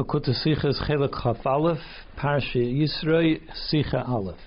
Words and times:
Makuta 0.00 0.30
Sicha 0.30 0.64
is 0.64 0.80
Chaf 0.86 1.44
Aleph, 1.44 1.76
Parsha 2.16 2.56
Yisro, 2.56 3.38
Sicha 3.70 4.08
Aleph. 4.08 4.38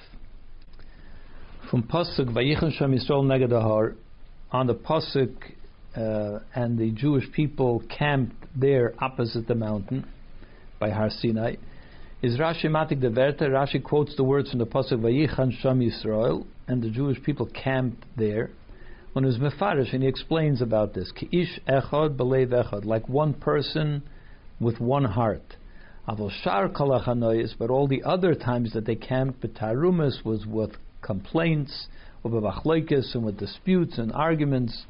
From 1.69 1.83
Pasuk 1.83 2.33
Vayichan 2.33 2.75
Shem 2.75 2.92
Yisrael 2.92 3.24
Negadahar, 3.24 3.93
on 4.51 4.66
the 4.66 4.74
Pasuk, 4.74 5.31
uh, 5.95 6.39
and 6.55 6.79
the 6.79 6.89
Jewish 6.89 7.31
people 7.33 7.83
camped 7.87 8.36
there 8.55 8.95
opposite 8.97 9.47
the 9.47 9.54
mountain 9.54 10.07
by 10.80 10.89
Har 10.89 11.12
Sinai. 11.12 11.58
Is 12.24 12.40
Rashi 12.40 12.66
Matik 12.66 13.00
the 13.00 13.10
Verta? 13.10 13.44
Rashi 13.44 13.84
quotes 13.84 14.16
the 14.16 14.24
words 14.24 14.50
from 14.50 14.58
the 14.58 14.66
Pasuk 14.66 15.02
Vayichan 15.02 15.52
Shem 15.62 15.82
Yisrael, 15.82 16.48
and 16.68 16.82
the 16.82 16.90
Jewish 16.90 17.22
people 17.22 17.46
camped 17.46 18.04
there. 18.18 18.50
When 19.12 19.24
it 19.24 19.28
was 19.28 19.38
Mefarish, 19.38 19.94
and 19.94 20.02
he 20.02 20.10
explains 20.10 20.64
about 20.64 20.96
this, 20.96 21.12
Ki 21.12 21.30
ish 21.32 21.60
echad 21.68 22.18
belev 22.18 22.48
echad, 22.48 22.86
like 22.86 23.08
one 23.08 23.36
person 23.36 24.02
with 24.60 24.80
one 24.80 25.06
heart. 25.06 25.56
But 26.06 26.20
all 26.20 27.88
the 27.88 28.04
other 28.04 28.36
times 28.36 28.74
that 28.74 28.86
they 28.86 28.96
camped 28.96 29.42
betarumas 29.42 30.25
was 30.25 30.46
with 30.46 30.71
complaints, 31.02 31.88
with 32.23 32.34
and 32.34 33.23
with 33.23 33.38
disputes 33.38 33.97
and 33.97 34.11
arguments, 34.11 34.85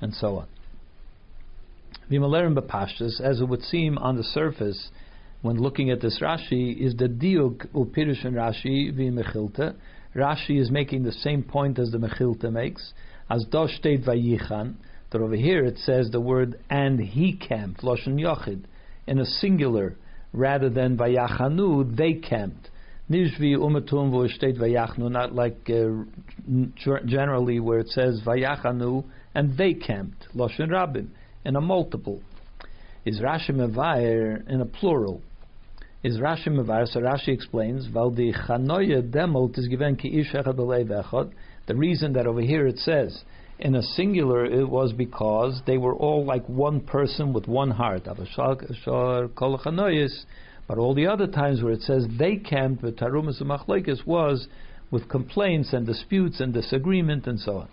and 0.00 0.14
so 0.14 0.38
on. 0.38 0.46
Vimalerim 2.10 2.58
bepashtas, 2.58 3.20
as 3.20 3.40
it 3.40 3.48
would 3.48 3.62
seem 3.62 3.98
on 3.98 4.16
the 4.16 4.24
surface, 4.24 4.90
when 5.42 5.58
looking 5.58 5.90
at 5.90 6.00
this 6.00 6.20
Rashi, 6.20 6.76
is 6.78 6.94
the 6.96 7.08
diuk 7.08 7.66
upirush 7.72 8.24
and 8.24 8.36
Rashi 8.36 8.92
v'mechilta. 8.92 9.74
Rashi 10.14 10.60
is 10.60 10.70
making 10.70 11.02
the 11.02 11.12
same 11.12 11.42
point 11.42 11.78
as 11.78 11.90
the 11.90 11.98
Mechilta 11.98 12.50
makes, 12.50 12.92
as 13.30 13.44
dosh 13.50 13.76
state 13.76 14.04
vayichan. 14.04 14.74
That 15.12 15.20
over 15.20 15.36
here 15.36 15.64
it 15.64 15.78
says 15.78 16.10
the 16.10 16.20
word 16.20 16.58
and 16.68 17.00
he 17.00 17.34
camped, 17.34 17.82
loshen 17.82 18.16
yochid 18.20 18.64
in 19.10 19.18
a 19.18 19.26
singular 19.26 19.96
rather 20.32 20.70
than 20.70 20.96
vayachanu, 20.96 21.96
they 21.96 22.14
camped. 22.14 22.70
Nishvi 23.10 23.56
umatum 23.56 24.12
v'shteit 24.12 24.56
vayachnu, 24.56 25.10
not 25.10 25.34
like 25.34 25.68
uh, 25.68 27.00
generally 27.04 27.58
where 27.58 27.80
it 27.80 27.88
says 27.88 28.22
vayachanu 28.24 29.04
and 29.34 29.58
they 29.58 29.74
camped. 29.74 30.28
Loshen 30.34 30.68
rabim 30.68 31.08
in 31.44 31.56
a 31.56 31.60
multiple. 31.60 32.22
Is 33.04 33.20
Rashi 33.20 33.50
mevayer 33.50 34.48
in 34.48 34.60
a 34.60 34.66
plural? 34.66 35.20
Is 36.04 36.18
Rashi 36.18 36.48
mevayer? 36.48 36.86
So 36.86 37.00
Rashi 37.00 37.28
explains, 37.28 37.88
"Valdi 37.88 38.32
chanoya 38.46 39.02
demot 39.02 39.58
is 39.58 39.66
given 39.66 39.96
ki 39.96 40.20
ish 40.20 40.32
echad 40.32 41.32
The 41.66 41.74
reason 41.74 42.12
that 42.12 42.28
over 42.28 42.42
here 42.42 42.68
it 42.68 42.78
says 42.78 43.24
in 43.60 43.74
a 43.74 43.82
singular, 43.82 44.44
it 44.44 44.68
was 44.68 44.92
because 44.92 45.60
they 45.66 45.78
were 45.78 45.94
all 45.94 46.24
like 46.24 46.46
one 46.48 46.80
person 46.80 47.32
with 47.32 47.46
one 47.46 47.70
heart. 47.70 48.02
But 48.04 48.18
all 50.78 50.94
the 50.94 51.06
other 51.06 51.26
times 51.26 51.62
where 51.62 51.72
it 51.72 51.82
says 51.82 52.06
they 52.18 52.36
camped 52.36 52.82
with 52.82 52.96
Tarumas 52.96 53.40
and 53.40 54.06
was 54.06 54.48
with 54.90 55.08
complaints 55.08 55.72
and 55.72 55.86
disputes 55.86 56.40
and 56.40 56.52
disagreement 56.52 57.26
and 57.26 57.38
so 57.38 57.58
on. 57.58 57.68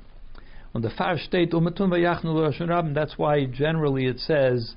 On 0.76 0.82
the 0.82 0.90
far 0.92 1.18
state, 1.18 1.52
that's 1.52 3.18
why 3.18 3.46
generally 3.46 4.06
it 4.06 4.20
says 4.20 4.76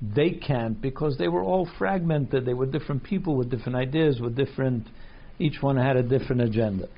they 0.00 0.30
camped 0.30 0.80
because 0.80 1.18
they 1.18 1.28
were 1.28 1.42
all 1.42 1.68
fragmented. 1.78 2.44
They 2.44 2.54
were 2.54 2.66
different 2.66 3.04
people 3.04 3.36
with 3.36 3.50
different 3.50 3.76
ideas, 3.76 4.20
with 4.20 4.36
different, 4.36 4.88
each 5.38 5.60
one 5.60 5.76
had 5.76 5.96
a 5.96 6.02
different 6.02 6.42
agenda. 6.42 6.88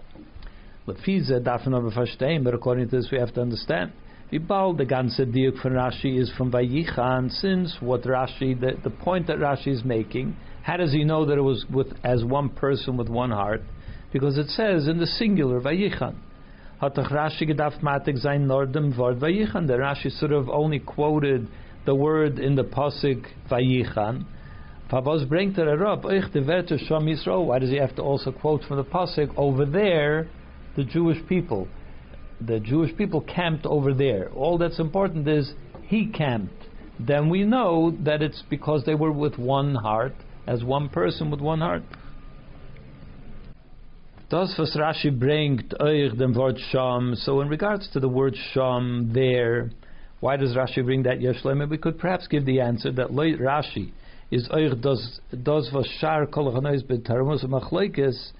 Lefize 0.86 1.42
darf 1.42 1.64
man 1.66 1.74
aber 1.74 1.90
verstehen, 1.90 2.44
but 2.44 2.54
according 2.54 2.88
to 2.88 2.96
this 2.96 3.10
we 3.10 3.18
have 3.18 3.32
to 3.32 3.40
understand. 3.40 3.92
Wie 4.30 4.38
the 4.38 4.84
ganze 4.84 5.20
diuk 5.20 5.60
from 5.60 5.72
Rashi 5.72 6.18
is 6.18 6.30
from 6.36 6.50
Vayichan, 6.50 7.30
since 7.30 7.76
what 7.80 8.02
Rashi, 8.02 8.58
the, 8.58 8.72
the 8.82 8.90
point 8.90 9.26
that 9.28 9.36
Rashi 9.38 9.68
is 9.68 9.84
making, 9.84 10.36
how 10.62 10.76
does 10.76 10.92
he 10.92 11.04
know 11.04 11.24
that 11.26 11.38
it 11.38 11.42
was 11.42 11.64
with 11.70 11.92
as 12.02 12.24
one 12.24 12.48
person 12.48 12.96
with 12.96 13.08
one 13.08 13.30
heart? 13.30 13.62
Because 14.12 14.36
it 14.36 14.48
says 14.48 14.88
in 14.88 14.98
the 14.98 15.06
singular 15.06 15.60
Vayichan. 15.60 16.16
Hat 16.80 16.94
doch 16.94 17.10
Rashi 17.10 17.42
gedacht 17.42 17.82
matig 17.82 18.18
sein 18.18 18.46
nor 18.46 18.66
dem 18.66 18.96
Wort 18.96 19.18
Vayichan. 19.18 19.66
The 19.66 19.74
Rashi 19.74 20.10
sort 20.18 20.32
of 20.32 20.48
only 20.48 20.80
quoted 20.80 21.48
the 21.86 21.94
word 21.94 22.38
in 22.38 22.56
the 22.56 22.64
pasuk 22.64 23.24
Vayichan. 23.50 24.24
Pavos 24.90 25.26
bringt 25.26 25.58
er 25.58 25.86
up, 25.86 26.04
ich 26.06 26.32
de 26.32 26.42
Werte 26.42 26.78
Shom 26.88 27.04
Yisrael. 27.04 27.46
Why 27.46 27.58
does 27.58 27.70
he 27.70 27.76
have 27.76 27.94
to 27.96 28.02
also 28.02 28.32
quote 28.32 28.64
from 28.64 28.76
the 28.78 28.84
pasuk 28.84 29.32
over 29.36 29.64
there? 29.64 30.28
The 30.76 30.84
Jewish 30.84 31.18
people. 31.28 31.68
The 32.40 32.60
Jewish 32.60 32.96
people 32.96 33.20
camped 33.20 33.66
over 33.66 33.94
there. 33.94 34.30
All 34.30 34.58
that's 34.58 34.78
important 34.78 35.28
is 35.28 35.52
he 35.82 36.06
camped. 36.06 36.52
Then 36.98 37.28
we 37.28 37.44
know 37.44 37.96
that 38.04 38.22
it's 38.22 38.42
because 38.48 38.84
they 38.84 38.94
were 38.94 39.12
with 39.12 39.38
one 39.38 39.74
heart, 39.74 40.14
as 40.46 40.62
one 40.62 40.88
person 40.88 41.30
with 41.30 41.40
one 41.40 41.60
heart. 41.60 41.82
Das 44.30 44.54
was 44.58 44.76
Rashi 44.76 45.16
bringt 45.16 45.74
euch 45.80 46.16
dem 46.18 46.34
Wort 46.34 46.58
Sham. 46.70 47.14
So 47.14 47.40
in 47.40 47.48
regards 47.48 47.88
to 47.92 48.00
the 48.00 48.08
word 48.08 48.34
Sham 48.52 49.12
there, 49.12 49.70
why 50.20 50.36
does 50.36 50.56
Rashi 50.56 50.84
bring 50.84 51.02
that 51.04 51.18
Yeshlema? 51.18 51.68
We 51.68 51.78
could 51.78 51.98
perhaps 51.98 52.26
give 52.26 52.44
the 52.44 52.60
answer 52.60 52.90
that 52.92 53.10
Rashi 53.10 53.92
is 54.30 54.48
euch 54.48 54.80
das 54.80 55.20
das 55.30 55.70
was 55.72 55.86
Shar 56.00 56.26
kol 56.26 56.50
betarmus 56.52 57.44
machlekes 57.44 58.32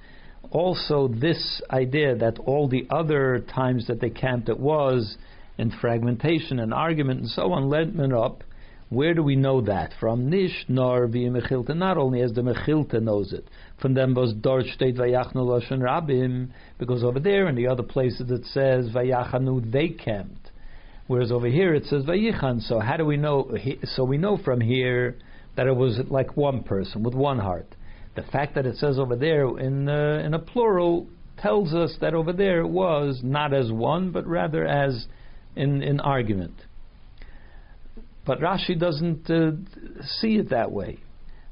also 0.55 1.09
this 1.09 1.61
idea 1.71 2.15
that 2.15 2.39
all 2.39 2.69
the 2.69 2.87
other 2.89 3.45
times 3.53 3.89
that 3.89 4.01
they 4.01 4.09
camped 4.09 4.49
it 4.49 4.59
was 4.59 5.17
in 5.59 5.71
fragmentation 5.81 6.61
and 6.61 6.73
argument 6.73 7.21
and 7.21 7.29
so 7.29 7.53
on 7.53 7.69
led 7.69 7.95
men 7.95 8.13
up. 8.13 8.43
Where 8.89 9.15
do 9.15 9.23
we 9.25 9.35
know 9.35 9.63
that? 9.63 9.93
From 9.99 10.31
Nish 10.31 10.65
nor 10.69 11.09
Mechilta, 11.09 11.75
not 11.75 11.99
only 11.99 12.21
as 12.21 12.33
the 12.33 12.43
Mechilta 12.43 13.03
knows 13.03 13.33
it. 13.33 13.45
From 13.83 13.95
them 13.95 14.15
was 14.15 14.33
Dort 14.35 14.67
State 14.67 14.95
Vayachnu 14.97 15.35
Lashon 15.35 15.81
Rabim, 15.81 16.51
because 16.79 17.03
over 17.03 17.19
there 17.19 17.49
in 17.49 17.57
the 17.57 17.67
other 17.67 17.83
places 17.83 18.31
it 18.31 18.45
says 18.53 18.89
Vayachanu 18.95 19.73
they 19.73 19.89
camped. 19.89 20.53
Whereas 21.09 21.33
over 21.33 21.49
here 21.49 21.75
it 21.75 21.87
says 21.87 22.05
Vayichan. 22.05 22.61
So 22.63 22.79
how 22.79 22.97
do 22.97 23.05
we 23.05 23.17
know? 23.17 23.51
So 23.97 24.05
we 24.05 24.19
know 24.19 24.39
from 24.45 24.61
here 24.61 25.17
that 25.57 25.67
it 25.67 25.75
was 25.75 25.99
like 26.09 26.37
one 26.37 26.63
person 26.63 27.03
with 27.03 27.15
one 27.15 27.41
heart. 27.41 27.74
The 28.17 28.23
fact 28.23 28.55
that 28.55 28.67
it 28.67 28.77
says 28.77 28.99
over 28.99 29.17
there 29.17 29.59
in 29.59 29.89
uh, 29.89 30.23
in 30.25 30.35
a 30.35 30.39
plural 30.39 31.09
tells 31.39 31.75
us 31.75 31.97
that 32.01 32.15
over 32.15 32.33
there 32.33 32.61
it 32.61 32.69
was 32.69 33.21
not 33.23 33.53
as 33.53 33.73
one, 33.73 34.13
but 34.13 34.27
rather 34.27 34.65
as 34.65 35.07
in 35.57 35.83
in 35.83 36.01
argument. 36.01 36.55
But 38.27 38.41
Rashi 38.41 38.79
doesn't 38.79 39.29
uh, 39.29 39.53
see 40.19 40.37
it 40.37 40.51
that 40.51 40.71
way, 40.71 40.99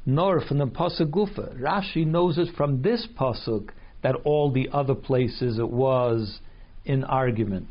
nor 0.06 0.40
from 0.40 0.58
the 0.58 0.66
pasuk 0.66 1.10
Gufa. 1.10 1.60
Rashi 1.60 2.06
knows 2.06 2.38
it 2.38 2.54
from 2.56 2.82
this 2.82 3.06
pasuk 3.18 3.70
that 4.02 4.14
all 4.24 4.50
the 4.50 4.68
other 4.72 4.94
places 4.94 5.58
it 5.58 5.68
was 5.68 6.40
in 6.84 7.04
argument, 7.04 7.68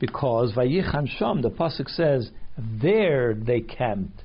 because 0.00 0.52
Vayichan 0.52 1.08
Sham, 1.18 1.42
the 1.42 1.50
pasuk 1.50 1.88
says, 1.88 2.30
there 2.58 3.34
they 3.34 3.60
camped, 3.60 4.24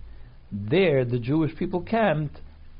there 0.51 1.05
the 1.05 1.19
Jewish 1.19 1.55
people 1.55 1.81
camped 1.81 2.39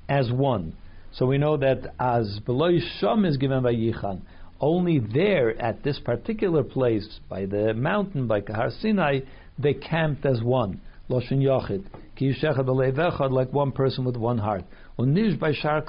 as 0.09 0.31
one. 0.31 0.75
So 1.13 1.28
we 1.28 1.38
know 1.38 1.57
that 1.57 1.94
as 2.00 2.40
below 2.40 2.72
Shom 3.00 3.28
is 3.28 3.38
given 3.38 3.62
by 3.62 3.75
Yichan, 3.75 4.22
only 4.59 4.97
there 4.97 5.56
at 5.62 5.84
this 5.84 6.00
particular 6.00 6.63
place, 6.63 7.19
by 7.29 7.46
the 7.46 7.75
mountain, 7.75 8.25
by 8.25 8.41
Kahar 8.41 8.72
Sinai, 8.81 9.19
they 9.59 9.75
camped 9.75 10.25
as 10.25 10.41
one. 10.41 10.81
Loshin 11.09 11.40
Yochid. 11.40 11.84
Ki 12.16 12.34
like 13.29 13.53
one 13.53 13.72
person 13.72 14.06
with 14.06 14.18
one 14.18 14.40
heart. 14.40 14.63
Unish 14.97 15.40
by 15.40 15.51
Shar 15.53 15.84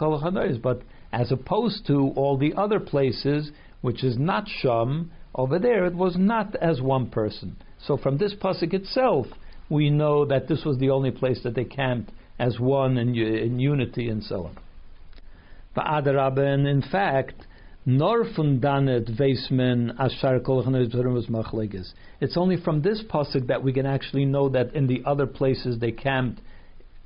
But 0.62 0.82
as 1.10 1.32
opposed 1.32 1.86
to 1.86 2.12
all 2.16 2.36
the 2.36 2.52
other 2.54 2.80
places, 2.80 3.50
which 3.80 4.04
is 4.04 4.18
not 4.18 4.46
Shom, 4.62 5.08
over 5.34 5.58
there 5.58 5.86
it 5.86 5.94
was 5.94 6.16
not 6.18 6.54
as 6.56 6.82
one 6.82 7.08
person. 7.08 7.56
So 7.78 7.96
from 7.96 8.18
this 8.18 8.34
pasuk 8.34 8.74
itself, 8.74 9.26
we 9.70 9.88
know 9.88 10.26
that 10.26 10.48
this 10.48 10.64
was 10.66 10.76
the 10.78 10.90
only 10.90 11.12
place 11.12 11.42
that 11.44 11.54
they 11.54 11.64
camped 11.64 12.12
as 12.38 12.60
one 12.60 12.98
in, 12.98 13.16
in 13.16 13.58
unity 13.58 14.08
and 14.08 14.22
so 14.22 14.46
on. 14.46 14.58
And 15.76 16.66
in 16.66 16.82
fact, 16.82 17.46
nor 17.86 18.24
from 18.34 18.60
danet 18.60 19.10
veismen 19.18 19.94
ashar 19.98 20.40
was. 20.40 21.94
It's 22.20 22.36
only 22.36 22.56
from 22.56 22.82
this 22.82 23.02
pasuk 23.08 23.46
that 23.48 23.62
we 23.62 23.72
can 23.72 23.84
actually 23.84 24.24
know 24.24 24.48
that 24.48 24.74
in 24.74 24.86
the 24.86 25.02
other 25.04 25.26
places 25.26 25.78
they 25.78 25.92
camped 25.92 26.40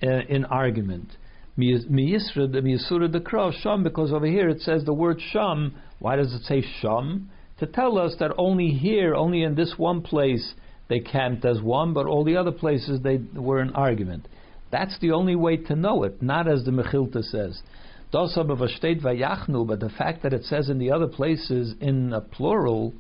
uh, 0.03 0.09
in 0.29 0.45
argument. 0.45 1.17
Miyisra 1.59 3.13
the 3.13 3.21
crow 3.25 3.51
sham 3.51 3.83
because 3.83 4.13
over 4.13 4.27
here 4.27 4.49
it 4.49 4.61
says 4.61 4.85
the 4.85 4.93
word 4.93 5.21
sham. 5.33 5.75
Why 5.99 6.15
does 6.15 6.33
it 6.33 6.45
say 6.45 6.63
sham? 6.81 7.31
To 7.59 7.67
tell 7.67 7.99
us 7.99 8.15
that 8.21 8.31
only 8.39 8.69
here, 8.69 9.17
only 9.17 9.43
in 9.43 9.57
this 9.57 9.75
one 9.77 10.03
place, 10.03 10.55
they 10.89 11.01
camped 11.01 11.45
as 11.45 11.61
one, 11.61 11.93
but 11.93 12.07
all 12.07 12.23
the 12.23 12.37
other 12.37 12.53
places 12.53 13.01
they 13.03 13.19
were 13.35 13.61
in 13.61 13.71
argument. 13.71 14.29
That's 14.71 14.97
the 15.01 15.11
only 15.11 15.35
way 15.35 15.57
to 15.57 15.75
know 15.75 16.05
it, 16.05 16.23
not 16.23 16.47
as 16.47 16.65
the 16.65 16.71
Mechilta 16.71 17.25
says. 17.25 17.61
But 18.11 18.29
the 18.29 19.93
fact 19.99 20.23
that 20.23 20.33
it 20.33 20.45
says 20.45 20.69
in 20.71 20.79
the 20.79 20.91
other 20.91 21.09
places 21.09 21.75
in 21.81 22.13
a 22.13 22.21
plural, 22.21 22.95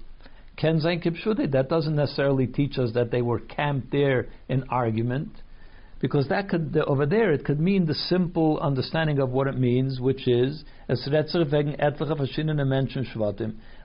ken 0.57 0.81
zayin 0.81 1.53
that 1.53 1.69
doesn't 1.69 1.97
necessarily 1.97 2.47
teach 2.47 2.79
us 2.79 2.93
that 2.93 3.11
they 3.11 3.23
were 3.23 3.41
camped 3.41 3.91
there 3.91 4.27
in 4.49 4.65
argument. 4.69 5.31
because 6.01 6.29
that 6.29 6.49
could 6.49 6.77
over 6.87 7.07
there 7.07 7.33
it 7.33 7.45
could 7.45 7.59
mean 7.59 7.87
the 7.87 7.95
simple 7.95 8.59
understanding 8.61 9.19
of 9.19 9.31
what 9.31 9.47
it 9.47 9.59
means, 9.59 10.01
which 10.01 10.29
is 10.29 10.65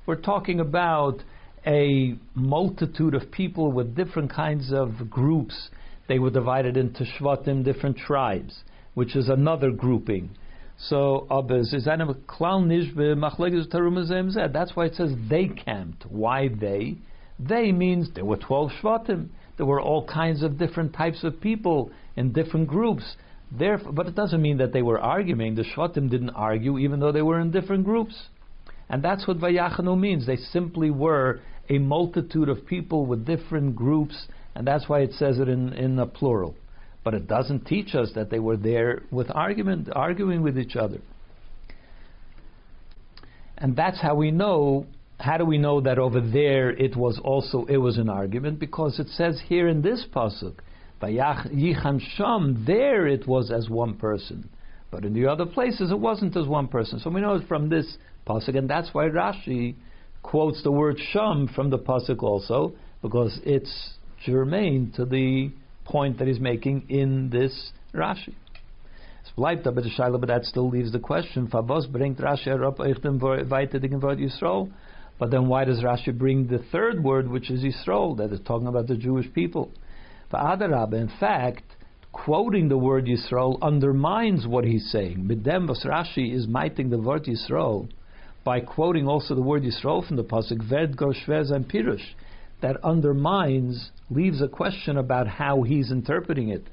we're 0.05 0.21
talking 0.21 0.59
about 0.59 1.23
a 1.65 2.15
multitude 2.35 3.13
of 3.15 3.31
people 3.31 3.71
with 3.71 3.95
different 3.95 4.31
kinds 4.31 4.71
of 4.73 5.09
groups. 5.09 5.69
They 6.07 6.19
were 6.19 6.29
divided 6.29 6.75
into 6.75 7.05
shvatim, 7.05 7.63
different 7.63 7.97
tribes, 7.97 8.63
which 8.93 9.15
is 9.15 9.29
another 9.29 9.71
grouping. 9.71 10.29
So 10.77 11.27
is 11.73 11.85
That's 14.53 14.75
why 14.75 14.85
it 14.85 14.95
says 14.95 15.11
they 15.29 15.47
camped. 15.47 16.05
Why 16.09 16.49
they? 16.49 16.97
They 17.39 17.71
means 17.71 18.09
there 18.13 18.25
were 18.25 18.37
twelve 18.37 18.71
shvatim. 18.81 19.29
There 19.57 19.65
were 19.65 19.81
all 19.81 20.05
kinds 20.07 20.41
of 20.43 20.57
different 20.57 20.93
types 20.93 21.23
of 21.23 21.39
people 21.39 21.91
in 22.15 22.33
different 22.33 22.67
groups. 22.67 23.15
Therefore, 23.51 23.91
but 23.91 24.07
it 24.07 24.15
doesn't 24.15 24.41
mean 24.41 24.57
that 24.57 24.73
they 24.73 24.81
were 24.81 24.99
arguing. 24.99 25.53
The 25.55 25.63
Shvatim 25.63 26.09
didn't 26.09 26.31
argue, 26.31 26.79
even 26.79 26.99
though 26.99 27.11
they 27.11 27.21
were 27.21 27.39
in 27.39 27.51
different 27.51 27.85
groups. 27.85 28.15
And 28.89 29.03
that's 29.03 29.27
what 29.27 29.37
Vayachanu 29.37 29.99
means. 29.99 30.25
They 30.25 30.37
simply 30.37 30.89
were 30.89 31.41
a 31.69 31.77
multitude 31.77 32.49
of 32.49 32.65
people 32.65 33.05
with 33.05 33.25
different 33.25 33.75
groups, 33.75 34.27
and 34.55 34.65
that's 34.65 34.89
why 34.89 35.01
it 35.01 35.13
says 35.13 35.39
it 35.39 35.47
in, 35.47 35.73
in 35.73 35.99
a 35.99 36.07
plural. 36.07 36.55
But 37.03 37.13
it 37.13 37.27
doesn't 37.27 37.65
teach 37.65 37.95
us 37.95 38.11
that 38.15 38.29
they 38.29 38.39
were 38.39 38.57
there 38.57 39.03
with 39.11 39.29
argument, 39.33 39.89
arguing 39.93 40.41
with 40.41 40.57
each 40.57 40.75
other. 40.75 40.99
And 43.57 43.75
that's 43.75 44.01
how 44.01 44.15
we 44.15 44.31
know 44.31 44.87
how 45.19 45.37
do 45.37 45.45
we 45.45 45.57
know 45.57 45.79
that 45.79 45.99
over 45.99 46.19
there 46.19 46.71
it 46.71 46.97
was 46.97 47.19
also 47.23 47.65
it 47.65 47.77
was 47.77 47.97
an 47.97 48.09
argument? 48.09 48.59
Because 48.59 48.99
it 48.99 49.07
says 49.09 49.41
here 49.47 49.67
in 49.67 49.81
this 49.81 50.05
pasuk, 50.13 50.55
"By 50.99 51.11
Yichan 51.11 52.01
Sham, 52.15 52.63
there 52.65 53.07
it 53.07 53.25
was 53.27 53.51
as 53.51 53.69
one 53.69 53.93
person, 53.95 54.49
but 54.91 55.05
in 55.05 55.13
the 55.13 55.27
other 55.27 55.45
places 55.45 55.91
it 55.91 55.99
wasn't 55.99 56.35
as 56.35 56.47
one 56.47 56.67
person. 56.67 56.99
So 56.99 57.09
we 57.09 57.21
know 57.21 57.35
it 57.35 57.47
from 57.47 57.69
this 57.69 57.97
pasuk, 58.27 58.57
and 58.57 58.69
that's 58.69 58.93
why 58.93 59.07
Rashi 59.07 59.75
quotes 60.23 60.61
the 60.63 60.71
word 60.71 60.99
Sham 61.11 61.47
from 61.47 61.69
the 61.69 61.79
pasuk 61.79 62.21
also, 62.21 62.73
because 63.01 63.39
it's 63.45 63.93
germane 64.25 64.91
to 64.95 65.05
the 65.05 65.51
point 65.85 66.19
that 66.19 66.27
he's 66.27 66.39
making 66.39 66.85
in 66.89 67.29
this 67.29 67.71
Rashi. 67.93 68.35
Aber 69.37 70.17
but 70.17 70.27
that 70.27 70.41
still 70.43 70.69
leaves 70.69 70.91
the 70.91 70.99
question, 70.99 71.47
Rashi 71.47 71.71
but 75.19 75.31
then 75.31 75.47
why 75.47 75.63
does 75.63 75.81
Rashi 75.81 76.17
bring 76.17 76.47
the 76.47 76.57
third 76.71 77.03
word, 77.03 77.29
which 77.29 77.49
is 77.49 77.63
Yisrael, 77.63 78.17
that 78.17 78.31
is 78.33 78.39
talking 78.45 78.67
about 78.67 78.87
the 78.87 78.97
Jewish 78.97 79.31
people? 79.33 79.71
Adarab, 80.33 80.93
in 80.93 81.11
fact, 81.19 81.63
quoting 82.11 82.67
the 82.67 82.77
word 82.77 83.05
Yisrael 83.05 83.61
undermines 83.61 84.47
what 84.47 84.65
he's 84.65 84.89
saying. 84.91 85.27
Bidem 85.29 85.69
Rashi 85.69 86.33
is 86.33 86.47
miting 86.47 86.89
the 86.89 86.97
word 86.97 87.25
Yisrael 87.25 87.87
by 88.43 88.59
quoting 88.59 89.07
also 89.07 89.35
the 89.35 89.41
word 89.41 89.63
Yisrael 89.63 90.05
from 90.05 90.17
the 90.17 90.23
pasuk 90.23 90.63
Ved 90.67 90.97
Goshvez 90.97 91.51
and 91.51 91.69
Pirush. 91.69 92.13
That 92.63 92.81
undermines, 92.81 93.91
leaves 94.09 94.41
a 94.41 94.47
question 94.47 94.97
about 94.97 95.27
how 95.27 95.63
he's 95.63 95.91
interpreting 95.91 96.47
it. 96.47 96.63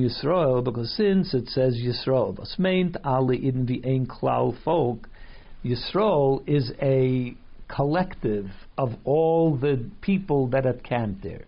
Yisrael, 0.00 0.64
because 0.64 0.90
since 0.96 1.32
it 1.34 1.48
says 1.50 1.76
Yisrael, 1.76 2.34
ein 3.86 4.06
klal 4.08 4.60
folk, 4.64 5.08
Yisrael 5.64 6.42
is 6.48 6.72
a 6.82 7.36
collective 7.68 8.46
of 8.76 8.94
all 9.04 9.56
the 9.56 9.88
people 10.00 10.48
that 10.48 10.64
had 10.64 10.82
camped 10.82 11.22
there. 11.22 11.44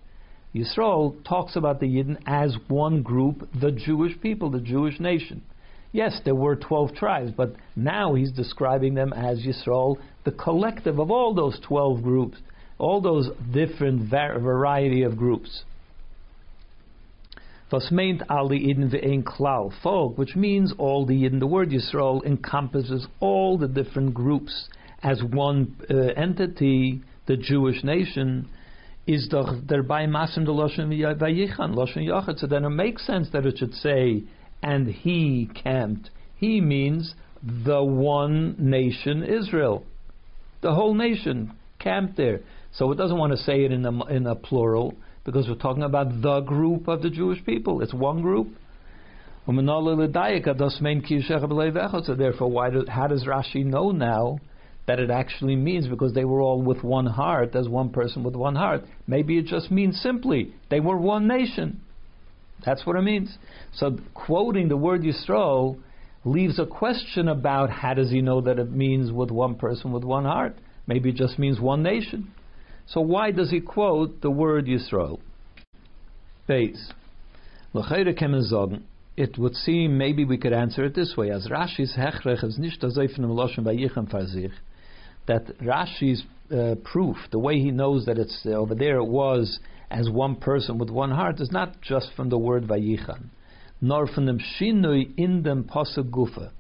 Yisrael 0.55 1.17
talks 1.29 1.57
about 1.57 1.81
the 1.81 1.87
Yidden 1.87 2.19
as 2.25 2.57
one 2.69 3.03
group, 3.03 3.49
the 3.61 3.73
Jewish 3.73 4.21
people, 4.21 4.49
the 4.49 4.61
Jewish 4.61 5.01
nation. 5.01 5.43
Yes, 5.93 6.21
there 6.25 6.35
were 6.35 6.57
12 6.57 6.95
tribes, 6.95 7.33
but 7.37 7.55
now 7.75 8.15
he's 8.15 8.33
describing 8.33 8.95
them 8.95 9.13
as 9.13 9.45
Yisrael, 9.45 9.97
the 10.25 10.33
collective 10.33 10.99
of 10.99 11.11
all 11.11 11.35
those 11.35 11.59
12 11.67 12.03
groups, 12.03 12.39
all 12.79 13.01
those 13.01 13.31
different 13.53 14.11
variety 14.11 15.03
of 15.03 15.17
groups. 15.17 15.65
Was 17.73 17.91
meint 17.91 18.23
alle 18.31 18.51
ve'en 18.51 19.83
folk, 19.83 20.17
which 20.17 20.37
means 20.37 20.73
all 20.79 21.05
the 21.05 21.17
Eden. 21.17 21.41
The 21.41 21.49
word 21.49 21.71
Yisrael 21.71 22.25
encompasses 22.25 23.07
all 23.19 23.59
the 23.59 23.67
different 23.67 24.15
groups 24.15 24.69
as 25.03 25.23
one 25.23 25.77
uh, 25.91 25.95
entity, 26.17 27.03
the 27.27 27.37
Jewish 27.37 27.83
nation, 27.83 28.49
is 29.07 29.29
thereby 29.29 30.07
masim 30.07 30.45
the 30.45 30.53
lashon 30.53 30.89
vayichan 31.19 31.75
lashon 31.75 32.07
yachad. 32.09 32.39
So 32.39 32.47
then 32.47 32.65
it 32.65 32.71
makes 32.71 33.07
sense 33.07 33.29
that 33.33 33.47
it 33.47 33.59
should 33.59 33.75
say, 33.75 34.23
and 34.63 34.87
he 34.89 35.49
camped. 35.55 36.11
He 36.37 36.61
means 36.61 37.15
the 37.43 37.83
one 37.83 38.57
nation 38.59 39.23
Israel, 39.23 39.85
the 40.63 40.75
whole 40.75 40.95
nation 40.95 41.53
camped 41.79 42.17
there. 42.17 42.41
So 42.73 42.91
it 42.93 42.97
doesn't 42.97 43.17
want 43.17 43.33
to 43.33 43.39
say 43.39 43.65
it 43.65 43.73
in 43.73 43.87
a, 43.87 44.05
in 44.07 44.27
a 44.27 44.35
plural 44.35 44.95
because 45.25 45.49
we're 45.49 45.55
talking 45.55 45.83
about 45.83 46.23
the 46.23 46.41
group 46.41 46.89
of 46.89 47.03
the 47.03 47.11
Jewish 47.11 47.45
people. 47.45 47.83
It's 47.83 47.95
one 47.95 48.23
group. 48.23 48.49
So 49.47 49.53
therefore, 52.15 52.51
why 52.51 52.71
do, 52.71 52.85
how 52.89 53.07
does 53.07 53.25
Rashi 53.25 53.65
know 53.65 53.91
now 53.93 54.39
that 54.87 54.99
it 54.99 55.11
actually 55.11 55.57
means 55.57 55.87
because 55.89 56.15
they 56.15 56.25
were 56.25 56.41
all 56.41 56.63
with 56.63 56.83
one 56.83 57.07
heart, 57.07 57.55
as 57.55 57.69
one 57.69 57.91
person 57.91 58.25
with 58.25 58.35
one 58.35 58.57
heart? 58.57 58.85
Maybe 59.07 59.39
it 59.39 59.47
just 59.47 59.71
means 59.71 60.01
simply 60.01 60.53
they 60.69 60.81
were 60.81 60.97
one 60.97 61.29
nation. 61.29 61.81
That's 62.65 62.87
what 62.87 62.97
it 62.97 63.03
means. 63.03 63.37
So 63.75 63.99
quoting 64.15 64.69
the 64.69 64.77
word 64.77 65.03
Yisrael 65.03 65.79
leaves 66.25 66.59
a 66.59 66.67
question 66.67 67.29
about 67.29 67.71
how 67.71 67.95
does 67.95 68.11
he 68.11 68.21
know 68.21 68.41
that 68.41 68.59
it 68.59 68.71
means 68.71 69.13
with 69.13 69.31
one 69.31 69.55
person 69.55 69.93
with 69.93 70.05
one 70.05 70.25
heart? 70.25 70.57
Maybe 70.87 71.11
it 71.11 71.17
just 71.17 71.39
means 71.39 71.61
one 71.61 71.83
nation. 71.83 72.33
So 72.87 73.01
why 73.01 73.31
does 73.31 73.51
he 73.51 73.61
quote 73.61 74.21
the 74.21 74.31
word 74.31 74.67
Yisrael? 74.67 75.21
Base. 76.47 76.93
It 79.17 79.39
would 79.39 79.55
seem 79.55 79.99
maybe 79.99 80.25
we 80.25 80.39
could 80.39 80.53
answer 80.53 80.85
it 80.85 80.95
this 80.95 81.15
way: 81.17 81.31
as 81.31 81.49
Rashi's 81.49 81.97
hechrech 81.97 82.45
is 82.45 82.59
nicht 82.59 82.81
loshen 82.83 84.51
That 85.27 85.59
Rashi's 85.59 86.25
uh, 86.51 86.77
proof, 86.85 87.17
the 87.33 87.39
way 87.39 87.59
he 87.59 87.71
knows 87.71 88.07
that 88.07 88.19
it's 88.19 88.43
uh, 88.47 88.51
over 88.51 88.75
there, 88.75 88.99
it 88.99 89.07
was 89.07 89.59
as 89.91 90.09
one 90.11 90.37
person 90.37 90.79
with 90.79 90.91
one 90.91 91.11
heart, 91.11 91.41
is 91.41 91.51
not 91.51 91.81
just 91.81 92.11
from 92.17 92.29
the 92.29 92.39
word 92.39 92.65
vayichan, 92.65 93.27
nor 93.81 94.07
from 94.07 94.27
the 94.27 94.41
shinui 94.59 95.15
in 95.17 95.43
them 95.43 95.65
pasuk 95.65 96.11
gufa, 96.11 96.51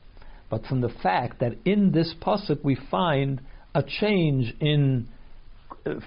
but 0.48 0.64
from 0.66 0.80
the 0.80 0.92
fact 1.02 1.40
that 1.40 1.52
in 1.64 1.92
this 1.92 2.14
pasuk 2.20 2.62
we 2.62 2.76
find 2.90 3.40
a 3.74 3.82
change 3.82 4.54
in 4.60 5.08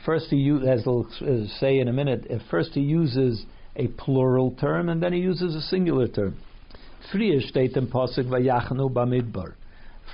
first 0.06 0.28
he 0.30 0.50
as 0.68 0.84
he'll 0.84 1.08
uh, 1.22 1.48
say 1.60 1.80
in 1.80 1.88
a 1.88 1.94
minute, 1.94 2.30
first 2.50 2.72
he 2.74 2.82
uses 2.82 3.46
a 3.76 3.88
plural 3.88 4.52
term 4.60 4.90
and 4.90 5.02
then 5.02 5.14
he 5.14 5.20
uses 5.20 5.56
a 5.56 5.62
singular 5.62 6.08
term. 6.08 6.38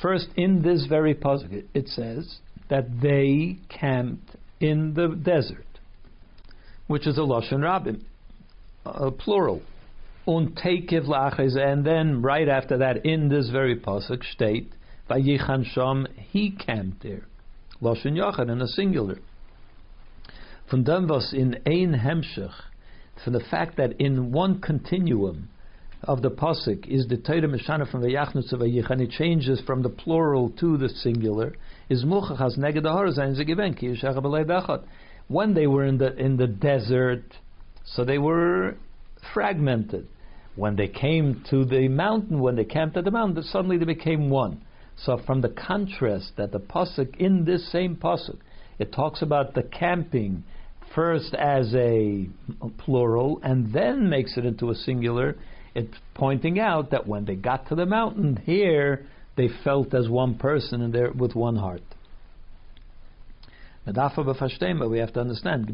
First, 0.01 0.27
in 0.35 0.61
this 0.61 0.85
very 0.87 1.15
pasuk, 1.15 1.63
it 1.73 1.87
says 1.87 2.37
that 2.69 3.01
they 3.01 3.57
camped 3.69 4.35
in 4.59 4.93
the 4.93 5.07
desert, 5.15 5.64
which 6.87 7.07
is 7.07 7.17
a 7.17 7.21
lashon 7.21 7.59
rabim, 7.59 8.01
a 8.85 9.11
plural. 9.11 9.61
Und 10.27 10.59
and 10.63 11.85
then 11.85 12.21
right 12.21 12.47
after 12.47 12.77
that, 12.77 13.05
in 13.05 13.29
this 13.29 13.49
very 13.49 13.75
pasuk, 13.75 14.23
state 14.23 14.71
vayichan 15.09 15.65
sham, 15.65 16.07
he 16.15 16.51
camped 16.51 17.03
there, 17.03 17.25
lashon 17.81 18.17
yachad 18.17 18.51
in 18.51 18.61
a 18.61 18.67
singular. 18.67 19.17
From 20.69 20.83
dem 20.83 21.07
was 21.07 21.31
in 21.31 21.55
ein 21.67 21.93
Hemshech, 21.93 22.53
from 23.23 23.33
the 23.33 23.39
fact 23.51 23.77
that 23.77 23.99
in 24.01 24.31
one 24.31 24.59
continuum 24.61 25.49
of 26.03 26.21
the 26.21 26.31
pasuk 26.31 26.87
is 26.87 27.07
the 27.07 27.17
Torah 27.17 27.41
Mishana 27.41 27.89
from 27.89 28.01
Vayachnus 28.01 28.49
to 28.49 28.57
Vayich, 28.57 28.89
it 28.99 29.11
changes 29.11 29.61
from 29.61 29.83
the 29.83 29.89
plural 29.89 30.49
to 30.59 30.77
the 30.77 30.89
singular, 30.89 31.53
is 31.89 32.03
Muchachas 32.03 32.57
Neged 32.57 32.83
Harazayim 32.83 33.39
Zegiven 33.39 33.77
When 35.27 35.53
they 35.53 35.67
were 35.67 35.85
in 35.85 35.97
the 35.97 36.15
in 36.15 36.37
the 36.37 36.47
desert, 36.47 37.23
so 37.83 38.03
they 38.03 38.17
were 38.17 38.75
fragmented. 39.33 40.07
When 40.55 40.75
they 40.75 40.87
came 40.87 41.43
to 41.49 41.65
the 41.65 41.87
mountain, 41.89 42.39
when 42.39 42.55
they 42.55 42.63
camped 42.63 42.95
at 42.95 43.03
the 43.03 43.11
mountain, 43.11 43.43
suddenly 43.43 43.77
they 43.77 43.85
became 43.85 44.29
one. 44.29 44.61
So 44.97 45.17
from 45.17 45.41
the 45.41 45.49
contrast 45.49 46.33
that 46.37 46.51
the 46.51 46.59
pasuk 46.59 47.17
in 47.17 47.43
this 47.43 47.69
same 47.71 47.97
pasuk, 47.97 48.37
it 48.79 48.93
talks 48.93 49.21
about 49.21 49.53
the 49.53 49.63
camping 49.63 50.43
first 50.93 51.33
as 51.33 51.73
a 51.75 52.29
plural 52.77 53.41
and 53.43 53.73
then 53.73 54.09
makes 54.09 54.37
it 54.37 54.45
into 54.45 54.69
a 54.69 54.75
singular, 54.75 55.35
it's 55.73 55.97
pointing 56.13 56.57
out 56.59 56.91
that 56.91 57.05
when 57.05 57.25
they 57.25 57.35
got 57.35 57.67
to 57.67 57.75
the 57.75 57.85
mountain 57.85 58.37
here, 58.45 59.05
they 59.35 59.49
felt 59.63 59.93
as 59.93 60.07
one 60.07 60.35
person 60.37 60.81
and 60.81 60.93
there 60.93 61.11
with 61.11 61.35
one 61.35 61.57
heart. 61.57 61.83
We 63.85 63.93
have 63.93 65.13
to 65.13 65.19
understand. 65.19 65.69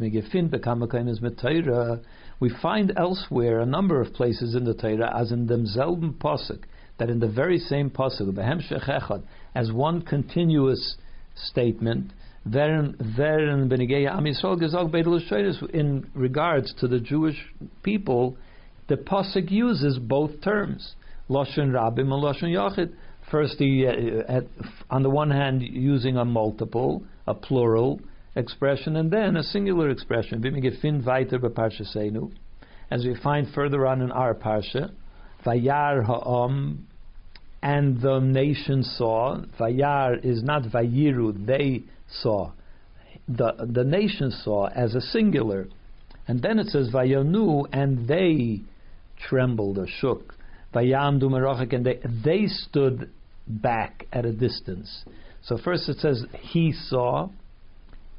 We 2.39 2.50
find 2.62 2.94
elsewhere 2.98 3.60
a 3.60 3.65
number 3.65 4.01
of 4.01 4.13
places 4.13 4.56
in 4.56 4.65
the 4.65 4.74
Torah, 4.74 5.18
as 5.18 5.32
in 5.32 5.48
demselben 5.48 6.13
Pasuk, 6.13 6.63
that 6.98 7.10
in 7.10 7.20
the 7.20 7.30
very 7.30 7.58
same 7.58 7.89
Pasuk, 7.89 9.24
as 9.56 9.72
one 9.72 10.01
continuous 10.01 10.98
statement, 11.36 12.12
in 12.44 12.91
regards 16.15 16.74
to 16.80 16.88
the 16.88 17.00
Jewish 17.00 17.38
people, 17.84 18.38
the 18.88 18.98
pasuk 18.98 19.51
uses 19.51 20.00
both 20.00 20.41
terms, 20.41 20.96
lashon 21.30 21.72
rabim 21.72 22.12
and 22.12 22.24
lashon 22.24 22.50
yachid. 22.50 22.91
First, 23.30 23.56
he, 23.60 23.86
uh, 23.88 24.24
at, 24.27 24.44
on 24.89 25.03
the 25.03 25.10
one 25.10 25.30
hand, 25.30 25.62
using 25.62 26.18
a 26.18 26.25
multiple, 26.25 27.03
a 27.31 27.33
plural 27.33 28.00
expression, 28.35 28.95
and 28.95 29.11
then 29.11 29.35
a 29.35 29.43
singular 29.43 29.89
expression. 29.89 30.43
As 32.91 33.05
we 33.05 33.15
find 33.15 33.47
further 33.53 33.88
on 33.88 34.01
in 34.01 34.11
our 34.11 34.33
parsha, 34.33 34.91
vayar 35.45 36.05
ha'am, 36.05 36.88
and 37.61 38.01
the 38.01 38.19
nation 38.19 38.83
saw. 38.83 39.41
Vayar 39.59 40.23
is 40.25 40.43
not 40.43 40.63
vayiru; 40.63 41.45
they 41.45 41.83
saw. 42.21 42.51
The 43.27 43.53
the 43.59 43.83
nation 43.83 44.31
saw 44.31 44.67
as 44.67 44.95
a 44.95 45.01
singular, 45.01 45.67
and 46.27 46.41
then 46.41 46.59
it 46.59 46.67
says 46.67 46.89
vayonu, 46.91 47.67
and 47.71 48.07
they 48.07 48.61
trembled 49.27 49.77
or 49.77 49.88
shook. 49.88 50.35
Vayamdu 50.73 51.73
and 51.73 51.85
they 51.85 52.00
they 52.23 52.47
stood 52.47 53.09
back 53.47 54.07
at 54.11 54.25
a 54.25 54.31
distance. 54.31 55.05
So 55.43 55.57
first 55.57 55.89
it 55.89 55.98
says 56.00 56.24
he 56.39 56.71
saw, 56.71 57.29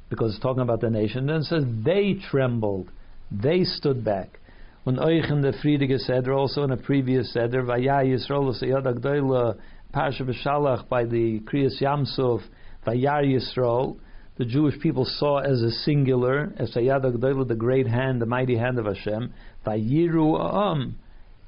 because 0.08 0.34
it's 0.34 0.42
talking 0.42 0.62
about 0.62 0.80
the 0.80 0.90
nation. 0.90 1.26
Then 1.26 1.36
it 1.36 1.44
says 1.44 1.64
they 1.84 2.14
trembled, 2.30 2.90
they 3.30 3.64
stood 3.64 4.04
back. 4.04 4.38
When 4.84 4.96
Euchen 4.96 5.42
the 5.42 5.52
Friedige 5.62 5.98
Seder, 6.00 6.32
also 6.32 6.64
in 6.64 6.72
a 6.72 6.76
previous 6.76 7.32
Seder, 7.32 7.62
Vaya 7.62 8.04
Yisrael 8.04 8.52
Seyad 8.60 8.84
Agdoila, 8.84 9.56
Parsha 9.94 10.22
B'Shalach 10.22 10.88
by 10.88 11.04
the 11.04 11.40
Kriyas 11.40 11.80
Yam 11.80 12.04
Suf, 12.04 12.40
Vayar 12.86 13.24
Yisrael, 13.24 13.96
the 14.38 14.44
Jewish 14.44 14.78
people 14.80 15.04
saw 15.04 15.38
as 15.38 15.62
a 15.62 15.70
singular, 15.70 16.52
as 16.56 16.74
Sayad 16.74 17.04
Agdoila, 17.04 17.46
the 17.46 17.54
great 17.54 17.86
hand, 17.86 18.20
the 18.20 18.26
mighty 18.26 18.56
hand 18.56 18.78
of 18.78 18.86
Hashem, 18.86 19.32
Vayiru 19.64 20.52
Am, 20.54 20.98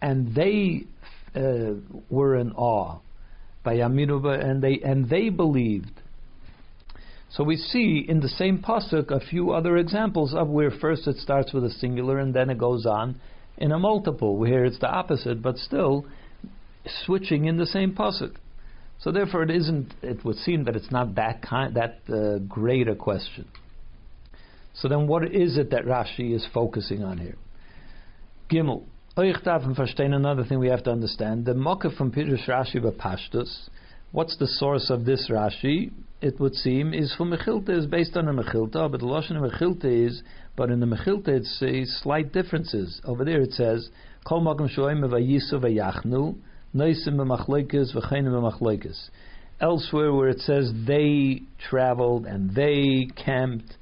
and 0.01 0.35
they 0.35 0.85
uh, 1.35 1.75
were 2.09 2.37
in 2.37 2.53
awe. 2.53 3.01
And 3.67 4.63
they 4.63 4.81
and 4.85 5.09
they 5.09 5.29
believed. 5.29 6.01
So 7.31 7.43
we 7.43 7.57
see 7.57 8.05
in 8.09 8.21
the 8.21 8.29
same 8.29 8.59
pasuk 8.59 9.11
a 9.11 9.19
few 9.19 9.51
other 9.51 9.77
examples 9.77 10.35
of 10.35 10.49
where 10.49 10.71
first 10.71 11.09
it 11.09 11.17
starts 11.17 11.53
with 11.53 11.65
a 11.65 11.71
singular 11.71 12.19
and 12.19 12.33
then 12.33 12.49
it 12.49 12.59
goes 12.59 12.87
on 12.87 13.21
in 13.59 13.73
a 13.73 13.79
multiple. 13.79 14.37
Where 14.37 14.65
it's 14.65 14.79
the 14.79 14.89
opposite, 14.89 15.43
but 15.43 15.57
still 15.57 16.07
switching 17.05 17.47
in 17.47 17.57
the 17.57 17.67
same 17.67 17.93
pasuk. 17.95 18.37
So 19.01 19.11
therefore, 19.13 19.43
it 19.43 19.51
isn't. 19.51 19.95
It 20.03 20.25
would 20.25 20.37
seem 20.37 20.65
that 20.65 20.77
it's 20.77 20.91
not 20.91 21.17
that 21.17 21.43
kind, 21.43 21.75
that 21.75 21.99
uh, 22.09 22.39
great 22.39 22.89
a 22.89 22.95
question. 22.95 23.47
So 24.75 24.89
then, 24.89 25.07
what 25.07 25.25
is 25.25 25.59
it 25.59 25.71
that 25.71 25.85
Rashi 25.85 26.35
is 26.35 26.47
focusing 26.53 27.03
on 27.03 27.19
here? 27.19 27.37
Gimel. 28.51 28.85
Another 29.17 30.45
thing 30.45 30.59
we 30.59 30.67
have 30.67 30.83
to 30.83 30.91
understand: 30.91 31.45
the 31.45 31.55
Mokkah 31.55 31.97
from 31.97 32.11
Pirush 32.11 32.49
Rashi 32.49 32.81
Pashtus. 32.97 33.69
What's 34.11 34.37
the 34.39 34.49
source 34.49 34.91
of 34.91 35.05
this 35.05 35.31
Rashi? 35.31 35.93
It 36.21 36.41
would 36.41 36.57
seem 36.57 36.93
is 36.93 37.15
from 37.15 37.31
Mechilta, 37.31 37.69
is 37.69 37.87
based 37.87 38.17
on 38.17 38.27
a 38.27 38.33
Mechilta, 38.33 38.91
but 38.91 38.99
the 38.99 39.07
Lashon 39.07 39.37
of 39.37 39.53
Mechilta 39.53 39.85
is, 39.85 40.21
but 40.57 40.69
in 40.69 40.81
the 40.81 40.87
Mechilta 40.87 41.29
it's 41.29 41.63
a 41.63 41.85
slight 42.03 42.33
differences. 42.33 43.01
Over 43.05 43.25
there 43.25 43.41
it 43.41 43.53
says, 43.53 43.89
Kol 44.25 44.43
Makom 44.43 44.69
Shoim 44.77 45.05
Vayisu 45.05 45.63
Vayachnu, 45.63 46.35
Noisim 46.75 47.15
B'machloikis 47.15 47.95
V'chainim 47.95 48.33
B'machloikis. 48.33 49.11
Elsewhere 49.61 50.13
where 50.13 50.29
it 50.29 50.41
says 50.41 50.73
they 50.89 51.43
traveled 51.71 52.27
and 52.27 52.53
they 52.53 53.07
camped, 53.15 53.77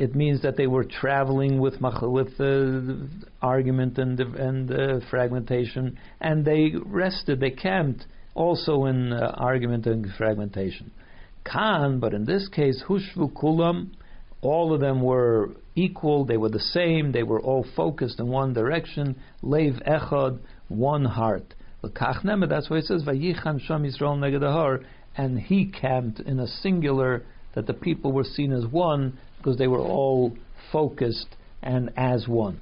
it 0.00 0.14
means 0.14 0.40
that 0.42 0.56
they 0.56 0.66
were 0.66 0.84
traveling 0.84 1.60
with 1.60 1.74
with 2.02 2.40
uh, 2.40 3.06
argument 3.42 3.98
and 3.98 4.18
and 4.18 4.70
uh, 4.72 5.00
fragmentation, 5.10 5.98
and 6.20 6.44
they 6.44 6.72
rested, 6.84 7.38
they 7.38 7.50
camped 7.50 8.06
also 8.34 8.86
in 8.86 9.12
uh, 9.12 9.34
argument 9.36 9.86
and 9.86 10.06
fragmentation. 10.16 10.90
Khan, 11.44 12.00
but 12.00 12.14
in 12.14 12.24
this 12.24 12.48
case, 12.48 12.82
Hushvu 12.88 13.32
Kulam, 13.32 13.90
all 14.40 14.72
of 14.72 14.80
them 14.80 15.02
were 15.02 15.50
equal, 15.74 16.24
they 16.24 16.36
were 16.38 16.48
the 16.48 16.58
same, 16.58 17.12
they 17.12 17.22
were 17.22 17.40
all 17.40 17.66
focused 17.76 18.20
in 18.20 18.28
one 18.28 18.54
direction, 18.54 19.16
Lev 19.42 19.74
Echad, 19.86 20.38
one 20.68 21.04
heart. 21.04 21.54
That's 21.82 22.70
why 22.70 22.78
it 22.78 22.84
says, 22.84 23.02
Vayichan 23.04 23.60
Sham 23.66 23.84
Yisrael 23.84 24.18
Negadahar, 24.18 24.84
and 25.16 25.38
he 25.38 25.66
camped 25.66 26.20
in 26.20 26.38
a 26.40 26.46
singular, 26.46 27.24
that 27.54 27.66
the 27.66 27.74
people 27.74 28.12
were 28.12 28.24
seen 28.24 28.52
as 28.52 28.66
one, 28.66 29.18
because 29.40 29.58
they 29.58 29.66
were 29.66 29.80
all 29.80 30.36
focused 30.70 31.28
and 31.62 31.90
as 31.96 32.28
one. 32.28 32.60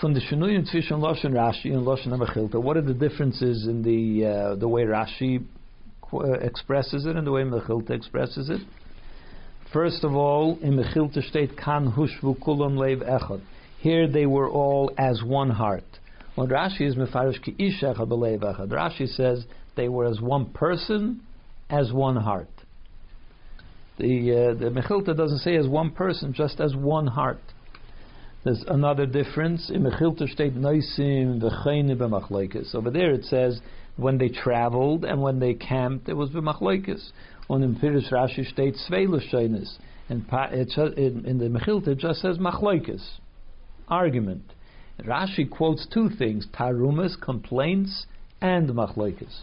From 0.00 0.14
the 0.14 0.20
Shinuyim 0.20 0.68
Tzvishon 0.68 1.00
Lashon 1.00 1.32
Rashi 1.32 1.66
and 1.66 1.86
Lashon 1.86 2.08
Amachilta, 2.08 2.60
what 2.60 2.76
are 2.76 2.82
the 2.82 2.94
differences 2.94 3.66
in 3.66 3.82
the 3.82 4.26
uh, 4.26 4.54
the 4.56 4.66
way 4.66 4.82
Rashi 4.82 5.44
uh, 6.12 6.32
expresses 6.32 7.06
it 7.06 7.16
and 7.16 7.26
the 7.26 7.32
way 7.32 7.42
Mechilta 7.42 7.90
expresses 7.90 8.50
it. 8.50 8.60
First 9.72 10.04
of 10.04 10.14
all, 10.14 10.58
in 10.60 10.76
Mechilta 10.76 11.26
state, 11.26 11.56
Kan 11.56 11.92
Hushvu 11.92 12.38
Kulam 12.38 12.76
Lev 12.76 12.98
Echad. 12.98 13.40
Here 13.78 14.06
they 14.06 14.26
were 14.26 14.48
all 14.48 14.92
as 14.98 15.22
one 15.22 15.48
heart. 15.50 15.84
When 16.34 16.48
Rashi 16.48 16.82
is 16.82 16.96
Mefarish 16.96 17.42
Ki 17.42 17.54
Ish 17.58 17.82
Echad 17.82 18.08
Echad, 18.08 18.68
Rashi 18.68 19.08
says 19.08 19.46
they 19.74 19.88
were 19.88 20.04
as 20.04 20.20
one 20.20 20.46
person, 20.50 21.22
as 21.70 21.92
one 21.92 22.16
heart. 22.16 22.50
The 23.98 24.54
uh, 24.54 24.54
the 24.54 24.70
Mechilta 24.70 25.16
doesn't 25.16 25.38
say 25.38 25.56
as 25.56 25.68
one 25.68 25.90
person, 25.90 26.32
just 26.32 26.60
as 26.60 26.74
one 26.74 27.06
heart. 27.06 27.40
There's 28.44 28.64
another 28.66 29.06
difference 29.06 29.70
in 29.70 29.82
Mechilta 29.82 30.28
state 30.28 30.54
Noisim 30.56 31.40
V'Chayne 31.40 31.96
B'Machlekes. 31.96 32.74
Over 32.74 32.90
there 32.90 33.12
it 33.12 33.24
says 33.24 33.60
when 33.96 34.18
they 34.18 34.30
traveled 34.30 35.04
and 35.04 35.20
when 35.22 35.38
they 35.38 35.54
camped, 35.54 36.08
it 36.08 36.14
was 36.14 36.30
b'machloikis. 36.30 37.10
On 37.50 37.62
in 37.62 37.76
Rashi 37.76 38.50
states 38.50 38.88
sveilushenis, 38.90 39.76
and 40.08 40.22
in 40.96 41.38
the 41.38 41.48
Mechilta 41.48 41.88
it 41.88 41.98
just 41.98 42.20
says 42.20 42.38
machloikis, 42.38 43.18
argument. 43.88 44.54
Rashi 45.00 45.48
quotes 45.48 45.86
two 45.86 46.08
things: 46.08 46.46
tarumas, 46.52 47.20
complaints, 47.20 48.06
and 48.40 48.70
machloikis. 48.70 49.40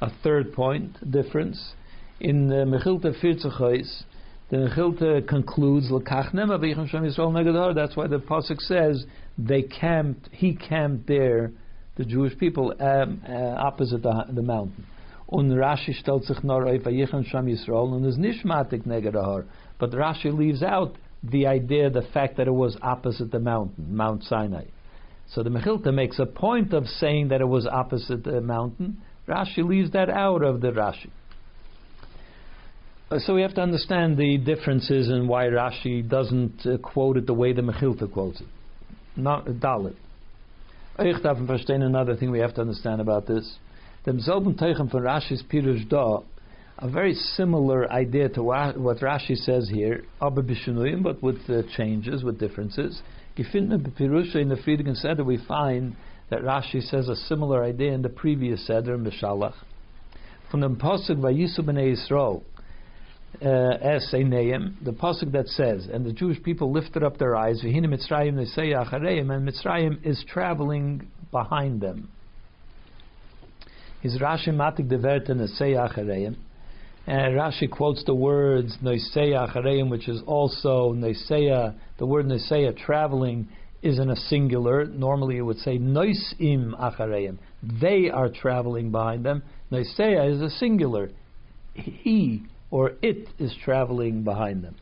A 0.00 0.10
third 0.22 0.52
point 0.52 1.10
difference 1.10 1.74
in 2.20 2.48
the 2.48 2.66
Mechilta 2.66 3.18
Firtzachos, 3.22 4.02
the 4.50 4.56
Mechilta 4.56 5.26
concludes 5.26 5.90
L'kach 5.90 6.32
nema 6.34 6.58
Yisrael 6.58 7.74
That's 7.74 7.96
why 7.96 8.06
the 8.06 8.18
pasuk 8.18 8.60
says 8.60 9.04
they 9.38 9.62
camped. 9.62 10.28
He 10.32 10.54
camped 10.54 11.06
there 11.06 11.52
the 11.96 12.04
Jewish 12.04 12.36
people 12.38 12.74
um, 12.78 13.22
uh, 13.28 13.32
opposite 13.32 14.02
the, 14.02 14.24
the 14.32 14.42
mountain. 14.42 14.86
Und 15.28 15.50
Rashi 15.52 15.94
stellt 15.94 16.24
sich 16.24 16.42
nur 16.42 16.66
auf 16.66 16.82
Vayichon 16.82 17.24
Sham 17.26 17.46
Yisrael 17.46 17.92
und 17.92 18.04
is 18.04 18.18
nishmatik 18.18 18.84
neged 18.86 19.46
But 19.78 19.92
Rashi 19.92 20.36
leaves 20.36 20.62
out 20.62 20.96
the 21.22 21.46
idea, 21.46 21.88
the 21.90 22.02
fact 22.12 22.36
that 22.36 22.48
it 22.48 22.54
was 22.54 22.76
opposite 22.82 23.30
the 23.30 23.38
mountain, 23.38 23.94
Mount 23.94 24.24
Sinai. 24.24 24.64
So 25.28 25.42
the 25.42 25.50
Mechilta 25.50 25.94
makes 25.94 26.18
a 26.18 26.26
point 26.26 26.74
of 26.74 26.86
saying 26.86 27.28
that 27.28 27.40
it 27.40 27.48
was 27.48 27.66
opposite 27.66 28.24
the 28.24 28.40
mountain. 28.40 29.00
Rashi 29.28 29.58
leaves 29.58 29.92
that 29.92 30.10
out 30.10 30.42
of 30.42 30.60
the 30.60 30.72
Rashi. 30.72 31.10
Uh, 33.10 33.18
so 33.18 33.34
we 33.34 33.42
have 33.42 33.54
to 33.54 33.60
understand 33.60 34.16
the 34.16 34.38
differences 34.38 35.08
and 35.08 35.28
why 35.28 35.46
Rashi 35.46 36.08
doesn't 36.08 36.64
uh, 36.64 36.78
quote 36.78 37.16
it 37.16 37.26
the 37.26 37.34
way 37.34 37.52
the 37.52 37.60
Mechilta 37.60 38.10
quotes 38.12 38.40
it. 38.40 38.46
Not 39.16 39.46
Dalit. 39.46 39.96
Ich 41.00 41.20
darf 41.20 41.38
verstehen 41.38 41.82
another 41.82 42.14
thing 42.14 42.30
we 42.30 42.38
have 42.38 42.54
to 42.54 42.60
understand 42.60 43.00
about 43.00 43.26
this. 43.26 43.56
The 44.04 44.12
selben 44.20 44.54
Teichen 44.54 44.88
von 44.92 45.02
Rashi's 45.02 45.42
Pirush 45.42 45.88
da, 45.88 46.20
a 46.78 46.88
very 46.88 47.14
similar 47.14 47.90
idea 47.90 48.28
to 48.28 48.44
what 48.44 48.76
Rashi 48.76 49.34
says 49.34 49.68
here, 49.68 50.04
aber 50.20 50.42
b'shinuyim, 50.42 51.02
but 51.02 51.20
with 51.20 51.40
uh, 51.48 51.62
changes, 51.76 52.22
with 52.22 52.38
differences. 52.38 53.02
Gefinden 53.36 53.88
b'pirusha 53.88 54.36
in 54.36 54.50
the 54.50 54.54
Friedigen 54.54 54.94
Seder 54.94 55.24
we 55.24 55.36
find 55.48 55.96
that 56.30 56.42
Rashi 56.42 56.80
says 56.80 57.08
a 57.08 57.16
similar 57.16 57.64
idea 57.64 57.92
in 57.92 58.02
the 58.02 58.08
previous 58.08 58.64
Seder 58.68 58.94
in 58.94 59.04
Beshalach. 59.04 59.54
From 60.50 60.60
the 60.60 60.68
Pasuk 60.68 61.16
Vayisu 61.16 61.60
b'nei 61.60 61.96
Yisrael, 61.96 62.42
uh, 63.42 63.46
es 63.46 64.12
Eineim, 64.12 64.74
the 64.84 64.92
pasuk 64.92 65.32
that 65.32 65.48
says, 65.48 65.88
and 65.92 66.04
the 66.04 66.12
Jewish 66.12 66.42
people 66.42 66.72
lifted 66.72 67.02
up 67.02 67.18
their 67.18 67.36
eyes, 67.36 67.62
v'hina 67.64 67.86
Mitzrayim 67.86 68.34
nesei 68.34 68.74
achareim, 68.74 69.30
and 69.34 69.48
Mitzrayim 69.48 70.04
is 70.04 70.24
traveling 70.28 71.08
behind 71.30 71.80
them. 71.80 72.08
His 74.00 74.18
Rashi 74.18 74.48
matik 74.48 74.88
deverte 74.88 75.30
nesei 75.30 75.74
achareim. 75.74 76.36
And 77.06 77.34
Rashi 77.34 77.70
quotes 77.70 78.04
the 78.04 78.14
words 78.14 78.76
Noiseya 78.82 79.48
Achareim, 79.48 79.90
which 79.90 80.08
is 80.08 80.22
also 80.26 80.92
Noiseya. 80.92 81.74
The 81.98 82.06
word 82.06 82.26
Noiseya, 82.26 82.76
traveling, 82.76 83.48
is 83.82 83.98
in 83.98 84.10
a 84.10 84.16
singular. 84.16 84.84
Normally 84.84 85.38
it 85.38 85.42
would 85.42 85.58
say 85.58 85.78
Noisim 85.78 86.78
Achareim. 86.78 87.38
They 87.80 88.10
are 88.10 88.28
traveling 88.28 88.90
behind 88.90 89.24
them. 89.24 89.42
Noiseya 89.72 90.34
is 90.34 90.40
a 90.40 90.50
singular. 90.50 91.10
He 91.74 92.42
or 92.70 92.92
it 93.02 93.28
is 93.38 93.54
traveling 93.64 94.22
behind 94.22 94.62
them. 94.64 94.76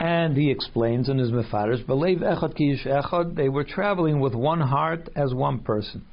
And 0.00 0.36
he 0.36 0.50
explains 0.50 1.08
in 1.08 1.18
his 1.18 1.32
Mefarish, 1.32 1.84
Belev 1.84 2.20
Echad 2.20 2.56
Kish 2.56 2.84
Echad, 2.84 3.34
they 3.34 3.48
were 3.48 3.64
traveling 3.64 4.20
with 4.20 4.34
one 4.34 4.60
heart 4.60 5.08
as 5.16 5.34
one 5.34 5.60
person. 5.60 6.04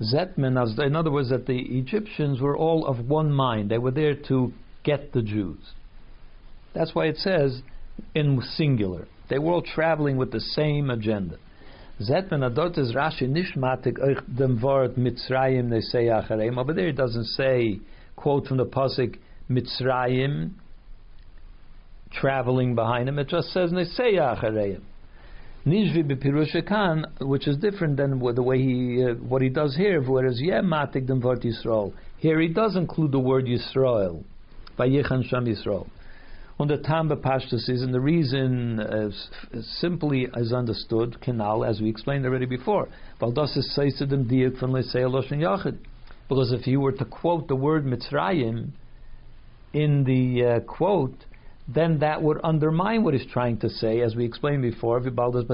Zetman, 0.00 0.78
in 0.84 0.96
other 0.96 1.10
words, 1.10 1.30
that 1.30 1.46
the 1.46 1.58
Egyptians 1.58 2.40
were 2.40 2.56
all 2.56 2.86
of 2.86 3.08
one 3.08 3.32
mind. 3.32 3.70
They 3.70 3.78
were 3.78 3.90
there 3.90 4.14
to 4.28 4.52
get 4.84 5.12
the 5.12 5.22
Jews. 5.22 5.58
That's 6.74 6.94
why 6.94 7.06
it 7.06 7.16
says 7.18 7.62
in 8.14 8.40
singular. 8.40 9.06
They 9.28 9.38
were 9.38 9.52
all 9.52 9.62
traveling 9.62 10.16
with 10.16 10.32
the 10.32 10.40
same 10.40 10.90
agenda. 10.90 11.36
Zetman 12.00 12.48
adot 12.48 12.78
is 12.78 12.94
Rashi 12.94 13.28
nishmatik 13.28 13.96
dem 14.36 14.60
Wort 14.60 14.96
Mitzrayim 14.96 15.80
say 15.82 16.04
achareim. 16.04 16.58
Over 16.58 16.72
there 16.72 16.88
it 16.88 16.96
doesn't 16.96 17.26
say, 17.26 17.80
quote 18.14 18.46
from 18.46 18.58
the 18.58 18.66
Pasuk, 18.66 19.18
Mitzrayim, 19.50 20.52
traveling 22.12 22.74
behind 22.74 23.08
him. 23.08 23.18
It 23.18 23.28
just 23.28 23.48
says 23.52 23.70
nesei 23.70 24.14
achareim. 24.14 24.82
Nishvi 25.66 27.04
which 27.20 27.46
is 27.46 27.56
different 27.58 27.96
than 27.96 28.18
the 28.20 28.42
way 28.42 28.58
he 28.58 29.04
uh, 29.04 29.14
what 29.14 29.42
he 29.42 29.48
does 29.48 29.76
here. 29.76 30.00
Whereas 30.00 30.40
yeah, 30.40 30.60
matik 30.60 31.06
dem 31.06 31.20
vort 31.20 31.42
Yisrael. 31.42 31.92
Here 32.16 32.40
he 32.40 32.48
does 32.48 32.76
include 32.76 33.12
the 33.12 33.18
word 33.18 33.44
Yisrael, 33.46 34.24
by 34.76 34.88
Yechan 34.88 35.28
Sham 35.28 35.44
Yisrael. 35.44 35.86
On 36.60 36.66
the 36.66 36.78
Tam 36.78 37.08
Pashtus 37.08 37.68
is, 37.68 37.82
and 37.82 37.94
the 37.94 38.00
reason 38.00 38.80
uh, 38.80 39.10
simply 39.80 40.26
is 40.36 40.52
understood, 40.52 41.20
canal, 41.20 41.64
as 41.64 41.80
we 41.80 41.88
explained 41.88 42.26
already 42.26 42.46
before. 42.46 42.88
Because 43.20 43.56
if 46.52 46.66
you 46.66 46.80
were 46.80 46.92
to 46.92 47.04
quote 47.04 47.46
the 47.46 47.54
word 47.54 47.84
Mitzrayim 47.84 48.72
in 49.72 50.04
the 50.04 50.44
uh, 50.44 50.60
quote, 50.60 51.24
then 51.68 51.98
that 51.98 52.22
would 52.22 52.40
undermine 52.42 53.04
what 53.04 53.12
he's 53.12 53.26
trying 53.30 53.58
to 53.58 53.68
say, 53.68 54.00
as 54.00 54.16
we 54.16 54.24
explained 54.24 54.62
before, 54.62 55.00
because 55.00 55.44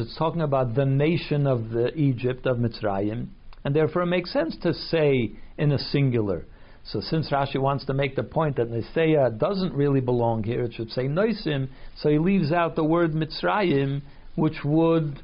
it's 0.00 0.16
talking 0.18 0.40
about 0.40 0.74
the 0.74 0.84
nation 0.84 1.46
of 1.46 1.70
the 1.70 1.94
Egypt, 1.94 2.46
of 2.46 2.56
Mitzrayim, 2.56 3.28
and 3.64 3.76
therefore 3.76 4.02
it 4.02 4.06
makes 4.06 4.32
sense 4.32 4.56
to 4.62 4.74
say 4.74 5.30
in 5.56 5.70
a 5.72 5.78
singular. 5.78 6.44
So 6.84 7.00
since 7.00 7.30
Rashi 7.30 7.60
wants 7.60 7.84
to 7.86 7.94
make 7.94 8.16
the 8.16 8.22
point 8.22 8.56
that 8.56 8.70
Niseya 8.70 9.38
doesn't 9.38 9.72
really 9.72 10.00
belong 10.00 10.42
here, 10.44 10.64
it 10.64 10.74
should 10.74 10.90
say 10.90 11.06
Noisim, 11.06 11.68
so 11.96 12.08
he 12.08 12.18
leaves 12.18 12.52
out 12.52 12.74
the 12.76 12.84
word 12.84 13.12
Mitzrayim, 13.12 14.02
which 14.34 14.64
would 14.64 15.20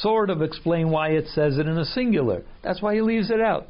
sort 0.00 0.30
of 0.30 0.42
explain 0.42 0.90
why 0.90 1.10
it 1.10 1.26
says 1.28 1.58
it 1.58 1.66
in 1.66 1.78
a 1.78 1.84
singular. 1.84 2.44
That's 2.62 2.82
why 2.82 2.94
he 2.94 3.00
leaves 3.00 3.30
it 3.30 3.40
out. 3.40 3.68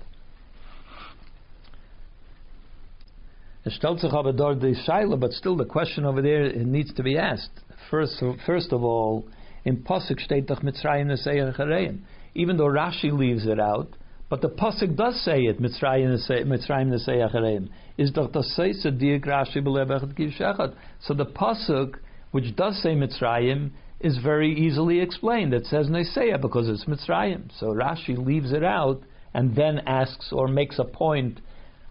Er 3.66 3.70
Scheile, 3.70 5.20
but 5.20 5.32
still 5.32 5.56
the 5.56 5.66
question 5.66 6.06
over 6.06 6.22
there 6.22 6.50
needs 6.64 6.94
to 6.94 7.02
be 7.02 7.18
asked. 7.18 7.60
First, 7.90 8.22
first 8.46 8.72
of 8.72 8.82
all, 8.82 9.26
in 9.66 9.78
Pasuk 9.78 10.18
Mitzrayim 10.62 11.10
er 11.10 11.52
Nesei 11.52 11.98
Even 12.34 12.56
though 12.56 12.68
Rashi 12.68 13.12
leaves 13.12 13.46
it 13.46 13.60
out, 13.60 13.96
but 14.30 14.40
the 14.40 14.48
Pasuk 14.48 14.96
does 14.96 15.22
say 15.22 15.40
it, 15.42 15.60
Mitzrayim 15.60 16.18
Nesei 16.18 17.30
Achareim. 17.30 17.68
Is 17.98 18.12
doch 18.12 18.32
das 18.32 18.50
Seise 18.56 18.86
Diak 18.86 19.26
Rashi 19.26 19.62
Belebechet 19.62 20.14
Kishechat. 20.14 20.74
So 21.02 21.12
the 21.12 21.26
Pasuk, 21.26 21.96
which 22.30 22.56
does 22.56 22.80
say 22.82 22.94
Mitzrayim, 22.94 23.72
is 24.00 24.16
very 24.18 24.54
easily 24.54 25.00
explained. 25.00 25.52
It 25.52 25.66
says 25.66 25.88
Neseya 25.88 26.40
because 26.40 26.66
it's 26.66 26.86
Mitzrayim. 26.86 27.50
So 27.58 27.74
Rashi 27.74 28.16
leaves 28.16 28.52
it 28.52 28.64
out 28.64 29.02
and 29.34 29.54
then 29.54 29.80
asks 29.80 30.32
or 30.32 30.48
makes 30.48 30.78
a 30.78 30.84
point 30.84 31.40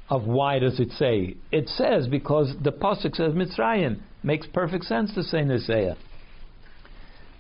of 0.10 0.26
why 0.26 0.60
does 0.60 0.80
it 0.80 0.92
say? 0.92 1.36
It 1.52 1.70
says 1.70 2.08
because 2.08 2.54
the 2.62 2.72
pasuk 2.72 3.16
says 3.16 3.34
Mitzrayim 3.34 4.00
makes 4.24 4.48
perfect 4.48 4.86
sense 4.86 5.14
to 5.14 5.24
say 5.24 5.40
Neseya. 5.40 5.96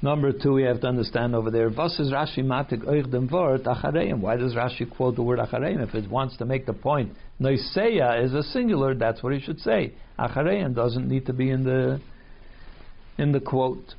Number 0.01 0.31
two, 0.31 0.53
we 0.53 0.63
have 0.63 0.79
to 0.81 0.87
understand 0.87 1.35
over 1.35 1.51
there. 1.51 1.69
Why 1.69 1.87
does 1.87 2.09
Rashi 2.09 2.41
quote 4.89 5.15
the 5.17 5.21
word 5.21 5.39
achareim? 5.39 5.85
If 5.85 5.93
it 5.93 6.09
wants 6.09 6.37
to 6.37 6.45
make 6.45 6.65
the 6.65 6.71
point, 6.71 7.11
Neseya 7.41 8.23
is 8.23 8.33
a 8.33 8.43
singular. 8.43 8.95
That's 8.95 9.21
what 9.21 9.33
he 9.33 9.41
should 9.41 9.59
say. 9.59 9.93
Achareim 10.17 10.73
doesn't 10.73 11.05
need 11.05 11.25
to 11.25 11.33
be 11.33 11.49
in 11.49 11.65
the 11.65 11.99
in 13.17 13.33
the 13.33 13.41
quote. 13.41 13.95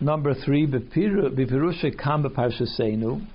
Number 0.00 0.32
three, 0.34 0.66
bepirushe 0.66 1.98
kam 1.98 2.24
beparshaseinu. 2.24 3.26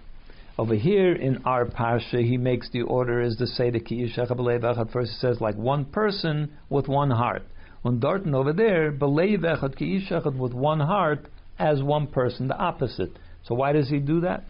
Over 0.57 0.73
here 0.73 1.13
in 1.13 1.43
our 1.45 1.65
parsha, 1.65 2.23
he 2.23 2.37
makes 2.37 2.69
the 2.71 2.81
order 2.81 3.21
as 3.21 3.37
the 3.37 3.45
Seder 3.45 3.77
At 3.77 4.91
first 4.91 5.11
he 5.11 5.17
says 5.19 5.39
like 5.39 5.55
one 5.55 5.85
person 5.85 6.51
with 6.69 6.87
one 6.87 7.11
heart. 7.11 7.43
On 7.85 7.99
Darton 7.99 8.33
over 8.33 8.53
there, 8.53 8.91
with 8.91 10.53
one 10.53 10.79
heart 10.79 11.27
as 11.59 11.83
one 11.83 12.07
person, 12.07 12.47
the 12.47 12.57
opposite. 12.57 13.11
So 13.43 13.53
why 13.53 13.71
does 13.71 13.89
he 13.89 13.99
do 13.99 14.21
that? 14.21 14.43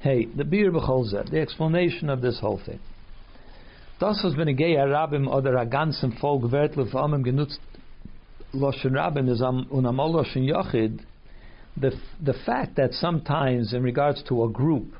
Hey, 0.00 0.24
the 0.24 0.44
Bir 0.44 0.70
B'cholzeh, 0.70 1.30
the 1.30 1.40
explanation 1.40 2.08
of 2.08 2.22
this 2.22 2.38
whole 2.40 2.60
thing. 2.64 2.78
Das 3.98 4.22
was 4.24 4.34
bin 4.34 4.56
gei 4.56 4.76
Arabim 4.76 5.28
oder 5.28 5.58
a 5.58 5.66
ganzen 5.66 6.18
Volk 6.18 6.50
wertlich 6.50 6.90
vor 6.90 7.02
allem 7.02 7.22
genutzt 7.22 7.58
Loshen 8.54 8.94
Rabin 8.94 9.28
is 9.28 9.42
am 9.42 9.66
unamol 9.66 10.14
Loshen 10.14 10.48
Yochid 10.48 11.00
the 11.76 11.92
the 12.22 12.34
fact 12.46 12.76
that 12.76 12.92
sometimes, 12.92 13.72
in 13.72 13.82
regards 13.82 14.22
to 14.24 14.44
a 14.44 14.48
group 14.48 14.94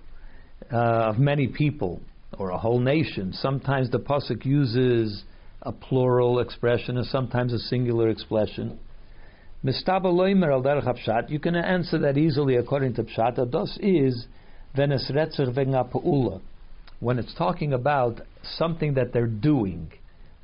uh, 0.73 0.77
of 1.11 1.19
many 1.19 1.49
people 1.49 2.01
or 2.39 2.51
a 2.51 2.59
whole 2.59 2.81
nation, 2.81 3.33
sometimes 3.33 3.91
the 3.91 3.99
pasuk 3.99 4.45
uses 4.45 5.25
a 5.63 5.73
plural 5.73 6.41
expression 6.41 6.97
and 6.97 7.07
sometimes 7.07 7.53
a 7.53 7.59
singular 7.59 8.09
expression. 8.09 8.79
You 9.63 9.73
can 11.39 11.55
answer 11.55 11.99
that 11.99 12.17
easily 12.17 12.57
according 12.57 12.95
to 12.95 13.03
Pshat. 13.03 13.51
Das 13.51 13.79
is 13.83 14.27
when 17.01 17.19
it's 17.19 17.35
talking 17.35 17.73
about 17.73 18.21
something 18.43 18.95
that 18.95 19.13
they're 19.13 19.27
doing, 19.27 19.93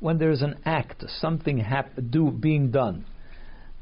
when 0.00 0.18
there's 0.18 0.42
an 0.42 0.56
act, 0.66 1.04
something 1.20 1.58
hap- 1.58 1.92
do, 2.10 2.30
being 2.30 2.70
done. 2.70 3.06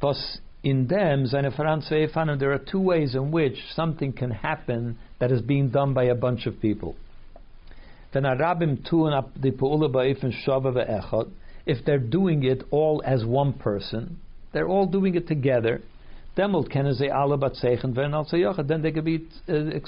Thus, 0.01 0.39
in 0.65 0.87
them, 0.87 1.27
there 1.27 2.53
are 2.53 2.59
two 2.59 2.81
ways 2.81 3.15
in 3.15 3.31
which 3.31 3.59
something 3.75 4.15
can 4.15 4.31
happen 4.31 4.97
that 5.21 5.31
is 5.31 5.43
being 5.43 5.69
done 5.69 5.93
by 5.93 6.05
a 6.05 6.15
bunch 6.15 6.47
of 6.47 6.59
people. 6.61 6.97
If 11.67 11.85
they're 11.85 11.99
doing 11.99 12.45
it 12.45 12.63
all 12.71 13.03
as 13.05 13.27
one 13.27 13.53
person, 13.53 14.21
they're 14.53 14.69
all 14.69 14.87
doing 14.87 15.17
it 15.17 15.29
together. 15.29 15.83
Then 16.37 16.53
they 16.53 16.63
could 18.93 19.05
be, 19.05 19.27
uh, 19.49 19.81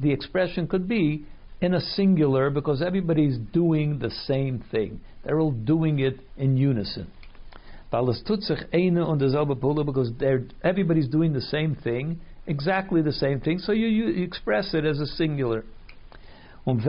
the 0.00 0.12
expression 0.12 0.68
could 0.68 0.88
be 0.88 1.24
in 1.60 1.74
a 1.74 1.80
singular 1.80 2.50
because 2.50 2.82
everybody's 2.82 3.36
doing 3.52 3.98
the 3.98 4.10
same 4.10 4.62
thing. 4.70 5.00
They're 5.24 5.40
all 5.40 5.50
doing 5.50 5.98
it 5.98 6.20
in 6.36 6.56
unison. 6.56 7.10
Because 7.90 8.22
everybody's 10.62 11.08
doing 11.08 11.32
the 11.32 11.40
same 11.40 11.74
thing, 11.74 12.20
exactly 12.46 13.02
the 13.02 13.12
same 13.12 13.40
thing, 13.40 13.58
so 13.58 13.72
you, 13.72 13.88
you 13.88 14.22
express 14.24 14.74
it 14.74 14.84
as 14.84 15.00
a 15.00 15.06
singular. 15.06 15.64
But 16.64 16.84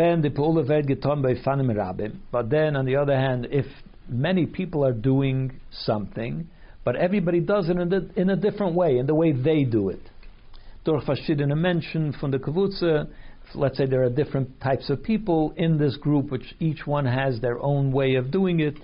then, 2.50 2.76
on 2.76 2.86
the 2.86 2.96
other 2.98 3.16
hand, 3.16 3.48
if 3.52 3.66
many 4.08 4.46
people 4.46 4.86
are 4.86 4.94
doing 4.94 5.60
something, 5.72 6.48
but 6.84 6.96
everybody 6.96 7.40
does 7.40 7.70
it 7.70 7.78
in, 7.78 8.12
in 8.16 8.30
a 8.30 8.36
different 8.36 8.76
way, 8.76 8.98
in 8.98 9.06
the 9.06 9.16
way 9.16 9.32
they 9.32 9.64
do 9.64 9.90
it. 9.90 10.02
Durch 10.84 11.06
verschiedene 11.06 11.56
Menschen 11.56 12.14
von 12.20 12.32
let's 13.54 13.78
say 13.78 13.86
there 13.86 14.04
are 14.04 14.10
different 14.10 14.60
types 14.62 14.90
of 14.90 15.04
people 15.04 15.54
in 15.58 15.78
this 15.78 15.96
group, 15.98 16.32
which 16.32 16.56
each 16.60 16.88
one 16.88 17.06
has 17.06 17.40
their 17.40 17.60
own 17.60 17.92
way 17.92 18.16
of 18.16 18.32
doing 18.32 18.60
it. 18.60 18.76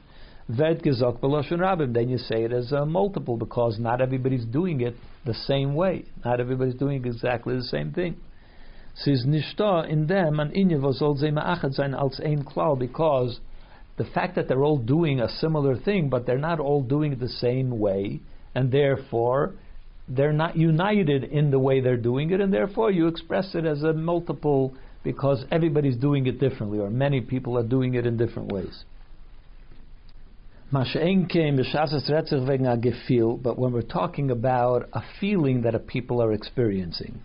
Then 0.49 0.79
you 0.83 2.17
say 2.17 2.43
it 2.43 2.53
as 2.53 2.71
a 2.71 2.85
multiple 2.85 3.35
because 3.37 3.79
not 3.79 4.01
everybody's 4.01 4.45
doing 4.45 4.81
it 4.81 4.95
the 5.25 5.33
same 5.33 5.75
way. 5.75 6.05
Not 6.23 6.39
everybody's 6.39 6.75
doing 6.75 7.03
exactly 7.03 7.55
the 7.55 7.63
same 7.63 7.91
thing. 7.91 8.15
Siz 8.95 9.25
nishta 9.27 9.87
in 9.87 10.07
them 10.07 10.39
an 10.39 10.51
inye 10.51 10.79
v'zol 10.79 11.17
ze 11.17 11.29
ma'achad 11.29 11.73
sein 11.73 11.93
als 11.93 12.19
ein 12.19 12.43
klal 12.43 12.79
because 12.79 13.39
the 13.97 14.05
fact 14.05 14.35
that 14.35 14.47
they're 14.47 14.63
all 14.63 14.77
doing 14.77 15.19
a 15.19 15.27
similar 15.27 15.75
thing, 15.75 16.09
but 16.09 16.25
they're 16.25 16.37
not 16.37 16.59
all 16.59 16.81
doing 16.81 17.11
it 17.11 17.19
the 17.19 17.27
same 17.27 17.77
way, 17.77 18.19
and 18.55 18.71
therefore 18.71 19.53
they're 20.07 20.33
not 20.33 20.55
united 20.55 21.25
in 21.25 21.51
the 21.51 21.59
way 21.59 21.81
they're 21.81 21.97
doing 21.97 22.31
it, 22.31 22.39
and 22.39 22.53
therefore 22.53 22.89
you 22.89 23.07
express 23.07 23.53
it 23.53 23.65
as 23.65 23.83
a 23.83 23.93
multiple 23.93 24.73
because 25.03 25.45
everybody's 25.51 25.97
doing 25.97 26.25
it 26.25 26.39
differently, 26.39 26.79
or 26.79 26.89
many 26.89 27.21
people 27.21 27.57
are 27.57 27.67
doing 27.67 27.95
it 27.95 28.05
in 28.05 28.17
different 28.17 28.51
ways. 28.51 28.83
But 30.69 30.85
when 33.57 33.71
we're 33.71 33.81
talking 33.81 34.31
about 34.31 34.89
a 34.91 35.01
feeling 35.21 35.61
that 35.61 35.75
a 35.75 35.79
people 35.79 36.21
are 36.21 36.33
experiencing, 36.33 37.21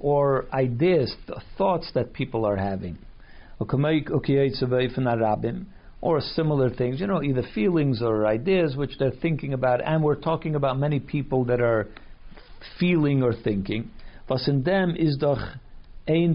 or 0.00 0.46
ideas, 0.52 1.16
thoughts 1.56 1.90
that 1.94 2.12
people 2.12 2.44
are 2.44 2.56
having, 2.56 2.98
or 6.02 6.20
similar 6.20 6.68
things, 6.68 7.00
you 7.00 7.06
know, 7.06 7.22
either 7.22 7.42
feelings 7.54 8.02
or 8.02 8.26
ideas 8.26 8.76
which 8.76 8.98
they're 8.98 9.10
thinking 9.10 9.54
about, 9.54 9.80
and 9.82 10.02
we're 10.02 10.20
talking 10.20 10.54
about 10.56 10.78
many 10.78 11.00
people 11.00 11.46
that 11.46 11.62
are 11.62 11.88
feeling 12.78 13.22
or 13.22 13.32
thinking. 13.32 13.90
Was 14.28 14.46
in 14.48 14.64
them 14.64 14.96
is 14.96 15.16
doch. 15.16 15.38
In 16.06 16.34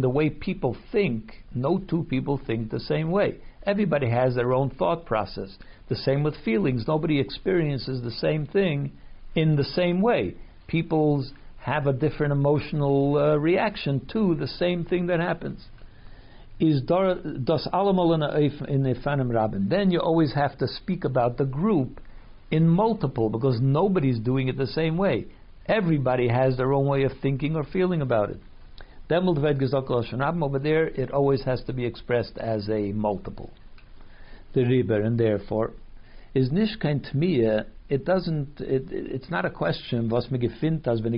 the 0.00 0.10
way 0.10 0.30
people 0.30 0.76
think, 0.92 1.32
no 1.54 1.78
two 1.78 2.04
people 2.04 2.40
think 2.46 2.70
the 2.70 2.80
same 2.80 3.10
way. 3.10 3.38
Everybody 3.64 4.10
has 4.10 4.34
their 4.34 4.52
own 4.52 4.70
thought 4.70 5.06
process. 5.06 5.56
The 5.88 5.96
same 5.96 6.22
with 6.22 6.36
feelings. 6.44 6.86
Nobody 6.86 7.18
experiences 7.18 8.02
the 8.02 8.10
same 8.10 8.46
thing 8.46 8.92
in 9.34 9.56
the 9.56 9.64
same 9.64 10.02
way. 10.02 10.34
People's 10.66 11.32
have 11.58 11.86
a 11.86 11.92
different 11.92 12.32
emotional 12.32 13.16
uh, 13.16 13.36
reaction 13.36 14.06
to 14.12 14.34
the 14.34 14.46
same 14.46 14.84
thing 14.84 15.06
that 15.06 15.18
happens. 15.18 15.64
Is 16.60 16.82
das 16.82 17.66
in 17.72 18.84
Rabin? 19.30 19.68
Then 19.68 19.90
you 19.90 20.00
always 20.00 20.34
have 20.34 20.56
to 20.58 20.68
speak 20.68 21.04
about 21.04 21.38
the 21.38 21.44
group 21.44 22.00
in 22.50 22.68
multiple 22.68 23.28
because 23.30 23.60
nobody's 23.60 24.18
doing 24.20 24.48
it 24.48 24.56
the 24.56 24.66
same 24.66 24.96
way. 24.96 25.26
Everybody 25.68 26.28
has 26.28 26.56
their 26.56 26.72
own 26.72 26.86
way 26.86 27.02
of 27.02 27.12
thinking 27.20 27.56
or 27.56 27.64
feeling 27.64 28.00
about 28.00 28.30
it. 28.30 28.40
Over 29.08 30.58
there, 30.58 30.86
it 30.88 31.10
always 31.10 31.42
has 31.44 31.62
to 31.64 31.72
be 31.72 31.84
expressed 31.84 32.38
as 32.38 32.68
a 32.68 32.92
multiple. 32.92 33.50
The 34.52 34.64
riber, 34.64 35.00
and 35.00 35.18
therefore, 35.18 35.72
is 36.34 36.50
nish 36.50 36.76
kein 36.80 37.00
tmiya. 37.00 37.66
It 37.88 38.04
doesn't. 38.04 38.60
It, 38.60 38.88
it's 38.90 39.30
not 39.30 39.44
a 39.44 39.50
question. 39.50 40.08
Was 40.08 40.28
wenn 40.30 41.12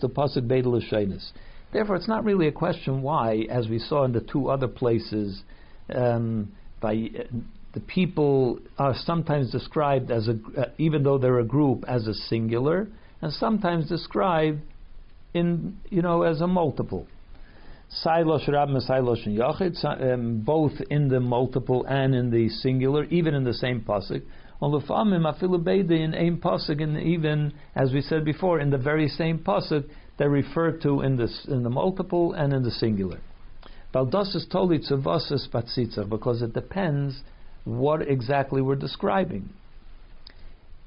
the 0.00 0.08
bedel 0.48 0.80
Therefore, 1.72 1.96
it's 1.96 2.08
not 2.08 2.24
really 2.24 2.48
a 2.48 2.52
question 2.52 3.02
why, 3.02 3.46
as 3.50 3.68
we 3.68 3.78
saw 3.78 4.04
in 4.04 4.12
the 4.12 4.20
two 4.20 4.48
other 4.48 4.68
places, 4.68 5.42
um, 5.94 6.52
by 6.80 7.10
the 7.74 7.80
people 7.80 8.60
are 8.78 8.94
sometimes 8.94 9.50
described 9.50 10.10
as 10.10 10.28
a, 10.28 10.38
uh, 10.56 10.66
even 10.78 11.02
though 11.02 11.18
they're 11.18 11.40
a 11.40 11.44
group, 11.44 11.84
as 11.88 12.06
a 12.06 12.14
singular, 12.14 12.88
and 13.20 13.32
sometimes 13.32 13.88
described 13.88 14.60
in, 15.34 15.76
you 15.90 16.00
know, 16.00 16.22
as 16.22 16.40
a 16.40 16.46
multiple. 16.46 17.06
Rab 18.06 18.26
and 18.26 18.78
Yachid, 18.78 20.12
um, 20.12 20.40
both 20.40 20.72
in 20.88 21.08
the 21.08 21.20
multiple 21.20 21.84
and 21.88 22.14
in 22.14 22.30
the 22.30 22.48
singular, 22.48 23.04
even 23.04 23.34
in 23.34 23.44
the 23.44 23.54
same 23.54 23.80
pasuk. 23.80 24.22
On 24.62 24.70
the 24.70 24.80
famim 24.86 25.26
afilu 25.30 25.90
in 25.90 26.14
aim 26.14 26.38
pasuk, 26.38 26.80
and 26.82 26.98
even 26.98 27.52
as 27.74 27.92
we 27.92 28.00
said 28.00 28.24
before, 28.24 28.60
in 28.60 28.70
the 28.70 28.78
very 28.78 29.08
same 29.08 29.38
pasuk, 29.38 29.84
they're 30.16 30.30
referred 30.30 30.80
to 30.82 31.00
in 31.00 31.16
the 31.16 31.28
in 31.48 31.64
the 31.64 31.70
multiple 31.70 32.32
and 32.34 32.52
in 32.52 32.62
the 32.62 32.70
singular. 32.70 33.18
Is 33.94 34.46
because 36.08 36.42
it 36.42 36.52
depends 36.52 37.22
what 37.64 38.02
exactly 38.02 38.62
we're 38.62 38.76
describing. 38.76 39.48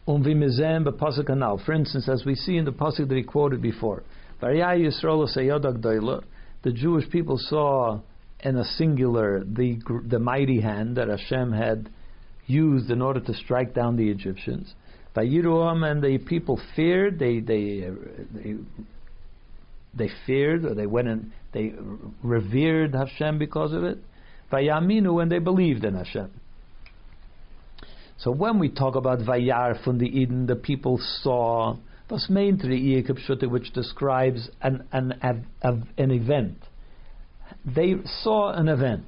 For 0.06 1.74
instance, 1.74 2.08
as 2.08 2.24
we 2.26 2.36
see 2.36 2.58
in 2.58 2.66
the 2.66 2.72
pasuk 2.72 3.10
that 3.10 3.18
he 3.18 3.24
quoted 3.24 3.62
before, 3.62 4.04
the 4.40 6.24
Jewish 6.74 7.10
people 7.10 7.38
saw 7.38 8.00
in 8.40 8.56
a 8.56 8.64
singular 8.64 9.44
the 9.44 9.80
the 10.08 10.20
mighty 10.20 10.62
hand 10.62 10.98
that 10.98 11.08
Hashem 11.08 11.52
had 11.52 11.90
used 12.46 12.92
in 12.92 13.02
order 13.02 13.20
to 13.20 13.34
strike 13.34 13.74
down 13.74 13.98
the 13.98 14.10
Egyptians. 14.10 14.74
By 15.14 15.26
Yiruam 15.26 15.90
and 15.90 16.04
the 16.04 16.20
people 16.20 16.62
feared, 16.76 17.20
they 17.20 17.40
they 17.40 17.90
they, 18.34 18.56
they 19.94 20.10
feared, 20.26 20.66
or 20.66 20.76
they 20.76 20.86
went 20.86 21.08
and 21.08 21.32
they 21.52 21.74
revered 22.22 22.94
Hashem 22.94 23.40
because 23.40 23.74
of 23.74 23.84
it. 23.84 23.98
By 24.50 24.64
Yaminu, 24.64 25.22
and 25.22 25.32
they 25.32 25.40
believed 25.40 25.84
in 25.84 25.96
Hashem. 25.96 26.32
So 28.20 28.32
when 28.32 28.58
we 28.58 28.70
talk 28.70 28.96
about 28.96 29.20
Vayar 29.20 29.84
from 29.84 30.00
the 30.00 30.08
Eden, 30.08 30.48
the 30.48 30.56
people 30.56 31.00
saw 31.22 31.78
was 32.10 32.30
main 32.30 32.58
which 33.48 33.74
describes 33.74 34.50
an, 34.62 34.88
an, 34.92 35.14
an, 35.22 36.12
event. 36.12 36.58
They 37.66 37.96
saw 38.24 38.54
an 38.54 38.70
event. 38.70 39.06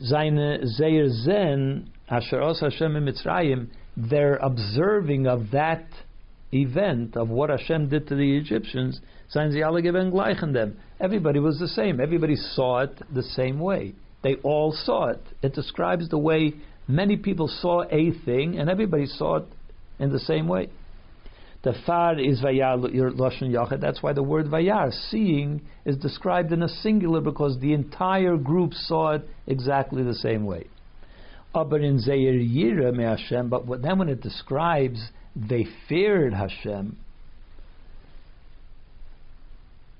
Seine 0.00 0.66
Zeir 0.66 1.08
Zen, 1.08 1.90
Asher 2.08 2.42
Os 2.42 2.60
Hashem 2.60 2.92
Mitzrayim, 2.92 3.68
their 3.96 4.36
observing 4.36 5.26
of 5.26 5.50
that 5.52 5.86
event, 6.52 7.16
of 7.16 7.28
what 7.30 7.50
Hashem 7.50 7.88
did 7.88 8.06
to 8.08 8.14
the 8.14 8.36
Egyptians, 8.36 9.00
seien 9.34 9.50
sie 9.50 9.62
alle 9.62 9.80
gleichen 10.12 10.52
them. 10.52 10.76
Everybody 11.00 11.40
was 11.40 11.58
the 11.58 11.68
same. 11.68 12.00
Everybody 12.00 12.36
saw 12.36 12.80
it 12.80 13.02
the 13.12 13.22
same 13.22 13.58
way. 13.58 13.94
They 14.22 14.36
all 14.36 14.72
saw 14.72 15.08
it. 15.08 15.22
It 15.42 15.54
describes 15.54 16.08
the 16.08 16.18
way 16.18 16.54
Many 16.88 17.16
people 17.16 17.48
saw 17.48 17.82
a 17.90 18.12
thing, 18.24 18.58
and 18.58 18.70
everybody 18.70 19.06
saw 19.06 19.36
it 19.36 19.44
in 19.98 20.12
the 20.12 20.20
same 20.20 20.46
way. 20.46 20.68
The 21.62 21.74
far 21.84 22.18
is 22.18 22.40
vayar 22.40 22.78
loshen 22.78 23.50
yachid. 23.50 23.80
That's 23.80 24.00
why 24.00 24.12
the 24.12 24.22
word 24.22 24.46
vayar, 24.46 24.92
seeing, 25.10 25.62
is 25.84 25.96
described 25.96 26.52
in 26.52 26.62
a 26.62 26.68
singular 26.68 27.20
because 27.20 27.58
the 27.58 27.72
entire 27.72 28.36
group 28.36 28.72
saw 28.72 29.14
it 29.14 29.28
exactly 29.48 30.04
the 30.04 30.14
same 30.14 30.44
way. 30.44 30.68
Aber 31.52 31.78
in 31.78 31.98
zeir 31.98 32.92
me 32.92 33.02
Hashem. 33.02 33.48
But 33.48 33.82
then 33.82 33.98
when 33.98 34.08
it 34.08 34.20
describes 34.20 35.10
they 35.34 35.66
feared 35.88 36.34
Hashem, 36.34 36.96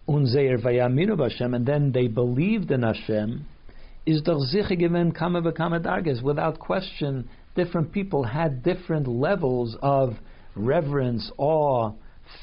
vayaminu 0.08 1.20
Hashem, 1.20 1.52
and 1.52 1.66
then 1.66 1.90
they 1.90 2.06
believed 2.06 2.70
in 2.70 2.82
Hashem 2.82 3.44
is 4.06 4.22
doch 4.22 4.40
sicher 4.52 4.76
darges. 5.82 6.22
Without 6.22 6.58
question, 6.58 7.28
different 7.56 7.92
people 7.92 8.22
had 8.22 8.62
different 8.62 9.08
levels 9.08 9.76
of 9.82 10.14
reverence, 10.54 11.30
awe, 11.36 11.92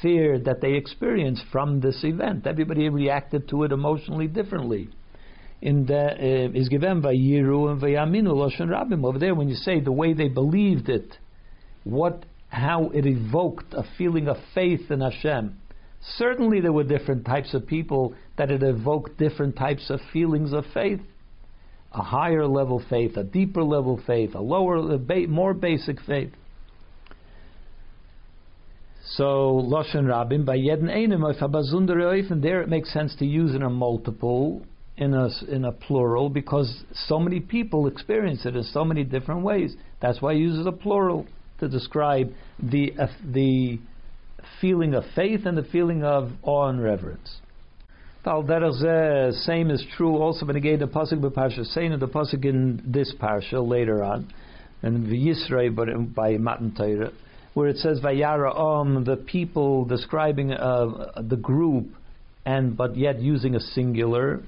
fear 0.02 0.38
that 0.38 0.60
they 0.60 0.74
experienced 0.74 1.42
from 1.50 1.80
this 1.80 2.04
event. 2.04 2.46
Everybody 2.46 2.88
reacted 2.88 3.48
to 3.48 3.64
it 3.64 3.72
emotionally 3.72 4.26
differently. 4.26 4.88
In 5.62 5.86
the 5.86 6.50
uh, 6.52 6.58
is 6.58 6.68
given 6.68 7.00
by 7.00 7.14
Yiru 7.14 7.70
and 7.70 7.80
Vayaminu 7.80 8.28
Loshen 8.28 8.68
Rabim 8.68 9.04
over 9.06 9.18
there 9.18 9.34
when 9.34 9.48
you 9.48 9.54
say 9.54 9.80
the 9.80 9.92
way 9.92 10.12
they 10.12 10.28
believed 10.28 10.90
it, 10.90 11.16
what 11.84 12.26
how 12.48 12.90
it 12.90 13.06
evoked 13.06 13.72
a 13.72 13.82
feeling 13.96 14.28
of 14.28 14.36
faith 14.54 14.90
in 14.90 15.00
Hashem. 15.00 15.58
Certainly 16.18 16.60
there 16.60 16.72
were 16.72 16.84
different 16.84 17.24
types 17.24 17.54
of 17.54 17.66
people 17.66 18.14
that 18.36 18.50
it 18.50 18.62
evoked 18.62 19.18
different 19.18 19.56
types 19.56 19.88
of 19.88 20.00
feelings 20.12 20.52
of 20.52 20.64
faith 20.74 21.00
a 21.94 22.02
higher 22.02 22.46
level 22.46 22.82
faith, 22.90 23.16
a 23.16 23.22
deeper 23.22 23.62
level 23.62 24.00
faith, 24.06 24.34
a 24.34 24.40
lower, 24.40 24.98
more 25.28 25.54
basic 25.54 26.00
faith. 26.02 26.32
So 29.16 29.62
Lashon 29.64 30.08
Rabin 30.08 30.44
by 30.44 30.56
Yedin 30.56 30.90
Einim 30.90 32.30
and 32.30 32.42
there 32.42 32.62
it 32.62 32.68
makes 32.68 32.92
sense 32.92 33.14
to 33.16 33.26
use 33.26 33.54
in 33.54 33.62
a 33.62 33.70
multiple, 33.70 34.66
in 34.96 35.14
a 35.14 35.28
in 35.48 35.64
a 35.64 35.72
plural, 35.72 36.30
because 36.30 36.84
so 37.06 37.18
many 37.18 37.38
people 37.38 37.86
experience 37.86 38.44
it 38.44 38.56
in 38.56 38.64
so 38.64 38.84
many 38.84 39.04
different 39.04 39.42
ways. 39.42 39.76
That's 40.00 40.20
why 40.20 40.34
he 40.34 40.40
uses 40.40 40.66
a 40.66 40.72
plural 40.72 41.26
to 41.60 41.68
describe 41.68 42.32
the 42.60 42.92
uh, 42.98 43.06
the 43.24 43.78
feeling 44.60 44.94
of 44.94 45.04
faith 45.14 45.46
and 45.46 45.56
the 45.56 45.64
feeling 45.64 46.02
of 46.02 46.32
awe 46.42 46.68
and 46.68 46.82
reverence. 46.82 47.40
Same 48.24 49.70
is 49.70 49.84
true 49.96 50.16
also 50.16 50.46
when 50.46 50.56
again 50.56 50.78
the 50.78 50.86
pasuk 50.86 51.20
the 51.20 51.30
pasuk 52.08 52.44
in 52.44 52.82
this 52.86 53.14
parsha 53.20 53.66
later 53.66 54.02
on, 54.02 54.32
and 54.82 55.06
Yisrael 55.08 55.74
but 55.74 55.88
by 56.14 56.38
Matan 56.38 56.74
Torah, 56.74 57.12
where 57.52 57.68
it 57.68 57.76
says 57.76 58.00
Vayara 58.00 58.56
Om, 58.56 59.04
the 59.04 59.16
people 59.16 59.84
describing 59.84 60.52
uh, 60.52 61.20
the 61.22 61.36
group, 61.36 61.88
and 62.46 62.74
but 62.74 62.96
yet 62.96 63.20
using 63.20 63.56
a 63.56 63.60
singular. 63.60 64.40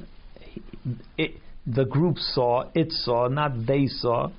It, 1.19 1.33
the 1.67 1.85
group 1.85 2.17
saw, 2.17 2.71
it 2.75 2.93
saw, 2.93 3.29
not 3.29 3.67
they 3.67 3.89
saw. 3.89 4.31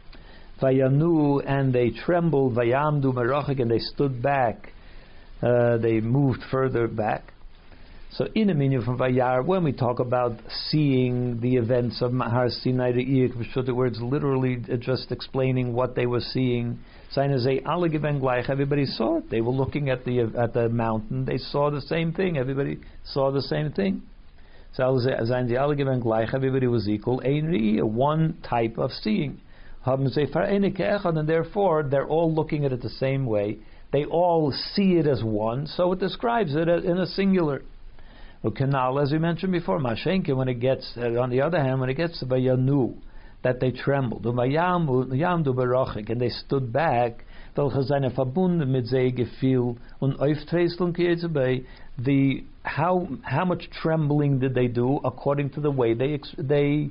Vayanu, 0.59 1.43
and 1.45 1.71
they 1.71 1.91
trembled. 1.91 2.55
Vayamdu 2.55 3.13
merachik, 3.13 3.61
and 3.61 3.69
they 3.69 3.79
stood 3.79 4.23
back. 4.23 4.73
Uh, 5.43 5.77
they 5.77 5.99
moved 5.99 6.41
further 6.49 6.87
back. 6.87 7.33
So 8.11 8.25
in 8.33 8.49
a 8.49 8.53
menu 8.53 8.81
from 8.81 8.97
Vayar, 8.97 9.45
when 9.45 9.63
we 9.63 9.73
talk 9.73 9.99
about 9.99 10.39
seeing 10.69 11.39
the 11.41 11.57
events 11.57 12.01
of 12.01 12.13
Mahar 12.13 12.49
Sinai 12.49 12.91
where 12.93 13.87
it's 13.87 13.99
literally 14.01 14.63
just 14.79 15.11
explaining 15.11 15.73
what 15.73 15.93
they 15.95 16.05
were 16.05 16.21
seeing, 16.21 16.79
everybody 17.15 18.85
saw 18.85 19.17
it. 19.17 19.29
They 19.29 19.41
were 19.41 19.51
looking 19.51 19.89
at 19.89 20.05
the 20.05 20.21
at 20.37 20.53
the 20.53 20.69
mountain. 20.69 21.25
They 21.25 21.37
saw 21.37 21.69
the 21.69 21.81
same 21.81 22.13
thing. 22.13 22.37
Everybody 22.37 22.79
saw 23.03 23.31
the 23.31 23.41
same 23.41 23.71
thing. 23.71 24.03
So 24.73 24.97
everybody 24.97 26.67
was 26.67 26.87
equal. 26.87 27.21
One 27.23 28.37
type 28.47 28.77
of 28.77 28.91
seeing. 28.91 29.41
And 29.85 31.29
therefore, 31.29 31.83
they're 31.83 32.07
all 32.07 32.33
looking 32.33 32.65
at 32.65 32.71
it 32.73 32.81
the 32.81 32.89
same 32.89 33.25
way. 33.25 33.57
They 33.91 34.05
all 34.05 34.51
see 34.73 34.97
it 34.97 35.07
as 35.07 35.23
one, 35.23 35.67
so 35.67 35.93
it 35.93 35.99
describes 35.99 36.55
it 36.55 36.67
in 36.67 36.97
a 36.97 37.05
singular. 37.05 37.61
Canal, 38.51 38.99
as 38.99 39.11
we 39.11 39.19
mentioned 39.19 39.51
before, 39.51 39.79
Mashenke, 39.79 40.35
when 40.35 40.47
it 40.47 40.59
gets, 40.59 40.93
uh, 40.97 41.19
on 41.19 41.29
the 41.29 41.41
other 41.41 41.61
hand, 41.61 41.79
when 41.79 41.89
it 41.89 41.95
gets 41.95 42.19
to 42.19 42.25
Bayanu, 42.25 42.95
that 43.43 43.59
they 43.59 43.71
trembled, 43.71 44.25
and 44.25 44.39
they 46.21 46.29
stood 46.29 46.73
back, 46.73 47.23
the 51.99 52.43
how 52.63 53.07
how 53.23 53.45
much 53.45 53.69
trembling 53.81 54.39
did 54.39 54.53
they 54.53 54.67
do 54.67 54.99
according 55.03 55.49
to 55.51 55.61
the 55.61 55.71
way 55.71 55.93
they 55.93 56.19
they 56.37 56.89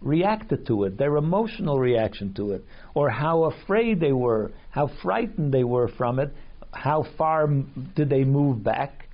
reacted 0.00 0.66
to 0.66 0.84
it, 0.84 0.96
their 0.96 1.16
emotional 1.16 1.78
reaction 1.78 2.32
to 2.34 2.52
it, 2.52 2.64
or 2.94 3.10
how 3.10 3.44
afraid 3.44 4.00
they 4.00 4.12
were, 4.12 4.50
how 4.70 4.88
frightened 5.02 5.52
they 5.52 5.64
were 5.64 5.88
from 5.88 6.18
it, 6.18 6.32
how 6.72 7.04
far 7.16 7.48
did 7.96 8.08
they 8.08 8.24
move 8.24 8.62
back. 8.62 9.07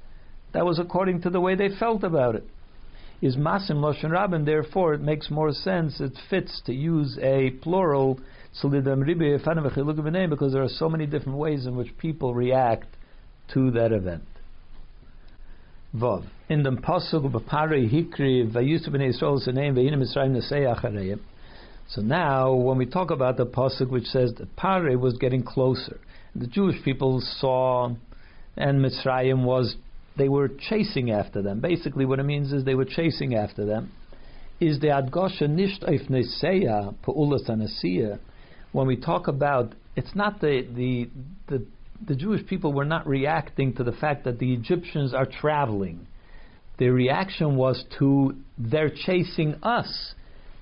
That 0.55 0.65
was 0.65 0.79
according 0.79 1.21
to 1.23 1.31
the 1.31 1.41
way 1.41 1.57
they 1.57 1.69
felt 1.69 2.05
about 2.05 2.37
it. 2.37 2.45
Is 3.21 3.37
masim 3.37 3.83
loshen 3.83 4.11
rabin, 4.11 4.45
therefore 4.45 4.95
it 4.95 5.01
makes 5.01 5.31
more 5.31 5.53
sense, 5.53 6.01
it 6.01 6.13
fits 6.31 6.63
to 6.67 6.73
use 6.73 7.19
a 7.21 7.51
plural 7.63 8.19
because 8.63 10.53
there 10.53 10.63
are 10.63 10.69
so 10.69 10.89
many 10.89 11.07
different 11.07 11.39
ways 11.39 11.67
in 11.67 11.77
which 11.77 11.99
people 11.99 12.35
react 12.35 12.87
to 13.53 13.73
that 13.73 13.91
event. 13.91 14.23
Vav. 15.97 16.25
In 16.49 16.63
the 16.63 16.71
pasuk 16.71 17.33
b'parei 17.33 17.91
hikri 17.91 18.49
vayusu 18.49 18.91
b'nei 18.91 19.13
Yisrael 19.13 19.45
seneim 19.45 19.75
v'yinim 19.75 20.03
Mitzrayim 20.03 20.37
nesei. 20.37 21.19
So 21.89 22.01
now, 22.01 22.53
when 22.53 22.79
we 22.79 22.87
talk 22.87 23.11
about 23.11 23.37
the 23.37 23.47
pasuk 23.47 23.91
which 23.91 24.07
says 24.07 24.35
that 24.39 24.55
Pare 24.55 24.97
was 24.99 25.15
getting 25.19 25.43
closer, 25.43 25.99
the 26.37 26.47
Jewish 26.47 26.83
people 26.85 27.21
saw, 27.21 27.93
and 28.57 28.81
Mitzrayim 28.81 29.45
was 29.45 29.77
they 30.17 30.29
were 30.29 30.49
chasing 30.49 31.11
after 31.11 31.43
them. 31.43 31.61
Basically, 31.61 32.05
what 32.05 32.19
it 32.19 32.25
means 32.25 32.53
is 32.53 32.65
they 32.65 32.75
were 32.75 32.85
chasing 32.85 33.35
after 33.35 33.65
them. 33.65 33.93
Is 34.61 34.81
the 34.81 34.89
Adgosha 34.89 35.49
nisht 35.49 35.83
eif 35.89 36.09
neseya 36.09 36.95
pa'ulas 37.05 37.49
anasiya? 37.49 38.19
When 38.73 38.87
we 38.87 38.97
talk 38.97 39.29
about, 39.29 39.75
it's 39.97 40.15
not 40.15 40.41
the, 40.41 40.67
the 40.75 41.11
the 41.49 41.67
the 42.07 42.15
Jewish 42.15 42.47
people 42.47 42.73
were 42.73 42.85
not 42.85 43.07
reacting 43.07 43.75
to 43.75 43.85
the 43.85 43.93
fact 43.93 44.25
that 44.25 44.39
the 44.39 44.53
Egyptians 44.53 45.15
are 45.15 45.27
traveling. 45.27 46.07
Their 46.79 46.93
reaction 46.93 47.57
was 47.57 47.85
to 47.99 48.37
they're 48.59 48.91
chasing 48.91 49.57
us. 49.63 50.15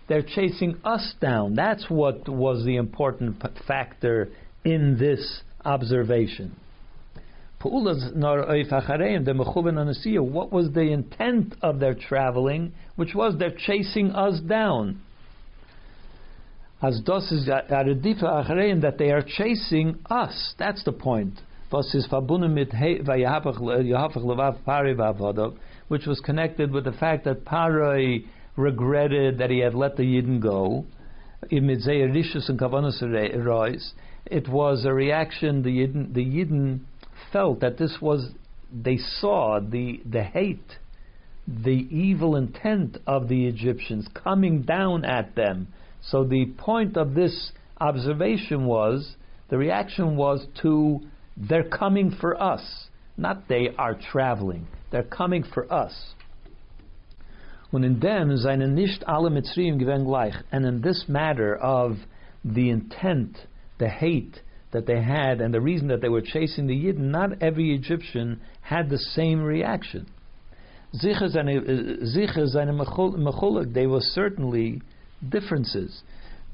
They're 0.09 0.23
chasing 0.23 0.77
us 0.85 1.15
down. 1.21 1.55
That's 1.55 1.89
what 1.89 2.29
was 2.29 2.65
the 2.65 2.77
important 2.77 3.43
factor 3.67 4.29
in 4.65 4.99
this 4.99 5.43
observation. 5.65 6.57
What 7.63 7.73
was 10.53 10.73
the 10.73 10.93
intent 10.93 11.55
of 11.63 11.79
their 11.79 11.95
traveling? 11.95 12.73
Which 12.97 13.15
was 13.15 13.39
they're 13.39 13.55
chasing 13.57 14.11
us 14.11 14.41
down. 14.41 15.01
As 16.83 17.01
das 17.01 17.31
is 17.31 17.47
that 17.47 17.69
they 18.99 19.13
are 19.13 19.23
chasing 19.23 20.01
us. 20.11 20.55
That's 20.59 20.83
the 20.83 20.93
point. 20.93 21.41
Which 25.89 26.07
was 26.07 26.21
connected 26.25 26.73
with 26.73 26.85
the 26.85 26.93
fact 26.93 27.25
that 27.25 27.45
Parai 27.45 28.25
regretted 28.57 29.39
that 29.39 29.51
he 29.51 29.61
had 29.61 29.75
let 29.75 29.97
the 29.97 30.03
Yidden 30.03 30.41
go. 30.41 30.85
It 31.51 31.63
was 34.49 34.85
a 34.85 34.93
reaction 34.93 35.63
the 35.63 35.71
Yidden, 35.71 36.15
the 36.15 36.25
Yidden 36.25 36.81
felt 37.33 37.61
that 37.61 37.79
this 37.79 37.97
was, 38.01 38.31
they 38.73 38.99
saw 38.99 39.61
the, 39.61 40.01
the 40.09 40.23
hate, 40.23 40.79
the 41.47 41.87
evil 41.91 42.37
intent 42.37 42.99
of 43.07 43.29
the 43.29 43.47
Egyptians 43.47 44.07
coming 44.15 44.63
down 44.63 45.05
at 45.05 45.35
them. 45.35 45.69
So 46.03 46.25
the 46.25 46.47
point 46.59 46.97
of 46.97 47.15
this 47.15 47.53
observation 47.81 48.67
was, 48.67 49.17
the 49.49 49.59
reaction 49.59 50.17
was 50.17 50.47
to, 50.63 51.01
they're 51.37 51.69
coming 51.69 52.17
for 52.21 52.41
us. 52.41 52.87
Not 53.17 53.49
they 53.49 53.69
are 53.77 53.95
traveling. 53.95 54.67
They're 54.91 55.03
coming 55.03 55.45
for 55.45 55.71
us. 55.73 56.15
Und 57.73 57.85
in 57.85 58.01
dem 58.01 58.37
seien 58.37 58.75
nicht 58.75 59.03
alle 59.09 59.31
Mitzrayim 59.31 59.79
gleich. 59.79 60.35
And 60.53 60.67
in 60.67 60.83
this 60.83 61.07
matter 61.09 61.57
of 61.57 61.97
the 62.45 62.69
intent, 62.69 63.39
the 63.79 63.89
hate, 63.89 64.42
that 64.73 64.87
they 64.87 65.01
had 65.01 65.41
and 65.41 65.55
the 65.55 65.61
reason 65.61 65.89
that 65.89 66.01
they 66.01 66.09
were 66.09 66.23
chasing 66.23 66.67
the 66.67 66.75
Yidden, 66.75 67.11
not 67.11 67.43
every 67.43 67.75
Egyptian 67.75 68.41
had 68.63 68.91
the 68.91 68.99
same 68.99 69.43
reaction. 69.43 70.07
Ziches 70.95 71.37
and 71.37 72.79
Machulak, 72.79 73.73
there 73.73 73.89
were 73.89 74.01
certainly 74.01 74.83
differences. 75.27 76.03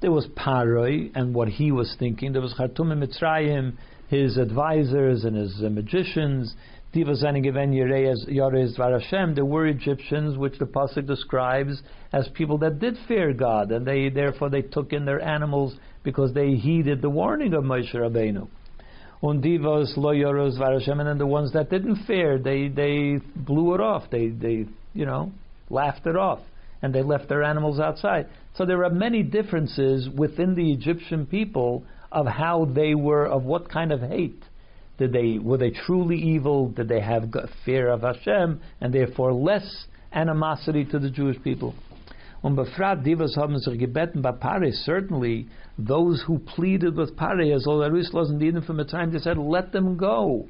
There 0.00 0.12
was 0.12 0.28
Paroi 0.36 1.10
and 1.14 1.34
what 1.34 1.48
he 1.48 1.72
was 1.72 1.96
thinking. 1.98 2.32
There 2.32 2.42
was 2.42 2.54
Khartoum 2.54 2.92
and 2.92 3.02
Mitzrayim, 3.02 3.74
his 4.08 4.36
advisors 4.36 5.24
and 5.24 5.36
his 5.36 5.60
uh, 5.64 5.70
magicians. 5.70 6.54
There 6.90 7.04
were 9.44 9.66
Egyptians, 9.66 10.38
which 10.38 10.58
the 10.58 10.66
pasuk 10.66 11.06
describes 11.06 11.82
as 12.12 12.28
people 12.34 12.58
that 12.58 12.78
did 12.78 12.96
fear 13.06 13.34
God, 13.34 13.70
and 13.72 13.86
they 13.86 14.08
therefore 14.08 14.48
they 14.48 14.62
took 14.62 14.92
in 14.94 15.04
their 15.04 15.20
animals 15.20 15.76
because 16.02 16.32
they 16.32 16.54
heeded 16.54 17.02
the 17.02 17.10
warning 17.10 17.52
of 17.52 17.64
Moshe 17.64 17.94
Rabbeinu. 17.94 18.48
Undivos 19.22 19.98
loyoros 19.98 20.58
varashem, 20.58 20.98
and 21.00 21.08
then 21.08 21.18
the 21.18 21.26
ones 21.26 21.52
that 21.52 21.68
didn't 21.68 22.04
fear, 22.06 22.38
they 22.38 22.68
they 22.68 23.18
blew 23.36 23.74
it 23.74 23.80
off. 23.80 24.04
They 24.10 24.28
they 24.28 24.66
you 24.94 25.04
know 25.04 25.32
laughed 25.68 26.06
it 26.06 26.16
off, 26.16 26.40
and 26.80 26.94
they 26.94 27.02
left 27.02 27.28
their 27.28 27.42
animals 27.42 27.80
outside. 27.80 28.28
So 28.54 28.64
there 28.64 28.84
are 28.84 28.90
many 28.90 29.22
differences 29.22 30.08
within 30.08 30.54
the 30.54 30.72
Egyptian 30.72 31.26
people 31.26 31.84
of 32.10 32.26
how 32.26 32.64
they 32.64 32.94
were, 32.94 33.26
of 33.26 33.42
what 33.42 33.68
kind 33.68 33.92
of 33.92 34.00
hate. 34.00 34.42
Did 34.98 35.12
they 35.12 35.38
were 35.38 35.58
they 35.58 35.70
truly 35.70 36.16
evil? 36.16 36.68
Did 36.68 36.88
they 36.88 37.00
have 37.00 37.32
fear 37.64 37.88
of 37.90 38.02
Hashem 38.02 38.60
and 38.80 38.92
therefore 38.92 39.32
less 39.32 39.86
animosity 40.12 40.84
to 40.86 40.98
the 40.98 41.10
Jewish 41.10 41.40
people? 41.42 41.74
Haben 42.42 43.58
sich 43.58 43.80
gebeten 43.80 44.22
bei 44.22 44.70
certainly 44.70 45.48
those 45.76 46.22
who 46.26 46.38
pleaded 46.38 46.96
with 46.96 47.16
Pare, 47.16 47.52
as 47.52 47.66
all 47.66 47.78
the 47.78 48.46
Eden 48.46 48.62
from 48.62 48.76
the 48.76 48.84
time, 48.84 49.12
they 49.12 49.18
said, 49.18 49.38
let 49.38 49.72
them 49.72 49.96
go. 49.96 50.46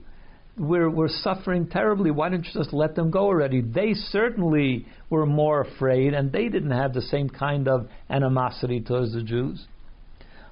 We're, 0.59 0.91
we're 0.91 1.09
suffering 1.09 1.69
terribly. 1.69 2.11
Why 2.11 2.29
don't 2.29 2.45
you 2.45 2.53
just 2.53 2.73
let 2.73 2.95
them 2.95 3.11
go 3.11 3.21
already? 3.27 3.61
They 3.61 3.95
certainly 3.95 4.87
were 5.09 5.25
more 5.25 5.61
afraid, 5.63 6.15
and 6.15 6.33
they 6.33 6.49
didn't 6.49 6.73
have 6.73 6.93
the 6.93 7.03
same 7.03 7.31
kind 7.31 7.69
of 7.69 7.89
animosity 8.11 8.81
towards 8.81 9.15
the 9.15 9.23
Jews. 9.23 9.67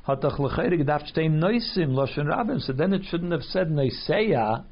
So 0.07 0.15
then 2.73 2.93
it 2.93 3.03
shouldn't 3.11 3.33
have 3.33 3.43
said 3.43 3.69
Noiseya, 3.69 4.65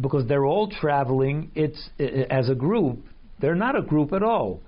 because 0.00 0.26
they're 0.26 0.44
all 0.44 0.68
traveling. 0.68 1.50
It's 1.54 1.90
as 1.98 2.48
a 2.48 2.54
group. 2.54 2.98
They're 3.40 3.54
not 3.54 3.76
a 3.76 3.82
group 3.82 4.12
at 4.12 4.22
all 4.22 4.60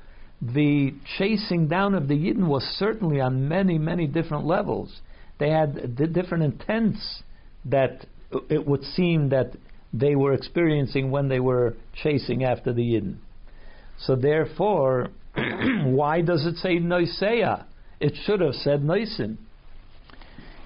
the 0.43 0.93
chasing 1.19 1.69
down 1.69 1.95
of 1.95 2.09
the 2.09 2.15
Yidden 2.15 2.49
was 2.49 2.65
certainly 2.77 3.21
on 3.21 3.49
many, 3.49 3.79
many 3.79 4.09
different 4.09 4.45
levels. 4.45 5.01
They 5.39 5.51
had 5.51 5.97
the 5.97 6.09
different 6.09 6.43
intents 6.43 7.23
that 7.67 8.07
uh, 8.35 8.41
it 8.51 8.67
would 8.67 8.83
seem 8.83 9.29
that 9.29 9.53
they 9.93 10.17
were 10.17 10.33
experiencing 10.33 11.11
when 11.11 11.29
they 11.29 11.39
were 11.39 11.77
chasing 12.03 12.43
after 12.43 12.73
the 12.73 12.83
Yidden. 12.83 13.19
So 14.01 14.17
therefore, 14.17 15.11
why 15.85 16.23
does 16.23 16.45
it 16.45 16.57
say 16.57 16.79
Noiseya? 16.79 17.67
It 18.03 18.15
should 18.25 18.41
have 18.41 18.55
said 18.55 18.83
Noisin. 18.83 19.37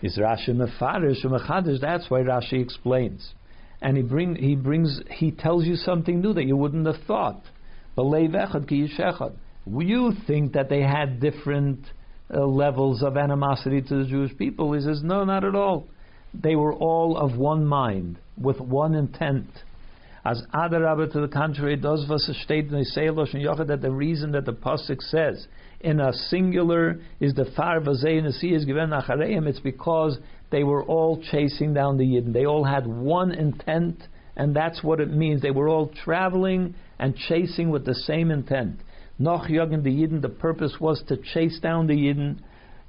Is 0.01 0.19
Rashi 0.19 0.49
Mefarish 0.49 1.23
or 1.23 1.29
That's 1.79 2.09
why 2.09 2.21
Rashi 2.21 2.63
explains, 2.63 3.35
and 3.83 3.95
he 3.95 4.03
bring 4.03 4.37
he 4.37 4.57
brings 4.57 5.03
he 5.11 5.33
tells 5.33 5.67
you 5.67 5.77
something 5.77 6.23
new 6.23 6.33
that 6.33 6.45
you 6.45 6.57
wouldn't 6.57 6.87
have 6.87 7.03
thought. 7.07 7.43
You 7.99 10.13
think 10.27 10.55
that 10.55 10.71
they 10.71 10.81
had 10.81 11.21
different 11.21 11.81
uh, 12.33 12.47
levels 12.47 13.03
of 13.03 13.19
animosity 13.19 13.83
to 13.83 14.03
the 14.03 14.09
Jewish 14.09 14.35
people. 14.39 14.73
He 14.73 14.81
says, 14.81 15.03
no, 15.03 15.25
not 15.25 15.45
at 15.45 15.55
all. 15.55 15.87
They 16.33 16.57
were 16.57 16.73
all 16.73 17.19
of 17.19 17.37
one 17.37 17.67
mind, 17.67 18.19
with 18.41 18.61
one 18.61 18.95
intent. 18.95 19.49
As 20.25 20.43
Adarabba 20.55 21.13
to 21.13 21.21
the 21.21 21.29
contrary, 21.29 21.77
does 21.77 22.07
state 22.43 22.71
that 23.65 23.83
the 23.83 23.91
reason 23.91 24.33
that 24.33 24.45
the 24.45 24.53
pasuk 24.53 25.01
says 25.01 25.47
in 25.81 26.01
a 26.01 26.13
singular 26.13 27.01
is 27.21 27.35
the 27.35 27.51
far 27.57 27.81
vazein 27.81 28.27
is 28.27 28.65
given 28.65 28.91
achareim. 28.91 29.47
It's 29.47 29.61
because 29.61 30.19
they 30.51 30.65
were 30.65 30.83
all 30.85 31.23
chasing 31.31 31.75
down 31.75 31.99
the 31.99 32.05
yidden. 32.05 32.33
They 32.33 32.47
all 32.47 32.65
had 32.65 32.87
one 32.87 33.33
intent, 33.33 34.03
and 34.37 34.55
that's 34.55 34.83
what 34.83 35.01
it 35.01 35.11
means. 35.11 35.43
They 35.43 35.51
were 35.51 35.69
all 35.69 35.89
traveling 36.05 36.75
and 36.99 37.17
chasing 37.17 37.71
with 37.71 37.85
the 37.85 37.95
same 37.95 38.31
intent. 38.31 38.81
Noch 39.19 39.49
Yogan 39.49 39.83
the 39.83 39.91
Yidden, 39.91 40.21
the 40.21 40.29
purpose 40.29 40.77
was 40.79 41.03
to 41.09 41.17
chase 41.17 41.59
down 41.61 41.87
the 41.87 41.95
Yidden. 41.95 42.39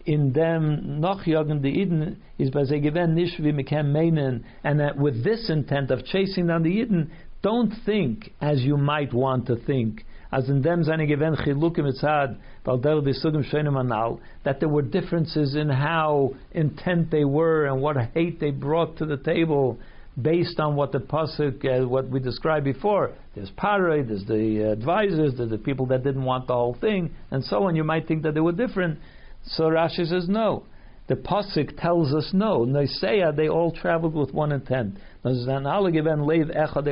In 0.06 0.34
them, 0.34 1.00
Noch 1.00 1.26
Yogan 1.26 1.62
the 1.62 1.72
Yidden 1.72 2.18
is 2.38 2.50
by 2.50 2.64
Zegeven 2.64 3.16
Nishvi 3.16 3.54
Mekem 3.54 3.94
Meinen, 3.94 4.44
and 4.64 4.80
that 4.80 4.98
with 4.98 5.24
this 5.24 5.50
intent 5.50 5.90
of 5.92 6.06
chasing 6.06 6.48
down 6.48 6.64
the 6.64 6.70
Yidden, 6.70 7.10
don't 7.42 7.74
think 7.86 8.34
as 8.42 8.62
you 8.62 8.78
might 8.78 9.14
want 9.14 9.48
to 9.48 9.56
think. 9.56 10.04
As 10.32 10.50
in 10.50 10.62
them 10.62 10.84
seine 10.84 11.08
gewen 11.08 11.36
chilukim 11.36 11.90
etzad, 11.90 12.38
that 12.68 14.60
there 14.60 14.70
were 14.70 14.82
differences 14.82 15.56
in 15.56 15.70
how 15.70 16.36
intent 16.52 17.10
they 17.10 17.24
were 17.24 17.66
and 17.66 17.82
what 17.82 17.96
hate 18.14 18.40
they 18.40 18.52
brought 18.52 18.98
to 18.98 19.06
the 19.06 19.18
table 19.18 19.80
based 20.22 20.60
on 20.60 20.76
what 20.76 20.92
the 20.92 21.00
pasuk, 21.00 21.64
uh, 21.64 21.88
what 21.88 22.10
we 22.10 22.20
described 22.20 22.66
before. 22.66 23.14
There's 23.36 23.52
paroi, 23.52 24.06
there's 24.06 24.26
the 24.26 24.70
advisors, 24.72 25.36
there's 25.38 25.50
the 25.50 25.58
people 25.58 25.86
that 25.88 26.04
didn't 26.04 26.24
want 26.24 26.48
the 26.48 26.56
whole 26.56 26.76
thing, 26.80 27.12
and 27.32 27.44
so 27.44 27.64
on. 27.64 27.76
You 27.76 27.84
might 27.84 28.08
think 28.08 28.24
that 28.24 28.34
they 28.34 28.42
were 28.42 28.52
different. 28.52 29.00
So 29.46 29.66
Rashi 29.66 30.06
says 30.08 30.28
no. 30.28 30.64
The 31.08 31.16
pasuk 31.16 31.80
tells 31.80 32.14
us 32.14 32.32
no. 32.34 32.66
Noiseya, 32.66 33.36
they 33.36 33.48
all 33.48 33.72
traveled 33.72 34.14
with 34.14 34.34
one 34.34 34.52
intent. 34.52 34.98
They 35.24 35.32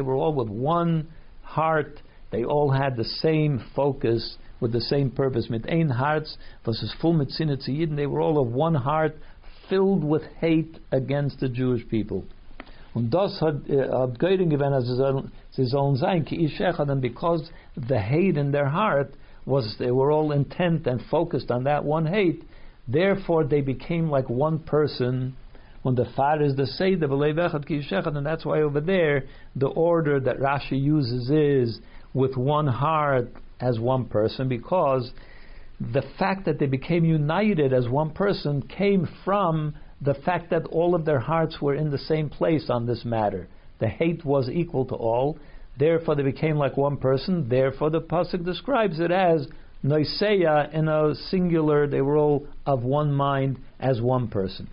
were 0.02 0.16
all 0.16 0.34
with 0.34 0.48
one 0.48 1.08
heart. 1.42 2.02
They 2.32 2.46
all 2.46 2.72
had 2.72 2.96
the 2.96 3.04
same 3.04 3.62
focus 3.76 4.38
with 4.60 4.72
the 4.72 4.82
same 4.82 5.12
purpose. 5.12 5.50
Mit 5.50 5.68
ein 5.70 5.90
hearts 5.90 6.38
versus 6.64 6.94
full 7.02 7.14
mit 7.14 7.32
They 7.96 8.06
were 8.08 8.22
all 8.22 8.40
of 8.40 8.48
one 8.48 8.76
heart, 8.76 9.16
filled 9.70 10.04
with 10.04 10.24
hate 10.40 10.78
against 10.92 11.40
the 11.40 11.50
Jewish 11.50 11.88
people. 11.90 12.24
Und 12.96 13.12
das 13.12 13.40
hat, 13.42 13.56
uh, 13.70 14.08
hat 14.08 15.26
sie 15.52 15.66
sollen 15.66 15.98
sein, 15.98 16.24
ki 16.24 16.50
and 16.60 17.02
because 17.02 17.50
the 17.76 18.00
hate 18.00 18.38
in 18.38 18.52
their 18.52 18.70
heart 18.70 19.14
was, 19.46 19.76
they 19.80 19.92
were 19.92 20.12
all 20.12 20.32
intent 20.32 20.88
and 20.88 21.02
focused 21.12 21.52
on 21.52 21.66
that 21.66 21.84
one 21.84 22.06
hate, 22.06 22.44
therefore 22.88 23.44
they 23.44 23.62
became 23.62 24.10
like 24.10 24.30
one 24.30 24.60
person 24.60 25.36
when 25.82 25.96
the 25.96 26.06
father 26.16 26.44
is 26.44 26.56
the 26.56 26.66
say 26.66 26.96
the 26.96 27.06
and 27.06 28.26
that's 28.26 28.44
why 28.46 28.62
over 28.62 28.82
there 28.82 29.26
the 29.56 29.68
order 29.68 30.20
that 30.20 30.40
Rashi 30.40 30.82
uses 30.82 31.30
is 31.30 31.80
with 32.14 32.36
one 32.36 32.66
heart 32.66 33.32
as 33.60 33.80
one 33.80 34.06
person 34.06 34.48
because 34.48 35.12
the 35.80 36.04
fact 36.18 36.46
that 36.46 36.60
they 36.60 36.66
became 36.66 37.04
united 37.06 37.74
as 37.74 37.88
one 37.88 38.12
person 38.12 38.62
came 38.62 39.08
from 39.24 39.76
the 40.02 40.14
fact 40.14 40.50
that 40.50 40.66
all 40.68 40.96
of 40.96 41.06
their 41.06 41.20
hearts 41.20 41.62
were 41.62 41.76
in 41.76 41.92
the 41.92 41.98
same 41.98 42.30
place 42.30 42.70
on 42.70 42.86
this 42.86 43.04
matter. 43.06 43.48
The 43.80 43.88
hate 43.88 44.24
was 44.24 44.50
equal 44.50 44.86
to 44.86 44.96
all. 44.96 45.38
Therefore, 45.78 46.16
they 46.16 46.24
became 46.24 46.58
like 46.58 46.78
one 46.78 46.98
person. 46.98 47.50
Therefore, 47.50 47.90
the 47.90 48.02
pasuk 48.02 48.46
describes 48.46 49.00
it 49.00 49.12
as 49.12 49.48
noiseya 49.84 50.74
in 50.74 50.88
a 50.88 51.14
singular. 51.30 51.88
They 51.88 52.02
were 52.02 52.18
all 52.18 52.48
of 52.66 52.84
one 52.84 53.12
mind 53.12 53.60
as 53.80 54.02
one 54.02 54.30
person. 54.30 54.70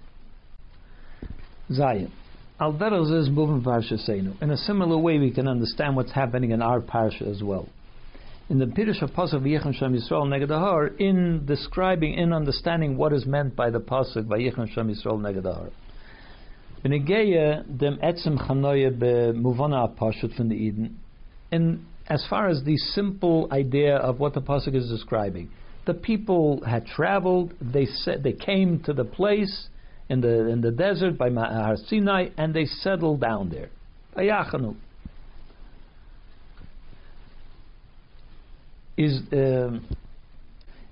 Zion. 1.73 2.13
In 2.61 4.51
a 4.51 4.57
similar 4.57 4.99
way, 4.99 5.19
we 5.19 5.33
can 5.33 5.49
understand 5.49 5.97
what's 5.97 6.13
happening 6.13 6.53
in 6.53 6.63
our 6.63 6.81
parsha 6.81 7.29
as 7.29 7.43
well 7.43 7.69
in 8.53 8.59
the 8.59 8.67
Pirush 8.67 9.01
of 9.01 9.09
Pasuk 9.13 9.41
V'Yichem 9.41 9.75
Shem 9.75 9.95
Yisrael 9.95 10.27
Neged 10.27 11.01
in 11.01 11.47
describing, 11.47 12.13
in 12.13 12.35
understanding 12.35 12.99
what 12.99 13.11
is 13.15 13.25
meant 13.25 13.57
by 13.57 13.71
the 13.71 13.81
Pasuk 13.81 14.27
V'Yichem 14.27 14.71
Shem 14.75 14.95
Yisrael 14.95 15.19
Neged 15.19 15.45
Ahar. 15.45 15.71
dem 17.79 17.99
etzem 18.03 18.37
chanoye 18.47 18.95
b'muvana 18.95 19.97
apashut 19.97 20.37
from 20.37 20.51
the 20.51 20.55
Eden. 20.55 20.99
And 21.51 21.87
as 22.09 22.27
far 22.29 22.51
as 22.51 22.63
the 22.65 22.77
simple 22.77 23.49
idea 23.51 23.97
of 23.97 24.21
what 24.21 24.35
the 24.35 24.43
pasuk 24.43 24.75
is 24.75 24.87
describing, 24.91 25.49
the 25.87 25.95
people 25.95 26.63
had 26.67 26.85
traveled. 26.85 27.55
They 27.59 27.87
said 27.87 28.23
they 28.23 28.35
came 28.35 28.83
to 28.83 28.93
the 28.93 29.05
place 29.05 29.69
in 30.11 30.21
the 30.21 30.49
in 30.49 30.61
the 30.61 30.73
desert 30.73 31.17
by 31.17 31.31
Har 31.31 31.77
Sinai, 31.87 32.29
and 32.37 32.53
they 32.53 32.67
settled 32.67 33.23
down 33.23 33.49
there. 33.49 33.71
Vayachanu. 34.15 34.77
Is 38.97 39.21
uh, 39.33 39.79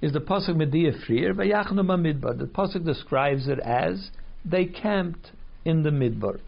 is 0.01 0.13
the 0.13 0.21
pasuk 0.21 0.57
Mediyah 0.57 1.05
freer 1.07 1.35
vayachnu 1.35 1.81
midbar. 1.81 2.39
The 2.39 2.47
pasuk 2.47 2.85
describes 2.85 3.49
it 3.49 3.59
as 3.61 4.11
they 4.45 4.65
camped 4.67 5.33
in 5.65 5.83
the 5.83 5.91
midbar. 5.91 6.41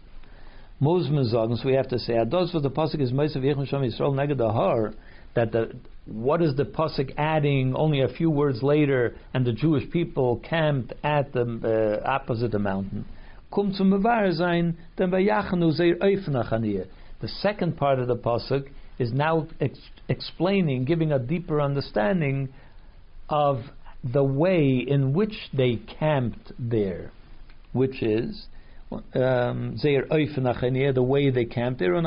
Moses 0.79 1.31
so 1.31 1.55
we 1.65 1.75
have 1.75 1.87
to 1.89 1.99
say 1.99 2.13
Ados 2.13 2.53
was 2.53 2.63
the 2.63 2.69
pasuk 2.69 2.99
is 2.99 3.11
Moshe 3.11 3.37
Yechon 3.37 3.67
Sham 3.67 3.81
Yisrael 3.81 4.13
negedahar 4.13 4.93
that 5.35 5.51
the 5.51 5.73
what 6.05 6.41
is 6.41 6.55
the 6.55 6.65
pasuk 6.65 7.13
adding 7.17 7.73
only 7.75 8.01
a 8.01 8.09
few 8.09 8.29
words 8.29 8.61
later 8.61 9.15
and 9.33 9.45
the 9.45 9.53
Jewish 9.53 9.89
people 9.91 10.41
camped 10.47 10.93
at 11.03 11.31
the 11.31 12.01
uh, 12.03 12.09
opposite 12.09 12.51
the 12.51 12.59
mountain. 12.59 13.05
Kum 13.53 13.73
zum 13.73 14.03
sein, 14.35 14.77
then 14.97 15.11
vayachnu 15.11 15.71
zeir 15.77 16.87
The 17.21 17.27
second 17.27 17.77
part 17.77 17.99
of 17.99 18.07
the 18.07 18.17
pasuk 18.17 18.67
is 18.99 19.13
now 19.13 19.47
explaining, 20.07 20.85
giving 20.85 21.11
a 21.11 21.19
deeper 21.19 21.61
understanding 21.61 22.49
of 23.29 23.61
the 24.03 24.23
way 24.23 24.83
in 24.85 25.13
which 25.13 25.35
they 25.53 25.79
camped 25.99 26.51
there, 26.59 27.11
which 27.71 28.03
is 28.03 28.47
um, 29.15 29.77
the 29.81 31.01
way 31.01 31.29
they 31.29 31.45
camped 31.45 31.79
there, 31.79 31.95
and 31.95 32.05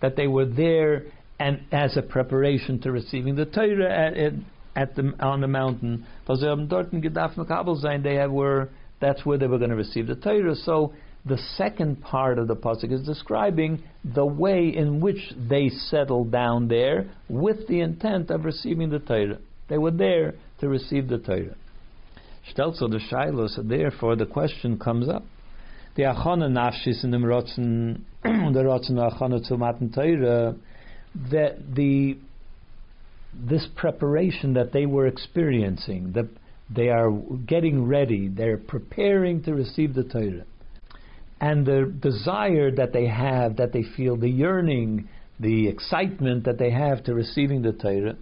that 0.00 0.16
they 0.16 0.26
were 0.26 0.44
there 0.44 1.04
and 1.40 1.60
as 1.70 1.96
a 1.96 2.02
preparation 2.02 2.80
to 2.80 2.90
receiving 2.90 3.36
the 3.36 3.44
Torah 3.44 4.32
at, 4.74 4.96
the, 4.96 5.14
on 5.20 5.40
the 5.40 5.46
mountain. 5.46 6.04
They 6.26 6.34
were 8.26 8.70
that's 9.00 9.24
where 9.24 9.38
they 9.38 9.46
were 9.46 9.58
going 9.58 9.70
to 9.70 9.76
receive 9.76 10.08
the 10.08 10.16
Torah. 10.16 10.56
So 10.56 10.92
the 11.28 11.38
second 11.56 12.00
part 12.02 12.38
of 12.38 12.48
the 12.48 12.56
pasuk 12.56 12.92
is 12.92 13.02
describing 13.02 13.82
the 14.04 14.24
way 14.24 14.68
in 14.74 15.00
which 15.00 15.32
they 15.36 15.68
settled 15.68 16.32
down 16.32 16.68
there 16.68 17.10
with 17.28 17.68
the 17.68 17.80
intent 17.80 18.30
of 18.30 18.44
receiving 18.44 18.90
the 18.90 18.98
Torah. 18.98 19.38
They 19.68 19.78
were 19.78 19.90
there 19.90 20.34
to 20.60 20.68
receive 20.68 21.08
the 21.08 21.18
Torah. 21.18 21.56
Stelzo 22.52 22.90
the 22.90 23.00
Shilos, 23.10 23.58
therefore 23.68 24.16
the 24.16 24.26
question 24.26 24.78
comes 24.78 25.08
up. 25.08 25.24
The 25.96 26.04
achana 26.04 26.48
nafshis 26.48 27.04
in 27.04 27.10
the 27.10 27.18
rotzen, 27.18 28.00
the 28.22 28.62
rotzen 28.62 28.92
achana 28.92 29.46
to 29.48 29.56
matan 29.56 29.92
Torah, 29.92 30.54
that 31.30 31.74
the 31.74 32.18
this 33.34 33.66
preparation 33.76 34.54
that 34.54 34.72
they 34.72 34.86
were 34.86 35.06
experiencing, 35.06 36.12
that 36.12 36.26
they 36.74 36.88
are 36.88 37.10
getting 37.46 37.86
ready, 37.86 38.28
they're 38.28 38.56
preparing 38.56 39.42
to 39.42 39.54
receive 39.54 39.94
the 39.94 40.02
Torah 40.02 40.44
and 41.40 41.64
the 41.64 41.92
desire 42.00 42.70
that 42.72 42.92
they 42.92 43.06
have, 43.06 43.56
that 43.56 43.72
they 43.72 43.84
feel, 43.96 44.16
the 44.16 44.28
yearning, 44.28 45.08
the 45.38 45.68
excitement 45.68 46.44
that 46.44 46.58
they 46.58 46.70
have 46.70 47.04
to 47.04 47.14
receiving 47.14 47.62
the 47.62 47.72
Torah, 47.72 48.16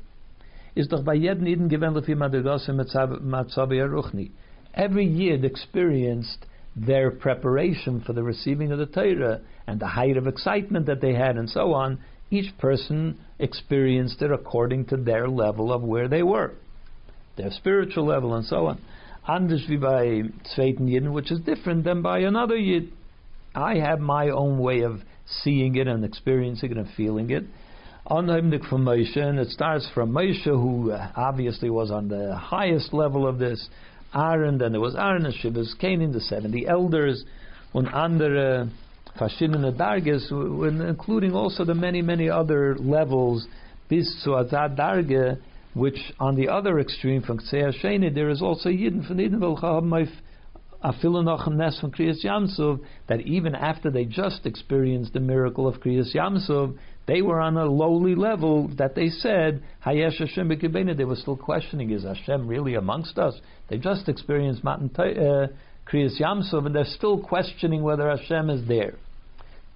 is 0.75 0.89
doch 0.89 1.05
bei 1.05 1.17
jedem 1.17 1.49
Eden 1.49 1.69
given 1.69 1.95
lefi 1.95 2.15
matzavi 2.15 3.79
aruchni. 3.81 4.31
Every 4.75 5.07
Yid 5.07 5.45
experienced 5.45 6.45
their 6.77 7.11
preparation 7.11 8.03
for 8.03 8.13
the 8.13 8.23
receiving 8.23 8.71
of 8.71 8.79
the 8.79 8.87
Torah 8.87 9.41
and 9.67 9.81
the 9.81 9.87
height 9.87 10.19
of 10.19 10.27
excitement 10.27 10.85
that 10.87 11.01
they 11.01 11.15
had 11.15 11.39
and 11.39 11.49
so 11.49 11.73
on. 11.73 11.99
Each 12.31 12.57
person 12.59 13.19
experienced 13.39 14.21
it 14.21 14.31
according 14.31 14.87
to 14.87 14.99
their 14.99 15.29
level 15.29 15.73
of 15.73 15.83
where 15.83 16.09
they 16.09 16.23
were, 16.23 16.53
their 17.37 17.51
spiritual 17.51 18.05
level 18.05 18.35
and 18.35 18.45
so 18.45 18.67
on. 18.67 18.79
Anders 19.27 19.65
wie 19.69 19.77
bei 19.77 20.25
zweiten 20.55 20.89
Yidden, 20.89 21.13
which 21.13 21.33
is 21.33 21.41
different 21.41 21.85
than 21.85 22.03
by 22.03 22.19
another 22.19 22.57
Yid. 22.57 22.93
I 23.57 23.77
have 23.77 24.01
my 24.01 24.29
own 24.29 24.59
way 24.59 24.83
of 24.83 25.01
seeing 25.43 25.77
it 25.77 25.89
and 25.89 26.05
experiencing 26.05 26.73
it 26.73 26.77
and 26.77 26.89
feeling 26.97 27.31
it. 27.31 27.45
Unheimlich 28.09 28.69
from 28.69 28.85
Moshe, 28.85 29.17
and 29.17 29.39
it 29.39 29.49
starts 29.49 29.89
from 29.93 30.13
Moshe, 30.13 30.45
who 30.45 30.93
uh, 30.93 31.11
obviously 31.17 31.71
was 31.71 31.91
on 31.91 32.09
the 32.09 32.37
highest 32.37 32.93
level 32.93 33.27
of 33.27 33.39
this. 33.39 33.69
Aaron, 34.15 34.59
then 34.59 34.73
there 34.73 34.81
was 34.81 34.95
Aaron 34.95 35.27
and 35.27 35.35
Shivas, 35.35 35.77
Canaan, 35.81 36.13
the 36.13 36.21
70 36.21 36.69
elders, 36.69 37.25
uh, 37.25 37.79
and 37.79 37.89
andere 37.89 38.69
verschiedene 39.19 39.77
Darges, 39.77 40.31
including 40.89 41.33
also 41.33 41.65
the 41.65 41.75
many, 41.75 42.03
many 42.03 42.29
other 42.29 42.77
levels, 42.77 43.47
bis 43.89 44.23
zu 44.23 44.31
Azad 44.31 44.77
Darge, 44.77 45.39
which 45.75 45.99
on 46.19 46.37
the 46.37 46.49
other 46.49 46.79
extreme 46.79 47.23
from 47.23 47.39
Sheni, 47.39 48.15
there 48.15 48.31
is 48.31 48.41
also 48.41 48.69
Yidden 48.69 49.07
from 49.07 49.19
Yidden 49.19 49.41
Nes 50.85 51.79
from 51.81 51.91
Kriyas 51.91 52.23
Yam 52.23 52.49
Suf, 52.49 52.81
that 53.09 53.21
even 53.23 53.55
after 53.55 53.91
they 53.91 54.05
just 54.05 54.47
experienced 54.47 55.13
the 55.13 55.21
miracle 55.21 55.67
of 55.67 55.81
Kriyas 55.81 56.15
Yam 56.15 56.39
Suf, 56.39 56.71
they 57.07 57.23
were 57.23 57.41
on 57.41 57.57
a 57.57 57.65
lowly 57.65 58.15
level 58.15 58.69
that 58.77 58.95
they 58.95 59.09
said, 59.09 59.63
Hayesh 59.85 60.19
Hashem 60.19 60.49
They 60.97 61.05
were 61.05 61.17
still 61.17 61.37
questioning, 61.37 61.91
is 61.91 62.05
Hashem 62.05 62.47
really 62.47 62.75
amongst 62.75 63.19
us? 63.19 63.35
They 63.69 63.79
just 63.79 64.09
experienced 64.09 64.65
Matan 64.65 64.91
uh, 64.97 65.49
Kriyas 65.89 66.19
Yam 66.19 66.43
Suf, 66.43 66.65
and 66.65 66.75
they're 66.75 66.85
still 66.85 67.23
questioning 67.23 67.83
whether 67.83 68.09
Hashem 68.11 68.51
is 68.51 68.67
there. 68.67 68.95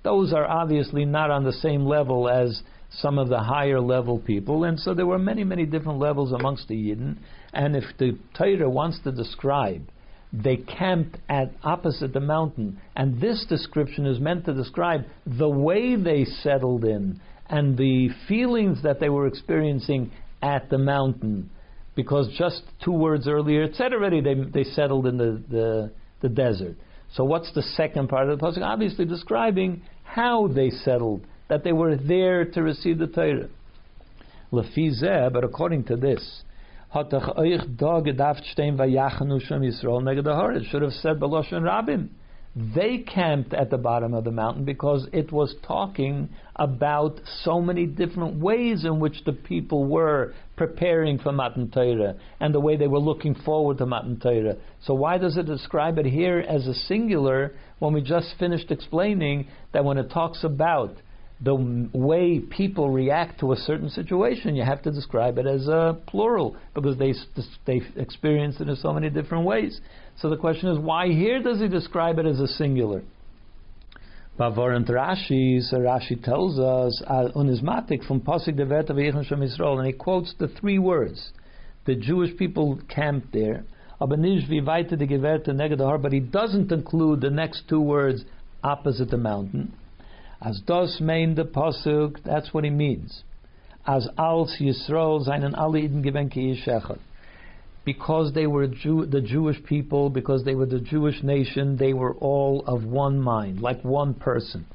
Those 0.03 0.33
are 0.33 0.47
obviously 0.47 1.05
not 1.05 1.31
on 1.31 1.45
the 1.45 1.53
same 1.53 1.85
level 1.85 2.29
as 2.29 2.63
some 2.91 3.19
of 3.19 3.29
the 3.29 3.39
higher 3.39 3.81
level 3.81 4.19
people, 4.19 4.65
and 4.65 4.79
so 4.81 4.95
there 4.95 5.07
were 5.07 5.19
many, 5.19 5.45
many 5.45 5.67
different 5.67 5.99
levels 5.99 6.33
amongst 6.33 6.67
the 6.69 6.75
Yidden. 6.75 7.19
And 7.53 7.77
if 7.77 7.85
the 7.99 8.19
Torah 8.37 8.69
wants 8.69 8.99
to 9.05 9.13
describe 9.13 9.87
they 10.33 10.57
camped 10.57 11.17
at 11.29 11.53
opposite 11.63 12.13
the 12.13 12.21
mountain. 12.21 12.81
And 12.95 13.21
this 13.21 13.45
description 13.49 14.07
is 14.07 14.21
meant 14.21 14.45
to 14.45 14.55
describe 14.55 15.05
the 15.27 15.49
way 15.49 15.97
they 15.97 16.25
settled 16.25 16.85
in 16.85 17.21
and 17.49 17.77
the 17.77 18.11
feelings 18.29 18.83
that 18.85 19.01
they 19.01 19.09
were 19.09 19.27
experiencing 19.27 20.13
at 20.41 20.71
the 20.71 20.79
mountain. 20.79 21.51
Because 21.97 22.29
just 22.39 22.63
two 22.85 22.93
words 22.93 23.27
earlier, 23.27 23.65
it 23.65 23.75
said 23.75 23.93
already 23.93 24.21
they, 24.21 24.35
they 24.35 24.65
settled 24.65 25.07
in 25.07 25.19
the, 25.19 25.43
the, 25.51 25.93
the 26.23 26.29
desert. 26.29 26.77
So 27.15 27.25
what's 27.25 27.53
the 27.53 27.63
second 27.63 28.09
part 28.09 28.29
of 28.29 28.39
the 28.39 28.45
passage? 28.45 28.63
Obviously 28.63 29.05
describing 29.05 29.83
how 30.05 30.47
they 30.47 30.71
settled, 30.71 31.27
that 31.49 31.65
they 31.65 31.73
were 31.73 31.97
there 31.97 32.45
to 32.45 32.63
receive 32.63 32.99
the 32.99 33.09
Torah. 33.09 33.49
but 35.31 35.45
according 35.45 35.85
to 35.85 35.97
this, 35.97 36.43
hat 36.91 37.13
doch 37.13 37.37
euch 37.37 37.61
da 37.77 38.01
gedacht 38.01 38.45
stehen 38.47 38.77
bei 38.77 38.89
Yisrael 38.89 40.03
neged 40.03 40.65
should 40.67 40.83
have 40.83 40.93
said 40.93 41.21
Beloshen 41.21 41.63
Rabim. 41.63 42.09
They 42.57 42.99
camped 42.99 43.55
at 43.55 43.71
the 43.71 43.79
bottom 43.79 44.13
of 44.13 44.25
the 44.25 44.33
mountain 44.33 44.65
because 44.65 45.07
it 45.13 45.31
was 45.31 45.55
talking 45.63 46.31
about 46.57 47.21
so 47.45 47.61
many 47.61 47.87
different 47.87 48.41
ways 48.41 48.85
in 48.85 48.99
which 48.99 49.23
the 49.25 49.33
people 49.33 49.85
were 49.85 50.35
preparing 50.57 51.19
for 51.19 51.31
Matan 51.31 51.71
Torah 51.71 52.17
and 52.41 52.53
the 52.53 52.59
way 52.59 52.77
they 52.77 52.89
were 52.89 52.99
looking 52.99 53.37
forward 53.37 53.79
to 53.79 53.87
Matan 53.87 54.19
Torah. 54.19 54.57
So 54.83 54.95
why 54.95 55.17
does 55.17 55.37
it 55.37 55.47
describe 55.47 55.97
it 55.99 56.07
here 56.07 56.41
as 56.41 56.67
a 56.67 56.75
singular 56.75 57.53
when 57.79 57.93
we 57.93 58.03
just 58.03 58.35
finished 58.37 58.73
explaining 58.73 59.47
that 59.73 59.85
when 59.85 59.97
it 59.97 60.11
talks 60.11 60.43
about 60.43 60.97
the 61.43 61.89
way 61.95 62.39
people 62.39 62.91
react 62.91 63.41
to 63.41 63.53
a 63.53 63.57
certain 63.57 63.89
situation, 63.89 64.55
you 64.55 64.63
have 64.63 64.83
to 64.83 64.91
describe 64.91 65.39
it 65.39 65.47
as 65.47 65.69
a 65.69 65.97
plural 66.07 66.55
because 66.75 66.99
they 66.99 67.15
they 67.67 67.81
experience 67.97 68.61
it 68.61 68.69
in 68.69 68.77
so 68.77 68.93
many 68.93 69.09
different 69.09 69.47
ways. 69.47 69.81
So 70.19 70.29
the 70.29 70.37
question 70.37 70.69
is, 70.69 70.79
why 70.79 71.09
here 71.09 71.43
does 71.43 71.61
he 71.61 71.69
describe 71.69 72.19
it 72.19 72.27
as 72.27 72.41
a 72.41 72.47
singular? 72.47 73.03
Bavorant 74.39 74.87
Rashi, 74.89 75.63
so 75.63 75.79
Rashi 75.79 76.23
tells 76.23 76.59
us 76.59 77.03
unismatic 77.35 78.05
from 78.05 78.21
Pasik 78.21 78.59
Devet 78.59 78.91
of 78.91 79.27
Shem 79.27 79.43
Israel, 79.43 79.79
and 79.79 79.87
he 79.87 79.95
quotes 79.95 80.35
the 80.39 80.49
three 80.49 80.79
words. 80.79 81.33
The 81.87 81.95
Jewish 81.95 82.37
people 82.37 82.79
camped 82.89 83.33
there, 83.33 83.65
but 83.99 84.19
he 84.19 84.47
doesn't 86.21 86.73
include 86.73 87.21
the 87.21 87.31
next 87.31 87.69
two 87.69 87.81
words 87.81 88.25
opposite 88.63 89.11
the 89.11 89.19
mountain. 89.19 89.73
As 90.43 90.61
das 90.61 91.01
mean 91.01 91.35
the 91.35 91.45
pasuk, 91.45 92.23
that's 92.25 92.55
what 92.55 92.65
he 92.65 92.71
means. 92.71 93.25
As 93.87 94.09
als 94.17 94.57
Yisrael 94.59 95.23
seinen 95.25 95.55
alle 95.55 95.81
Eden 95.81 96.03
gewenke 96.03 96.37
Yishechot. 96.37 96.99
Because 97.85 98.33
they 98.33 98.47
were 98.47 98.67
Jew, 98.67 99.07
the 99.07 99.21
Jewish 99.21 99.63
people, 99.65 100.09
because 100.11 100.45
they 100.45 100.55
were 100.55 100.67
the 100.67 100.81
Jewish 100.81 101.23
nation, 101.23 101.77
they 101.77 101.93
were 101.93 102.15
all 102.15 102.63
of 102.67 102.85
one 102.85 103.21
mind, 103.21 103.61
like 103.61 103.83
one 103.85 104.15
person. 104.15 104.67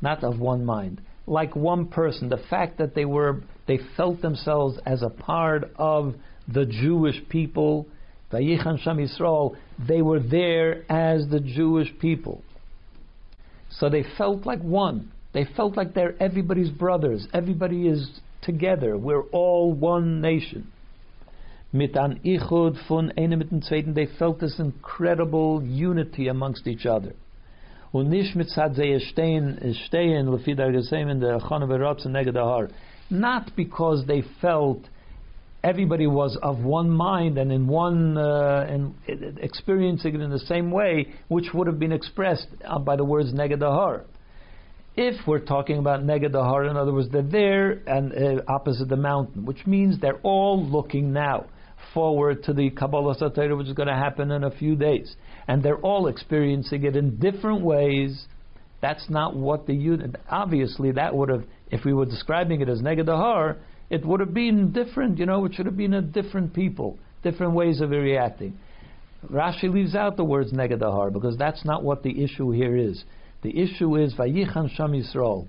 Not 0.00 0.24
of 0.24 0.40
one 0.40 0.64
mind, 0.64 1.00
like 1.26 1.54
one 1.54 1.86
person. 1.86 2.28
The 2.28 2.42
fact 2.48 2.78
that 2.78 2.94
they 2.94 3.04
were, 3.04 3.42
they 3.66 3.78
felt 3.96 4.22
themselves 4.22 4.78
as 4.86 5.02
a 5.02 5.10
part 5.10 5.70
of 5.76 6.14
the 6.48 6.66
Jewish 6.66 7.16
people, 7.28 7.86
Vayichan 8.32 8.80
Sham 8.80 8.98
Yisrael, 8.98 9.56
they 9.78 10.02
were 10.02 10.20
there 10.20 10.84
as 10.90 11.28
the 11.28 11.40
Jewish 11.40 11.92
people. 12.00 12.42
So 13.80 13.88
they 13.88 14.04
felt 14.18 14.44
like 14.44 14.60
one. 14.60 15.10
They 15.32 15.46
felt 15.56 15.74
like 15.74 15.94
they're 15.94 16.14
everybody's 16.22 16.68
brothers. 16.68 17.26
Everybody 17.32 17.88
is 17.88 18.20
together. 18.42 18.98
We're 18.98 19.22
all 19.32 19.72
one 19.72 20.20
nation. 20.20 20.70
Mit 21.72 21.96
an 21.96 22.20
Ichud 22.22 22.76
von 22.86 23.10
einem 23.16 23.38
mit 23.38 23.48
dem 23.48 23.62
zweiten. 23.62 23.94
They 23.94 24.06
felt 24.18 24.38
this 24.40 24.58
incredible 24.58 25.62
unity 25.62 26.28
amongst 26.28 26.66
each 26.66 26.84
other. 26.84 27.14
Und 27.90 28.10
nicht 28.10 28.36
mit 28.36 28.50
stehen, 28.50 29.58
in 31.08 31.20
der 31.20 31.40
Not 33.08 33.56
because 33.56 34.06
they 34.06 34.22
felt 34.40 34.88
everybody 35.62 36.06
was 36.06 36.38
of 36.42 36.58
one 36.60 36.90
mind 36.90 37.38
and 37.38 37.52
in 37.52 37.66
one 37.66 38.16
uh, 38.16 38.66
and 38.68 38.94
experiencing 39.40 40.14
it 40.14 40.20
in 40.20 40.30
the 40.30 40.38
same 40.38 40.70
way, 40.70 41.12
which 41.28 41.46
would 41.52 41.66
have 41.66 41.78
been 41.78 41.92
expressed 41.92 42.46
uh, 42.64 42.78
by 42.78 42.96
the 42.96 43.04
words 43.04 43.32
negadahar. 43.32 44.04
If 44.96 45.26
we're 45.26 45.40
talking 45.40 45.78
about 45.78 46.00
negadahar, 46.00 46.68
in 46.68 46.76
other 46.76 46.92
words, 46.92 47.08
they're 47.12 47.22
there 47.22 47.70
and 47.86 48.12
uh, 48.12 48.42
opposite 48.48 48.88
the 48.88 48.96
mountain, 48.96 49.44
which 49.44 49.66
means 49.66 50.00
they're 50.00 50.20
all 50.22 50.64
looking 50.64 51.12
now 51.12 51.46
forward 51.94 52.42
to 52.44 52.52
the 52.52 52.70
Kabbalah 52.70 53.16
Satira, 53.16 53.56
which 53.56 53.68
is 53.68 53.72
going 53.72 53.88
to 53.88 53.94
happen 53.94 54.30
in 54.30 54.44
a 54.44 54.50
few 54.50 54.76
days, 54.76 55.14
and 55.48 55.62
they're 55.62 55.78
all 55.78 56.08
experiencing 56.08 56.84
it 56.84 56.96
in 56.96 57.18
different 57.18 57.62
ways. 57.62 58.26
That's 58.82 59.08
not 59.10 59.36
what 59.36 59.66
the 59.66 59.74
unit. 59.74 60.16
Obviously, 60.30 60.92
that 60.92 61.14
would 61.14 61.28
have, 61.28 61.44
if 61.70 61.84
we 61.84 61.92
were 61.92 62.06
describing 62.06 62.60
it 62.60 62.68
as 62.68 62.80
negadahar, 62.80 63.58
it 63.90 64.06
would 64.06 64.20
have 64.20 64.32
been 64.32 64.72
different, 64.72 65.18
you 65.18 65.26
know, 65.26 65.44
it 65.44 65.54
should 65.54 65.66
have 65.66 65.76
been 65.76 65.94
a 65.94 66.02
different 66.02 66.54
people, 66.54 66.98
different 67.22 67.52
ways 67.52 67.80
of 67.80 67.90
reacting. 67.90 68.56
Rashi 69.28 69.70
leaves 69.70 69.94
out 69.94 70.16
the 70.16 70.24
words 70.24 70.52
negadahar 70.52 71.12
because 71.12 71.36
that's 71.36 71.64
not 71.64 71.82
what 71.82 72.02
the 72.02 72.22
issue 72.24 72.52
here 72.52 72.76
is. 72.76 73.04
The 73.42 73.58
issue 73.58 73.96
is 73.96 74.14
Vayichan 74.14 74.74
Sham 74.74 74.92
Yisrael. 74.92 75.46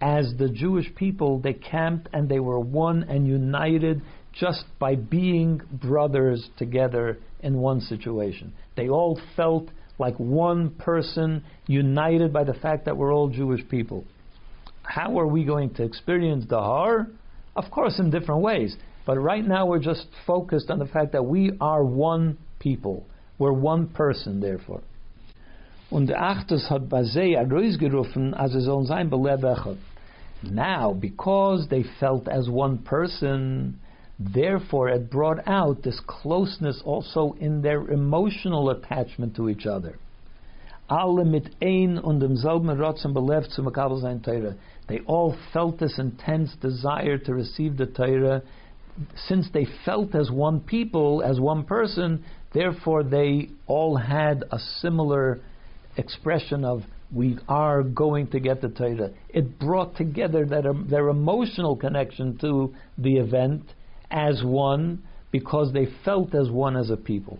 As 0.00 0.32
the 0.38 0.48
Jewish 0.48 0.92
people, 0.94 1.38
they 1.38 1.52
camped 1.52 2.08
and 2.12 2.28
they 2.28 2.40
were 2.40 2.58
one 2.58 3.04
and 3.04 3.26
united 3.26 4.02
just 4.32 4.64
by 4.78 4.94
being 4.94 5.60
brothers 5.72 6.48
together 6.56 7.18
in 7.40 7.58
one 7.58 7.80
situation. 7.80 8.52
They 8.76 8.88
all 8.88 9.20
felt 9.36 9.68
like 9.98 10.16
one 10.16 10.70
person, 10.70 11.44
united 11.66 12.32
by 12.32 12.44
the 12.44 12.54
fact 12.54 12.86
that 12.86 12.96
we're 12.96 13.12
all 13.12 13.28
Jewish 13.28 13.66
people. 13.68 14.04
How 14.82 15.18
are 15.18 15.26
we 15.26 15.44
going 15.44 15.74
to 15.74 15.84
experience 15.84 16.46
Dahar? 16.46 17.08
Of 17.54 17.70
course, 17.70 17.98
in 17.98 18.10
different 18.10 18.42
ways. 18.42 18.76
But 19.04 19.18
right 19.18 19.44
now, 19.44 19.66
we're 19.66 19.78
just 19.78 20.06
focused 20.26 20.70
on 20.70 20.78
the 20.78 20.86
fact 20.86 21.12
that 21.12 21.24
we 21.24 21.52
are 21.60 21.84
one 21.84 22.38
people. 22.58 23.06
We're 23.38 23.52
one 23.52 23.88
person, 23.88 24.40
therefore. 24.40 24.82
Und 25.90 26.08
Achtes 26.08 26.68
hat 26.68 26.88
Basei 26.88 27.36
gerufen, 27.78 28.34
sollen 28.60 28.86
sein 28.86 29.10
Now, 30.42 30.94
because 30.94 31.68
they 31.68 31.84
felt 32.00 32.28
as 32.28 32.48
one 32.48 32.78
person, 32.78 33.78
therefore 34.18 34.88
it 34.88 35.10
brought 35.10 35.46
out 35.46 35.82
this 35.82 36.00
closeness 36.06 36.80
also 36.84 37.36
in 37.38 37.60
their 37.60 37.90
emotional 37.90 38.70
attachment 38.70 39.36
to 39.36 39.50
each 39.50 39.66
other. 39.66 39.98
Alle 40.88 41.24
mit 41.24 41.50
ein 41.60 41.98
und 41.98 42.22
Rotzen 42.78 43.12
belebt 43.12 43.50
zu 43.50 43.62
sein. 44.00 44.22
They 44.88 45.00
all 45.00 45.36
felt 45.52 45.78
this 45.78 45.98
intense 45.98 46.54
desire 46.60 47.18
to 47.18 47.34
receive 47.34 47.76
the 47.76 47.86
Torah. 47.86 48.42
Since 49.28 49.48
they 49.52 49.66
felt 49.84 50.14
as 50.14 50.30
one 50.30 50.60
people, 50.60 51.22
as 51.22 51.40
one 51.40 51.64
person, 51.64 52.24
therefore 52.52 53.02
they 53.02 53.50
all 53.66 53.96
had 53.96 54.44
a 54.50 54.58
similar 54.80 55.40
expression 55.96 56.64
of 56.64 56.82
we 57.14 57.38
are 57.48 57.82
going 57.82 58.26
to 58.28 58.40
get 58.40 58.60
the 58.60 58.68
Torah. 58.68 59.10
It 59.28 59.58
brought 59.58 59.96
together 59.96 60.46
that, 60.46 60.66
um, 60.66 60.86
their 60.88 61.08
emotional 61.08 61.76
connection 61.76 62.38
to 62.38 62.74
the 62.96 63.16
event 63.16 63.62
as 64.10 64.42
one 64.42 65.02
because 65.30 65.72
they 65.72 65.88
felt 66.04 66.34
as 66.34 66.50
one 66.50 66.76
as 66.76 66.90
a 66.90 66.96
people. 66.96 67.38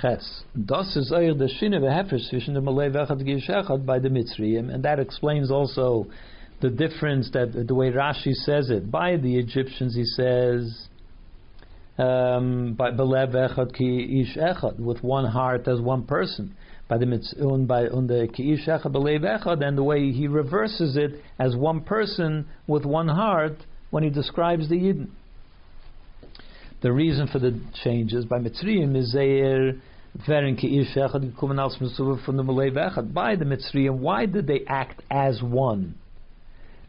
Ches. 0.00 0.44
Das 0.54 0.96
is 0.96 1.10
euch 1.12 1.36
the 1.38 1.48
Shine 1.48 1.80
Behefer 1.80 2.18
zwischen 2.18 2.54
dem 2.54 2.64
Malay 2.64 2.90
Vechad 2.90 3.22
Gishechad 3.22 3.84
by 3.84 3.98
the 3.98 4.08
Mitzrayim, 4.08 4.72
and 4.72 4.84
that 4.84 4.98
explains 4.98 5.50
also 5.50 6.06
the 6.60 6.70
difference 6.70 7.30
that 7.32 7.66
the 7.66 7.74
way 7.74 7.90
Rashi 7.90 8.32
says 8.32 8.70
it. 8.70 8.90
By 8.90 9.16
the 9.16 9.38
Egyptians, 9.38 9.94
he 9.94 10.04
says, 10.04 10.88
um, 11.96 12.74
by 12.74 12.90
Belev 12.90 13.32
Echad 13.32 13.74
Ki 13.74 14.22
Ish 14.22 14.36
Echad, 14.36 14.78
with 14.78 15.02
one 15.02 15.24
heart 15.24 15.66
as 15.66 15.80
one 15.80 16.04
person. 16.04 16.54
By 16.88 16.98
the 16.98 17.06
Mitzun, 17.06 17.66
by 17.66 17.86
on 17.88 18.06
the 18.06 18.28
Ki 18.32 18.52
Ish 18.52 18.66
Echad 18.66 18.92
Belev 18.92 19.22
Echad, 19.22 19.66
and 19.66 19.76
the 19.76 19.82
way 19.82 20.12
he 20.12 20.28
reverses 20.28 20.96
it 20.96 21.22
as 21.38 21.56
one 21.56 21.80
person 21.80 22.46
with 22.66 22.84
one 22.84 23.08
heart 23.08 23.58
when 23.90 24.02
he 24.02 24.10
describes 24.10 24.68
the 24.68 24.76
Yidden. 24.76 25.08
The 26.80 26.92
reason 26.92 27.26
for 27.26 27.40
the 27.40 27.60
changes 27.82 28.24
by 28.24 28.38
Mitzrayim 28.38 28.96
is 28.96 29.12
they 29.12 29.40
By 33.14 33.36
the 33.36 33.44
Mitzrayim, 33.44 33.98
why 33.98 34.26
did 34.26 34.46
they 34.46 34.60
act 34.66 35.02
as 35.10 35.42
one? 35.42 35.96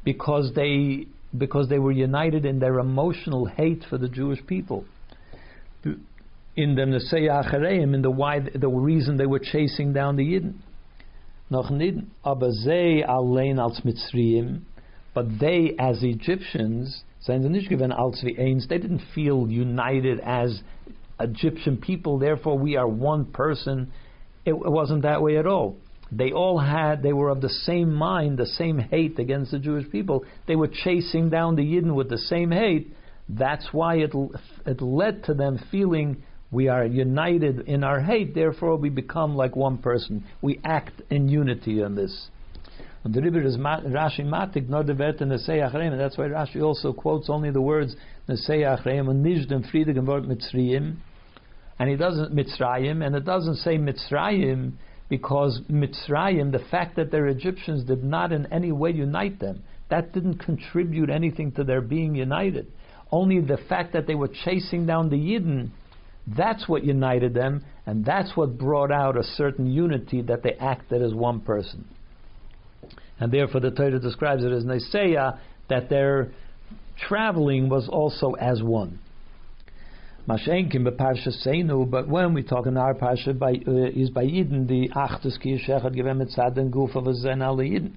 Because 0.03 0.53
they 0.55 1.07
because 1.37 1.69
they 1.69 1.79
were 1.79 1.91
united 1.91 2.45
in 2.45 2.59
their 2.59 2.79
emotional 2.79 3.45
hate 3.45 3.83
for 3.89 3.97
the 3.97 4.09
Jewish 4.09 4.45
people. 4.47 4.85
In 6.55 6.75
the 6.75 6.81
Nesei 6.81 7.29
in 7.93 8.01
the 8.01 8.09
why 8.09 8.39
the 8.39 8.67
reason 8.67 9.17
they 9.17 9.27
were 9.27 9.39
chasing 9.39 9.93
down 9.93 10.15
the 10.15 10.23
Yidden. 10.23 10.55
Noch 11.51 11.71
aber 12.23 12.51
sie 12.51 13.03
allein 13.03 13.59
als 13.59 13.83
but 15.13 15.39
they 15.39 15.75
as 15.79 16.03
Egyptians, 16.03 17.03
they 18.67 18.77
didn't 18.77 19.01
feel 19.13 19.47
united 19.49 20.19
as 20.19 20.61
Egyptian 21.19 21.77
people, 21.77 22.17
therefore 22.19 22.57
we 22.57 22.75
are 22.75 22.87
one 22.87 23.25
person. 23.25 23.91
It, 24.45 24.53
it 24.53 24.71
wasn't 24.71 25.03
that 25.03 25.21
way 25.21 25.37
at 25.37 25.45
all. 25.45 25.77
They 26.11 26.31
all 26.31 26.57
had, 26.57 27.03
they 27.03 27.13
were 27.13 27.29
of 27.29 27.41
the 27.41 27.49
same 27.49 27.93
mind, 27.93 28.37
the 28.37 28.45
same 28.45 28.79
hate 28.79 29.19
against 29.19 29.51
the 29.51 29.59
Jewish 29.59 29.89
people. 29.91 30.25
They 30.47 30.55
were 30.55 30.69
chasing 30.69 31.29
down 31.29 31.55
the 31.55 31.61
Yidden 31.61 31.93
with 31.93 32.09
the 32.09 32.17
same 32.17 32.51
hate. 32.51 32.93
That's 33.27 33.67
why 33.71 33.97
it, 33.97 34.11
it 34.65 34.81
led 34.81 35.25
to 35.25 35.35
them 35.35 35.59
feeling 35.69 36.23
we 36.51 36.67
are 36.67 36.83
united 36.83 37.67
in 37.67 37.83
our 37.83 38.01
hate, 38.01 38.33
therefore 38.33 38.75
we 38.77 38.89
become 38.89 39.35
like 39.35 39.55
one 39.55 39.77
person. 39.77 40.25
We 40.41 40.59
act 40.63 41.01
in 41.11 41.29
unity 41.29 41.83
on 41.83 41.93
this. 41.93 42.29
And 43.03 43.13
the 43.13 43.21
Rebbe 43.21 43.45
is 43.45 43.57
Rashi 43.57 44.25
matik 44.25 44.67
nor 44.67 44.83
the 44.83 44.93
vet 44.93 45.21
and 45.21 45.31
Nesei 45.31 45.97
That's 45.97 46.17
why 46.17 46.25
Rashi 46.25 46.61
also 46.61 46.93
quotes 46.93 47.29
only 47.29 47.51
the 47.51 47.61
words 47.61 47.95
Nesei 48.27 48.61
Achreim 48.63 49.09
and 49.09 49.65
Friedem 49.65 50.05
Wort 50.05 50.23
Mitzrayim 50.23 50.97
and 51.79 51.89
he 51.89 51.95
doesn't 51.95 52.35
Mitzrayim, 52.35 53.05
and 53.05 53.15
it 53.15 53.25
doesn't 53.25 53.55
say 53.55 53.77
Mitzrayim 53.77 54.73
because 55.07 55.61
Mitzrayim, 55.71 56.51
the 56.51 56.63
fact 56.69 56.97
that 56.97 57.09
they're 57.09 57.27
Egyptians 57.27 57.85
did 57.85 58.03
not 58.03 58.33
in 58.33 58.45
any 58.51 58.73
way 58.73 58.91
unite 58.91 59.39
them. 59.39 59.63
That 59.89 60.13
didn't 60.13 60.39
contribute 60.39 61.09
anything 61.09 61.53
to 61.53 61.63
their 61.63 61.81
being 61.81 62.13
united. 62.13 62.67
Only 63.11 63.39
the 63.39 63.57
fact 63.69 63.93
that 63.93 64.05
they 64.05 64.13
were 64.13 64.27
chasing 64.27 64.85
down 64.85 65.09
the 65.09 65.15
Yidden, 65.15 65.71
that's 66.27 66.67
what 66.67 66.83
united 66.83 67.33
them, 67.33 67.63
and 67.87 68.05
that's 68.05 68.35
what 68.35 68.57
brought 68.57 68.91
out 68.91 69.17
a 69.17 69.23
certain 69.23 69.65
unity 69.65 70.21
that 70.23 70.43
they 70.43 70.53
acted 70.59 71.01
as 71.01 71.13
one 71.13 71.39
person. 71.39 71.85
And 73.19 73.31
therefore 73.31 73.61
the 73.61 73.71
Torah 73.71 73.99
describes 73.99 74.43
it 74.43 74.51
as 74.51 74.63
Neseya, 74.63 75.39
that 75.69 75.89
their 75.89 76.31
traveling 77.07 77.69
was 77.69 77.87
also 77.89 78.33
as 78.33 78.61
one. 78.61 78.99
Mashenkim 80.27 80.87
beparsha 80.87 81.31
seinu, 81.45 81.89
but 81.89 82.07
when 82.07 82.33
we 82.33 82.43
talk 82.43 82.67
in 82.67 82.77
our 82.77 82.93
parsha 82.93 83.37
by 83.37 83.53
uh, 83.67 83.89
is 83.95 84.11
by 84.11 84.23
Yidden 84.23 84.67
the 84.67 84.89
achtus 84.95 85.41
ki 85.41 85.57
yishechad 85.57 85.95
givem 85.95 86.21
etzad 86.21 86.57
and 86.57 86.71
guf 86.71 86.95
of 86.95 87.07
a 87.07 87.15
zen 87.15 87.39
Yidden. 87.39 87.93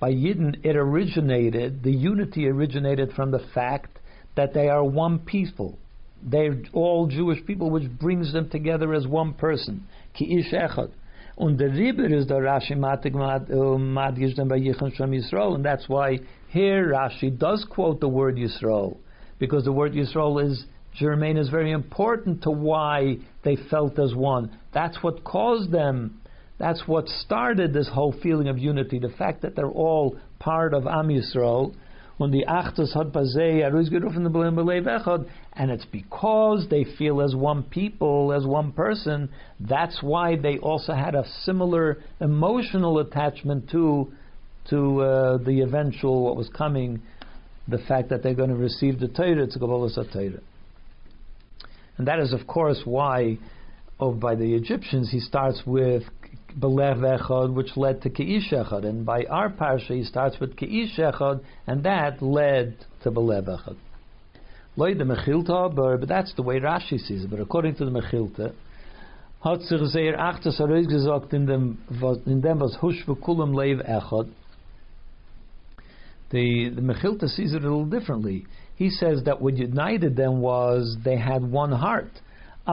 By 0.00 0.12
Yidden, 0.12 0.64
it 0.64 0.76
originated 0.76 1.82
the 1.82 1.92
unity 1.92 2.48
originated 2.48 3.12
from 3.12 3.30
the 3.32 3.46
fact 3.54 3.98
that 4.34 4.54
they 4.54 4.68
are 4.68 4.82
one 4.82 5.18
people. 5.18 5.78
They're 6.22 6.62
all 6.72 7.06
Jewish 7.06 7.44
people, 7.44 7.70
which 7.70 7.90
brings 7.90 8.32
them 8.32 8.48
together 8.48 8.94
as 8.94 9.06
one 9.06 9.34
person. 9.34 9.86
Ki 10.14 10.38
ish 10.38 10.52
echad. 10.52 10.90
Und 11.36 11.58
der 11.58 11.70
Ribber 11.72 12.06
is 12.06 12.26
the 12.28 12.34
Rashi 12.34 12.76
matig 12.76 13.14
äh, 13.14 13.78
madgish 13.78 14.36
them 14.36 14.48
by 14.48 14.58
Shem 14.58 15.10
Yisrael, 15.10 15.56
and 15.56 15.64
that's 15.64 15.88
why 15.88 16.18
here 16.48 16.92
Rashi 16.92 17.36
does 17.36 17.64
quote 17.68 18.00
the 18.00 18.08
word 18.08 18.36
Yisrael, 18.36 18.96
because 19.40 19.64
the 19.64 19.72
word 19.72 19.94
Yisrael 19.94 20.44
is 20.44 20.64
germane 20.94 21.36
is 21.36 21.48
very 21.48 21.72
important 21.72 22.42
to 22.42 22.50
why 22.50 23.16
they 23.42 23.56
felt 23.68 23.98
as 23.98 24.14
one. 24.14 24.56
That's 24.72 25.02
what 25.02 25.24
caused 25.24 25.72
them. 25.72 26.20
That's 26.58 26.86
what 26.86 27.08
started 27.08 27.72
this 27.72 27.88
whole 27.88 28.14
feeling 28.22 28.46
of 28.46 28.58
unity. 28.58 29.00
The 29.00 29.08
fact 29.08 29.42
that 29.42 29.56
they're 29.56 29.66
all 29.68 30.16
part 30.38 30.72
of 30.72 30.86
Am 30.86 31.08
Yisrael. 31.08 31.74
When 32.16 32.30
the 32.30 32.44
Achtus 32.48 32.94
had 32.96 33.12
and 35.52 35.70
it's 35.70 35.84
because 35.86 36.66
they 36.70 36.84
feel 36.96 37.20
as 37.20 37.34
one 37.34 37.64
people, 37.64 38.32
as 38.32 38.46
one 38.46 38.70
person. 38.70 39.30
That's 39.58 40.00
why 40.00 40.36
they 40.36 40.58
also 40.58 40.92
had 40.92 41.16
a 41.16 41.24
similar 41.42 41.98
emotional 42.20 43.00
attachment 43.00 43.70
to 43.70 44.12
to 44.70 45.00
uh, 45.02 45.36
the 45.38 45.60
eventual 45.60 46.22
what 46.22 46.36
was 46.36 46.48
coming, 46.48 47.02
the 47.68 47.78
fact 47.78 48.08
that 48.08 48.22
they're 48.22 48.34
going 48.34 48.48
to 48.48 48.56
receive 48.56 48.98
the 48.98 49.08
Torah, 49.08 49.46
to 49.46 49.58
Kabbalah 49.58 49.90
Torah. 49.90 50.40
And 51.98 52.08
that 52.08 52.18
is, 52.18 52.32
of 52.32 52.46
course, 52.46 52.80
why, 52.84 53.38
oh, 54.00 54.12
by 54.12 54.34
the 54.34 54.54
Egyptians, 54.54 55.10
he 55.10 55.20
starts 55.20 55.62
with 55.66 56.04
Belev 56.58 56.98
Echad, 56.98 57.52
which 57.52 57.76
led 57.76 58.02
to 58.02 58.10
Keish 58.10 58.52
Echad. 58.52 58.84
And 58.84 59.04
by 59.04 59.24
our 59.24 59.50
parsha, 59.50 59.96
he 59.96 60.04
starts 60.04 60.38
with 60.40 60.56
Keish 60.56 60.98
Echad, 60.98 61.40
and 61.66 61.84
that 61.84 62.22
led 62.22 62.76
to 63.02 63.10
Belev 63.10 63.46
Echad. 63.46 63.76
Loy 64.76 64.94
the 64.94 65.04
Mechilta, 65.04 65.74
but 65.74 66.08
that's 66.08 66.34
the 66.34 66.42
way 66.42 66.58
Rashi 66.58 66.98
sees 66.98 67.24
it. 67.24 67.30
But 67.30 67.40
according 67.40 67.76
to 67.76 67.84
the 67.84 67.90
Mechilta, 67.90 68.52
hat 69.44 69.60
sich 69.62 69.80
sehr 69.92 70.16
achtes 70.16 70.58
herausgesagt 70.58 71.32
in 71.32 71.46
dem, 71.46 71.78
in 72.26 72.40
dem 72.40 72.58
was 72.58 72.76
Hush 72.80 73.04
v'kulam 73.06 73.52
leiv 73.52 73.86
echad. 73.88 74.30
The, 76.30 76.70
the 76.74 76.80
Mechilta 76.80 77.28
sees 77.28 77.52
it 77.52 77.62
a 77.62 77.68
little 77.68 77.84
differently. 77.84 78.46
He 78.74 78.90
says 78.90 79.22
that 79.26 79.40
what 79.40 79.56
united 79.56 80.16
them 80.16 80.40
was 80.40 80.96
they 81.04 81.16
had 81.16 81.44
one 81.44 81.70
heart. 81.70 82.10
The 82.66 82.72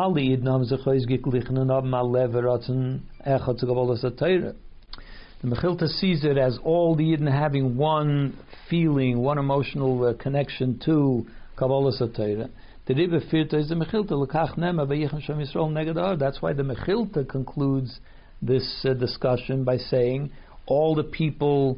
Mechilta 5.44 5.88
sees 5.88 6.24
it 6.24 6.38
as 6.38 6.58
all 6.64 6.96
the 6.96 7.04
Yidden 7.04 7.30
having 7.30 7.76
one 7.76 8.38
feeling, 8.70 9.20
one 9.20 9.38
emotional 9.38 10.06
uh, 10.06 10.14
connection 10.14 10.80
to 10.86 11.26
Kabbalah 11.58 11.92
Satira. 12.00 12.50
The 12.88 12.94
Rebbe 12.94 13.20
Firta 13.30 13.56
is 13.56 13.68
the 13.68 13.76
Mechilta 13.76 14.12
Lekach 14.12 14.58
Nema 14.58 14.88
Shem 15.24 15.40
Yisrael 15.40 15.70
Neged 15.70 16.20
That's 16.20 16.42
why 16.42 16.54
the 16.54 16.64
Mechilta 16.64 17.28
concludes 17.28 18.00
this 18.42 18.86
uh, 18.88 18.94
discussion 18.94 19.66
by 19.66 19.76
saying 19.76 20.32
all 20.68 20.96
the 20.96 21.04
people, 21.04 21.78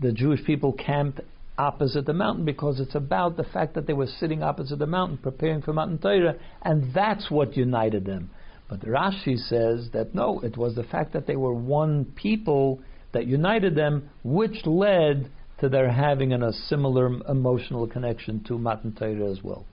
the 0.00 0.10
Jewish 0.10 0.44
people 0.44 0.72
camped 0.72 1.20
opposite 1.56 2.06
the 2.06 2.12
mountain 2.12 2.44
because 2.44 2.80
it's 2.80 2.94
about 2.94 3.36
the 3.36 3.44
fact 3.44 3.74
that 3.74 3.86
they 3.86 3.92
were 3.92 4.06
sitting 4.06 4.42
opposite 4.42 4.78
the 4.78 4.86
mountain 4.86 5.18
preparing 5.18 5.62
for 5.62 5.72
Matan 5.72 5.98
Torah, 5.98 6.34
and 6.62 6.92
that's 6.92 7.30
what 7.30 7.56
united 7.56 8.04
them. 8.04 8.30
But 8.68 8.80
Rashi 8.80 9.36
says 9.36 9.90
that 9.92 10.14
no, 10.14 10.40
it 10.40 10.56
was 10.56 10.74
the 10.74 10.84
fact 10.84 11.12
that 11.12 11.26
they 11.26 11.36
were 11.36 11.54
one 11.54 12.06
people 12.16 12.80
that 13.12 13.26
united 13.26 13.74
them, 13.74 14.10
which 14.24 14.66
led 14.66 15.30
to 15.60 15.68
their 15.68 15.90
having 15.90 16.32
an, 16.32 16.42
a 16.42 16.52
similar 16.52 17.06
emotional 17.28 17.86
connection 17.86 18.42
to 18.44 18.58
Matan 18.58 18.92
Torah 18.92 19.30
as 19.30 19.42
well. 19.42 19.64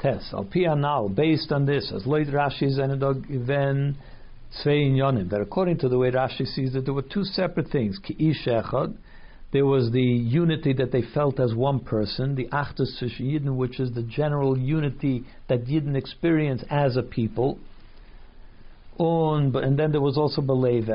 Tes 0.00 0.32
al 0.32 0.76
now 0.76 1.08
based 1.08 1.50
on 1.50 1.66
this, 1.66 1.92
as 1.92 2.06
late 2.06 2.28
Rashi 2.28 2.78
zenedog 2.78 3.28
even 3.28 3.96
Tzvein 4.64 4.92
Yonim, 4.92 5.30
that 5.30 5.40
according 5.40 5.78
to 5.78 5.88
the 5.88 5.98
way 5.98 6.10
Rashi 6.10 6.46
sees 6.46 6.74
it, 6.74 6.84
there 6.84 6.94
were 6.94 7.02
two 7.02 7.24
separate 7.24 7.68
things: 7.68 7.98
ki 7.98 8.14
ish 8.18 8.46
echad, 8.46 8.94
there 9.52 9.64
was 9.64 9.90
the 9.92 10.02
unity 10.02 10.74
that 10.74 10.92
they 10.92 11.02
felt 11.14 11.40
as 11.40 11.54
one 11.54 11.80
person, 11.80 12.34
the 12.34 12.48
Achdus 12.48 13.02
Yidden, 13.18 13.56
which 13.56 13.80
is 13.80 13.92
the 13.92 14.02
general 14.02 14.58
unity 14.58 15.24
that 15.48 15.64
Yidden 15.64 15.96
experience 15.96 16.62
as 16.70 16.96
a 16.96 17.02
people. 17.02 17.58
And, 18.98 19.54
and 19.56 19.78
then 19.78 19.92
there 19.92 20.00
was 20.00 20.18
also 20.18 20.42
Belev 20.42 20.88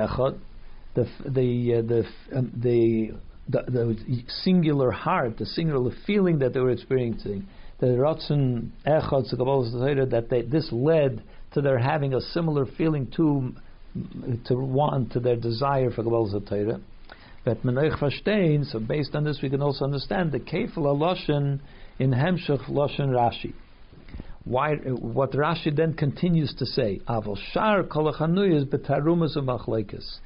the 0.93 1.07
the 1.25 1.75
uh, 1.75 1.81
the, 1.81 2.05
um, 2.35 2.51
the, 2.55 3.11
the 3.47 3.61
the 3.63 4.23
singular 4.43 4.91
heart, 4.91 5.37
the 5.37 5.45
singular 5.45 5.91
feeling 6.05 6.39
that 6.39 6.53
they 6.53 6.59
were 6.59 6.69
experiencing. 6.69 7.47
The 7.79 7.87
Ratzon 7.87 8.69
Echad 8.85 10.09
that 10.11 10.29
they, 10.29 10.43
this 10.43 10.69
led 10.71 11.23
to 11.53 11.61
their 11.61 11.79
having 11.79 12.13
a 12.13 12.21
similar 12.21 12.65
feeling 12.65 13.11
to 13.15 13.53
to 14.45 14.55
want 14.55 15.11
to 15.13 15.19
their 15.19 15.35
desire 15.35 15.89
for 15.89 16.03
Kabbalah 16.03 16.41
Torah. 16.41 16.79
But 17.45 17.63
Menoich 17.63 17.99
verstehen, 17.99 18.65
so 18.65 18.79
based 18.79 19.15
on 19.15 19.25
this 19.25 19.41
we 19.41 19.49
can 19.49 19.61
also 19.61 19.83
understand 19.85 20.31
the 20.31 20.39
Kefil 20.39 20.77
Loshen 20.77 21.59
in 21.99 22.11
Hemshech 22.11 22.69
Loshen 22.69 23.09
Rashi. 23.09 23.53
Why, 24.45 24.75
what 24.75 25.31
Rashi 25.31 25.75
then 25.75 25.93
continues 25.93 26.53
to 26.55 26.65
say, 26.65 26.99
Avol 27.07 27.37
Shar 27.51 27.83
Kolachanuyas 27.83 28.65
Betarumas 28.65 29.37
Umachlekes. 29.37 30.19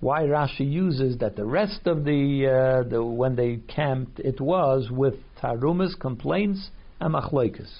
Why 0.00 0.22
Rashi 0.24 0.70
uses 0.70 1.18
that 1.18 1.36
the 1.36 1.46
rest 1.46 1.86
of 1.86 2.04
the, 2.04 2.46
uh, 2.46 2.88
the 2.88 3.02
when 3.02 3.36
they 3.36 3.60
camped, 3.68 4.20
it 4.20 4.40
was 4.40 4.90
with 4.90 5.14
Tarumas, 5.40 5.98
complaints, 5.98 6.70
and 7.00 7.14
Machlekes. 7.14 7.70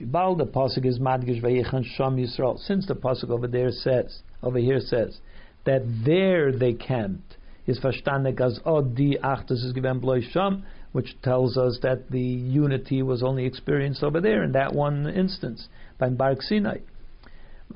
Bibal, 0.00 0.36
the 0.36 0.44
pasuk 0.44 0.84
is 0.84 0.98
Madgish 0.98 1.42
Vayichan 1.42 1.84
Sham 1.96 2.16
Yisrael. 2.16 2.58
Since 2.58 2.86
the 2.86 2.94
pasuk 2.94 3.30
over 3.30 3.46
there 3.46 3.70
says, 3.70 4.22
over 4.42 4.58
here 4.58 4.80
says, 4.80 5.18
that 5.64 5.82
there 6.04 6.52
they 6.52 6.74
camped, 6.74 7.35
is 7.66 7.78
as 7.84 8.60
od 8.64 8.96
achtes 8.96 9.64
is 9.64 9.72
given 9.72 10.00
sham, 10.32 10.64
which 10.92 11.20
tells 11.22 11.56
us 11.56 11.78
that 11.82 12.10
the 12.10 12.20
unity 12.20 13.02
was 13.02 13.22
only 13.22 13.44
experienced 13.44 14.02
over 14.02 14.20
there 14.20 14.42
in 14.44 14.52
that 14.52 14.72
one 14.72 15.08
instance 15.08 15.68
by 15.98 16.08
Barak 16.08 16.42
Sinai. 16.42 16.78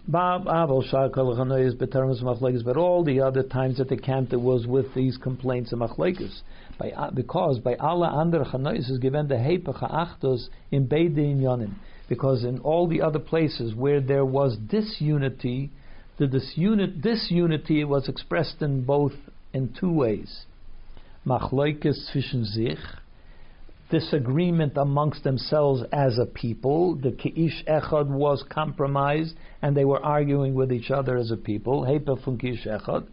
But 0.06 0.46
all 0.46 0.64
the 3.04 3.20
other 3.20 3.42
times 3.42 3.78
that 3.78 3.88
the 3.88 3.96
camp, 3.96 4.32
it 4.32 4.40
was 4.40 4.66
with 4.66 4.94
these 4.94 5.16
complaints 5.16 5.72
of 5.72 5.80
machlekes. 5.80 6.42
Uh, 6.80 7.10
because 7.10 7.58
by 7.58 7.74
Allah 7.74 8.06
under 8.06 8.44
chanois 8.44 8.78
is 8.78 8.98
given 8.98 9.28
the 9.28 9.34
hepech 9.34 9.82
achtos 9.82 10.48
in 10.70 10.86
beide 10.86 11.16
inyanim. 11.16 11.74
Because 12.08 12.44
in 12.44 12.60
all 12.60 12.86
the 12.86 13.02
other 13.02 13.18
places 13.18 13.74
where 13.74 14.00
there 14.00 14.24
was 14.24 14.56
disunity, 14.56 15.70
the 16.18 16.26
disunit, 16.26 17.02
disunity 17.02 17.84
was 17.84 18.08
expressed 18.08 18.62
in 18.62 18.84
both 18.84 19.12
in 19.52 19.74
two 19.78 19.92
ways. 19.92 20.44
Machlekes 21.26 22.10
zwischen 22.12 22.44
sich, 22.44 22.78
disagreement 23.90 24.76
amongst 24.76 25.24
themselves 25.24 25.82
as 25.92 26.18
a 26.18 26.26
people. 26.26 26.94
The 26.94 27.10
Ki'ish 27.10 27.64
Echad 27.66 28.08
was 28.08 28.44
compromised 28.48 29.34
and 29.60 29.76
they 29.76 29.84
were 29.84 30.02
arguing 30.02 30.54
with 30.54 30.72
each 30.72 30.90
other 30.90 31.16
as 31.16 31.30
a 31.30 31.36
people. 31.36 31.82
Hepa 31.82 32.24
von 32.24 32.38
Ki'ish 32.38 32.66
Echad. 32.66 33.06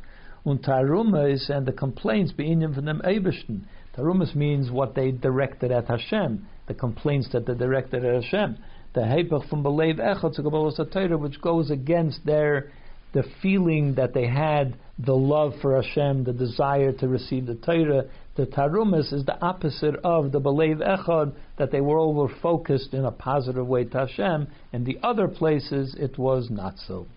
Und 0.46 0.64
Tarumas 0.64 1.50
and 1.50 1.66
the 1.66 1.74
complaints 1.74 2.32
be'inim 2.32 2.74
from 2.74 2.86
them 2.86 3.02
Eibishten. 3.04 3.64
Tarumas 3.98 4.36
means 4.36 4.72
what 4.72 4.96
they 4.96 5.12
directed 5.12 5.72
at 5.72 5.88
Hashem, 5.88 6.48
the 6.68 6.74
complaints 6.74 7.30
that 7.34 7.46
they 7.46 7.56
directed 7.56 8.06
at 8.06 8.24
Hashem. 8.24 8.58
The 8.94 9.02
Hepech 9.02 9.50
from 9.50 9.64
Belev 9.64 10.00
Echad, 10.00 11.20
which 11.20 11.42
goes 11.42 11.70
against 11.70 12.26
their 12.26 12.72
the 13.18 13.24
feeling 13.42 13.96
that 13.96 14.14
they 14.14 14.28
had, 14.28 14.78
the 15.00 15.16
love 15.16 15.54
for 15.60 15.82
Hashem, 15.82 16.24
the 16.24 16.34
desire 16.34 16.92
to 16.92 17.08
receive 17.08 17.48
the 17.48 17.56
Torah, 17.56 18.04
the 18.36 18.46
Tarumas 18.46 19.12
is 19.12 19.26
the 19.26 19.42
opposite 19.42 19.96
of 20.04 20.32
the 20.32 20.40
Belev 20.40 20.88
Echad, 20.88 21.34
that 21.58 21.72
they 21.72 21.82
were 21.82 21.98
over 21.98 22.32
focused 22.44 22.94
in 22.94 23.06
a 23.06 23.12
positive 23.12 23.66
way 23.66 23.86
to 23.86 24.06
Hashem. 24.06 24.48
and 24.72 24.86
the 24.86 25.00
other 25.02 25.28
places, 25.28 25.96
it 26.00 26.20
was 26.20 26.52
not 26.52 26.76
so. 26.88 27.08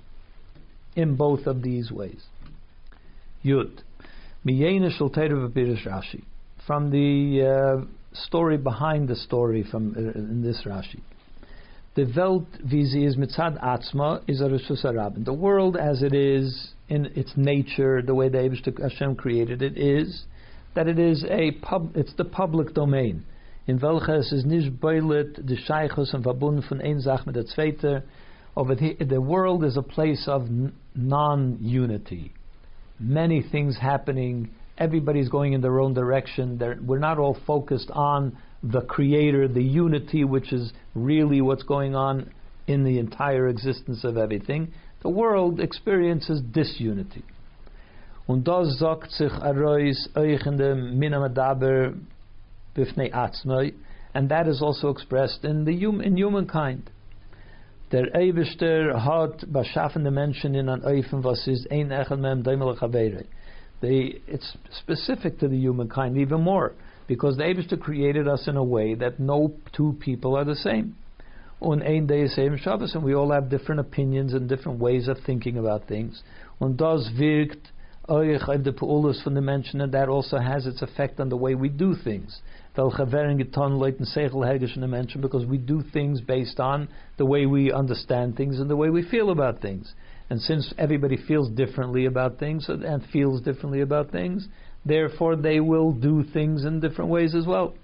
In 0.96 1.16
both 1.16 1.46
of 1.46 1.62
these 1.62 1.92
ways. 1.92 2.24
Yud. 3.44 3.82
Rashi. 5.84 6.22
From 6.66 6.90
the 6.90 7.42
uh, 7.44 7.84
story 8.14 8.57
behind 8.57 9.07
the 9.07 9.16
story 9.16 9.64
from 9.70 9.94
uh, 9.94 10.18
in 10.18 10.42
this 10.42 10.62
Rashi. 10.64 11.01
The 11.97 12.05
Welt, 12.05 12.47
wie 12.62 12.84
sie 12.84 13.05
ist 13.05 13.18
mitzad 13.18 13.61
atzma, 13.61 14.22
is 14.28 14.41
a 14.41 14.45
Rishus 14.45 15.24
The 15.24 15.32
world 15.32 15.76
as 15.76 16.05
it 16.05 16.14
is 16.14 16.72
in 16.88 17.07
its 17.16 17.32
nature, 17.36 18.01
the 18.01 18.14
way 18.14 18.28
the 18.28 18.74
Hashem 18.80 19.16
created 19.16 19.61
it, 19.61 19.76
is 19.76 20.22
that 20.76 20.86
it 20.86 21.01
is 21.01 21.24
a 21.28 21.51
pub, 21.62 21.97
it's 21.97 22.14
the 22.14 22.24
public 22.24 22.74
domain. 22.74 23.24
In 23.66 23.80
welches 23.80 24.32
is 24.32 24.45
nicht 24.45 24.80
beilet 24.80 25.45
de 25.45 25.57
sheichus 25.57 26.14
and 26.14 26.24
verbunden 26.24 26.62
von 26.68 26.80
ein 26.80 27.01
Sach 27.01 27.26
mit 27.26 27.34
der 27.34 27.43
zweite. 27.43 28.05
Over 28.57 28.76
the, 28.76 28.97
the 29.01 29.20
world 29.20 29.64
is 29.64 29.76
a 29.76 29.82
place 29.82 30.28
of 30.28 30.49
non-unity. 30.95 32.32
Many 33.01 33.43
things 33.43 33.76
happening. 33.78 34.51
Everybody's 34.78 35.28
going 35.28 35.55
in 35.55 35.61
their 35.61 35.80
own 35.80 35.95
direction. 35.95 36.57
They're, 36.57 36.78
we're 36.80 36.99
not 37.01 37.18
all 37.18 37.36
focused 37.47 37.91
on 37.91 38.38
the 38.62 38.82
Creator, 38.82 39.48
the 39.48 39.62
unity, 39.62 40.24
which 40.24 40.52
is 40.52 40.72
really 40.94 41.40
what's 41.40 41.62
going 41.62 41.94
on 41.94 42.30
in 42.66 42.84
the 42.84 42.98
entire 42.98 43.48
existence 43.48 44.04
of 44.04 44.16
everything. 44.16 44.72
The 45.02 45.08
world 45.08 45.61
experiences 45.61 46.42
disunity. 46.52 47.24
Und 48.28 48.46
das 48.46 48.78
sagt 48.78 49.11
sich 49.11 49.32
Minamadaber 50.98 51.94
bifnei 52.76 53.11
and 54.12 54.28
that 54.28 54.46
is 54.46 54.62
also 54.62 54.90
expressed 54.90 55.44
in 55.44 55.64
the 55.64 55.72
hum, 55.72 56.00
in 56.00 56.16
humankind. 56.16 56.90
Der 57.92 58.14
Eibester 58.14 59.04
hat 59.04 59.44
beschaffende 59.52 60.12
Menschen 60.12 60.54
in 60.54 60.68
an 60.68 60.82
was 60.82 61.46
ist 61.48 61.70
ein 61.72 61.90
Echad 61.90 62.18
mem 62.20 62.44
It's 63.82 64.56
specific 64.78 65.38
to 65.40 65.48
the 65.48 65.56
humankind 65.56 66.16
even 66.16 66.42
more, 66.42 66.72
because 67.11 67.36
the 67.36 67.42
Eibester 67.42 67.76
created 67.76 68.28
us 68.28 68.46
in 68.46 68.56
a 68.56 68.62
way 68.62 68.94
that 68.94 69.18
no 69.18 69.52
two 69.72 69.96
people 69.98 70.36
are 70.36 70.44
the 70.44 70.54
same. 70.54 70.94
And 71.61 71.82
we 73.02 73.14
all 73.16 73.32
have 73.32 73.50
different 73.50 73.80
opinions 73.80 74.32
and 74.32 74.48
different 74.48 74.78
ways 74.78 75.08
of 75.08 75.18
thinking 75.26 75.58
about 75.58 75.88
things. 75.88 76.22
Und 76.61 76.80
das 76.80 77.11
wirkt 77.18 77.72
the 78.06 78.72
Pa'ulas 78.72 79.24
from 79.24 79.34
the 79.34 79.40
mention, 79.40 79.80
and 79.80 79.90
that 79.92 80.08
also 80.08 80.38
has 80.38 80.66
its 80.66 80.82
effect 80.82 81.18
on 81.18 81.30
the 81.30 81.36
way 81.36 81.56
we 81.56 81.68
do 81.68 81.96
things. 81.96 82.40
Because 82.76 82.94
we 85.48 85.58
do 85.58 85.82
things 85.92 86.20
based 86.20 86.61
on 86.61 86.88
the 87.18 87.26
way 87.26 87.44
we 87.44 87.72
understand 87.72 88.36
things 88.36 88.61
and 88.61 88.70
the 88.70 88.76
way 88.76 88.88
we 88.88 89.02
feel 89.02 89.30
about 89.30 89.61
things. 89.61 89.92
And 90.30 90.40
since 90.40 90.72
everybody 90.78 91.16
feels 91.16 91.50
differently 91.50 92.06
about 92.06 92.38
things 92.38 92.68
and 92.68 93.04
feels 93.12 93.40
differently 93.42 93.80
about 93.80 94.12
things, 94.12 94.46
therefore 94.85 95.37
they 95.37 95.61
will 95.61 95.93
do 95.93 96.24
things 96.33 96.64
in 96.64 96.81
different 96.81 97.11
ways 97.11 97.35
as 97.35 97.47
well. 97.47 97.74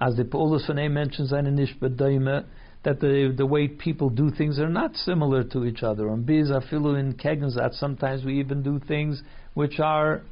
As 0.00 0.16
the 0.16 0.24
Paulus 0.24 0.66
von 0.66 0.92
mentions 0.92 1.32
in 1.32 1.44
Nishba 1.44 1.94
Daima, 1.94 2.46
that 2.82 3.00
the 3.00 3.34
the 3.36 3.44
way 3.44 3.68
people 3.68 4.08
do 4.08 4.30
things 4.30 4.58
are 4.58 4.68
not 4.68 4.96
similar 4.96 5.44
to 5.44 5.64
each 5.66 5.82
other. 5.82 6.08
And 6.08 6.24
biz 6.24 6.50
afilu 6.50 6.98
in 6.98 7.12
that 7.54 7.70
sometimes 7.74 8.24
we 8.24 8.40
even 8.40 8.62
do 8.62 8.80
things 8.88 9.22
which 9.54 9.78
are 9.78 10.22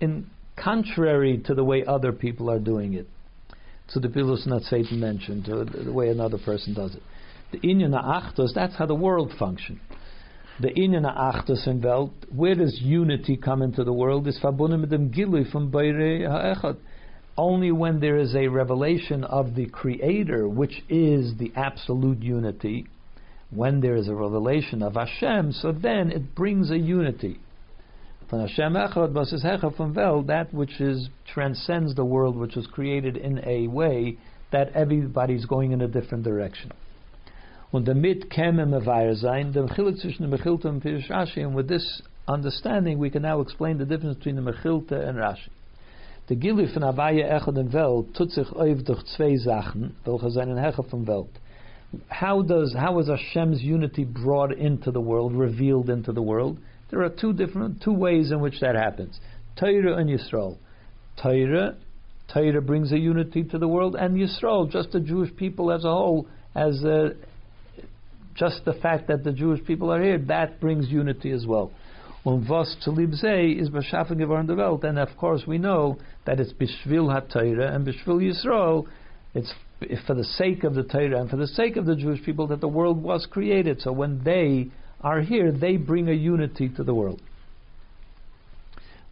in 0.00 0.28
contrary 0.56 1.38
to 1.46 1.54
the 1.54 1.64
way 1.64 1.84
other 1.84 2.12
people 2.12 2.50
are 2.50 2.58
doing 2.58 2.94
it. 2.94 3.06
So 3.88 4.00
the 4.00 4.08
pilus 4.08 4.46
not 4.46 4.62
Satan 4.62 5.00
mentioned, 5.00 5.46
the 5.46 5.92
way 5.92 6.08
another 6.08 6.38
person 6.38 6.74
does 6.74 6.94
it. 6.94 7.02
The 7.52 7.58
inyan 7.58 7.92
achtos, 7.92 8.54
that's 8.54 8.76
how 8.76 8.86
the 8.86 8.94
world 8.94 9.32
functions. 9.38 9.80
The 10.60 10.68
inyan 10.68 11.06
achtos 11.06 11.66
in 11.66 11.80
Welt, 11.80 12.12
where 12.34 12.54
does 12.54 12.78
unity 12.82 13.36
come 13.36 13.62
into 13.62 13.82
the 13.82 13.92
world? 13.92 14.28
Is 14.28 14.38
mit 14.42 14.90
dem 14.90 15.10
Gilui 15.10 15.50
from 15.50 15.70
Beire 15.70 16.28
Ha'echad 16.28 16.76
only 17.38 17.72
when 17.72 18.00
there 18.00 18.18
is 18.18 18.34
a 18.34 18.48
revelation 18.48 19.24
of 19.24 19.54
the 19.54 19.66
Creator, 19.66 20.46
which 20.46 20.82
is 20.90 21.34
the 21.38 21.50
absolute 21.56 22.22
unity, 22.22 22.86
when 23.50 23.80
there 23.80 23.96
is 23.96 24.08
a 24.08 24.14
revelation 24.14 24.82
of 24.82 24.94
Hashem, 24.94 25.52
so 25.52 25.72
then 25.72 26.10
it 26.10 26.34
brings 26.34 26.70
a 26.70 26.76
unity. 26.76 27.40
Hashem 28.30 28.74
Echad 28.74 29.76
from 29.76 29.94
Vel, 29.94 30.22
that 30.24 30.52
which 30.52 30.80
is 30.80 31.08
transcends 31.32 31.94
the 31.94 32.04
world, 32.04 32.36
which 32.36 32.54
was 32.54 32.66
created 32.66 33.16
in 33.16 33.42
a 33.44 33.66
way 33.66 34.18
that 34.52 34.72
everybody's 34.74 35.46
going 35.46 35.72
in 35.72 35.80
a 35.80 35.88
different 35.88 36.22
direction. 36.22 36.70
Und 37.72 37.86
damit 37.86 38.30
käme 38.30 38.66
Mevayer 38.66 39.14
sein, 39.14 39.52
dem 39.52 39.68
Chilik 39.68 39.98
zwischen 39.98 40.22
dem 40.22 40.30
Mechilta 40.30 40.68
and 40.68 40.84
Rashi, 40.84 41.42
and 41.42 41.54
with 41.54 41.68
this 41.68 42.02
understanding, 42.26 42.98
we 42.98 43.10
can 43.10 43.22
now 43.22 43.40
explain 43.40 43.78
the 43.78 43.84
difference 43.84 44.16
between 44.16 44.36
the 44.36 44.42
Mechilta 44.42 45.08
and 45.08 45.18
Rashi. 45.18 45.50
De 46.28 46.36
Gilui 46.36 46.72
von 46.72 46.82
Avaya 46.82 47.28
Echad 47.40 47.58
and 47.58 47.72
Welt 47.72 48.14
tut 48.14 48.30
sich 48.30 48.50
auf 48.52 48.84
durch 48.84 49.04
zwei 49.16 49.36
Sachen, 49.36 49.94
welche 50.04 50.30
seinen 50.30 50.56
Hecher 50.56 50.84
von 50.84 51.06
Welt. 51.06 51.30
How 52.08 52.42
does 52.42 52.72
how 52.74 52.98
is 53.00 53.08
Hashem's 53.08 53.62
unity 53.62 54.04
brought 54.04 54.52
into 54.52 54.92
the 54.92 55.00
world, 55.00 55.32
revealed 55.32 55.90
into 55.90 56.12
the 56.12 56.22
world? 56.22 56.58
There 56.90 57.02
are 57.02 57.08
two 57.08 57.32
different 57.32 57.82
two 57.82 57.92
ways 57.92 58.30
in 58.30 58.40
which 58.40 58.60
that 58.60 58.76
happens. 58.76 59.18
Torah 59.56 59.96
and 59.96 60.08
Yisrael. 60.08 60.56
Torah, 61.20 61.74
Torah 62.32 62.62
brings 62.62 62.92
a 62.92 62.98
unity 62.98 63.42
to 63.44 63.58
the 63.58 63.66
world, 63.66 63.96
and 63.96 64.16
Yisrael, 64.16 64.70
just 64.70 64.92
the 64.92 65.00
Jewish 65.00 65.34
people 65.36 65.72
as 65.72 65.84
a 65.84 65.90
whole, 65.90 66.26
as 66.54 66.82
a, 66.84 67.10
just 68.34 68.64
the 68.64 68.74
fact 68.74 69.08
that 69.08 69.24
the 69.24 69.32
Jewish 69.32 69.64
people 69.64 69.92
are 69.92 70.02
here, 70.02 70.18
that 70.18 70.60
brings 70.60 70.88
unity 70.88 71.30
as 71.30 71.46
well. 71.46 71.70
Und 72.24 72.48
was 72.48 72.76
zu 72.82 72.90
lieb 72.90 73.14
sei 73.14 73.58
is 73.58 73.70
beschaffen 73.70 74.18
geworden 74.18 74.54
Welt. 74.56 74.84
And 74.84 74.98
of 74.98 75.16
course 75.16 75.46
we 75.46 75.58
know 75.58 75.96
that 76.26 76.38
it's 76.38 76.52
bishvil 76.52 77.10
ha-Torah 77.10 77.74
and 77.74 77.86
bishvil 77.86 78.20
Yisrael. 78.20 78.86
It's 79.34 79.52
for 80.06 80.14
the 80.14 80.24
sake 80.24 80.64
of 80.64 80.74
the 80.74 80.82
Torah 80.82 81.20
and 81.20 81.30
for 81.30 81.36
the 81.36 81.46
sake 81.46 81.76
of 81.76 81.86
the 81.86 81.96
Jewish 81.96 82.22
people 82.22 82.46
that 82.48 82.60
the 82.60 82.68
world 82.68 83.02
was 83.02 83.26
created. 83.30 83.80
So 83.80 83.92
when 83.92 84.22
they 84.22 84.68
are 85.00 85.22
here, 85.22 85.50
they 85.50 85.78
bring 85.78 86.08
a 86.10 86.12
unity 86.12 86.68
to 86.76 86.84
the 86.84 86.92
world. 86.92 87.22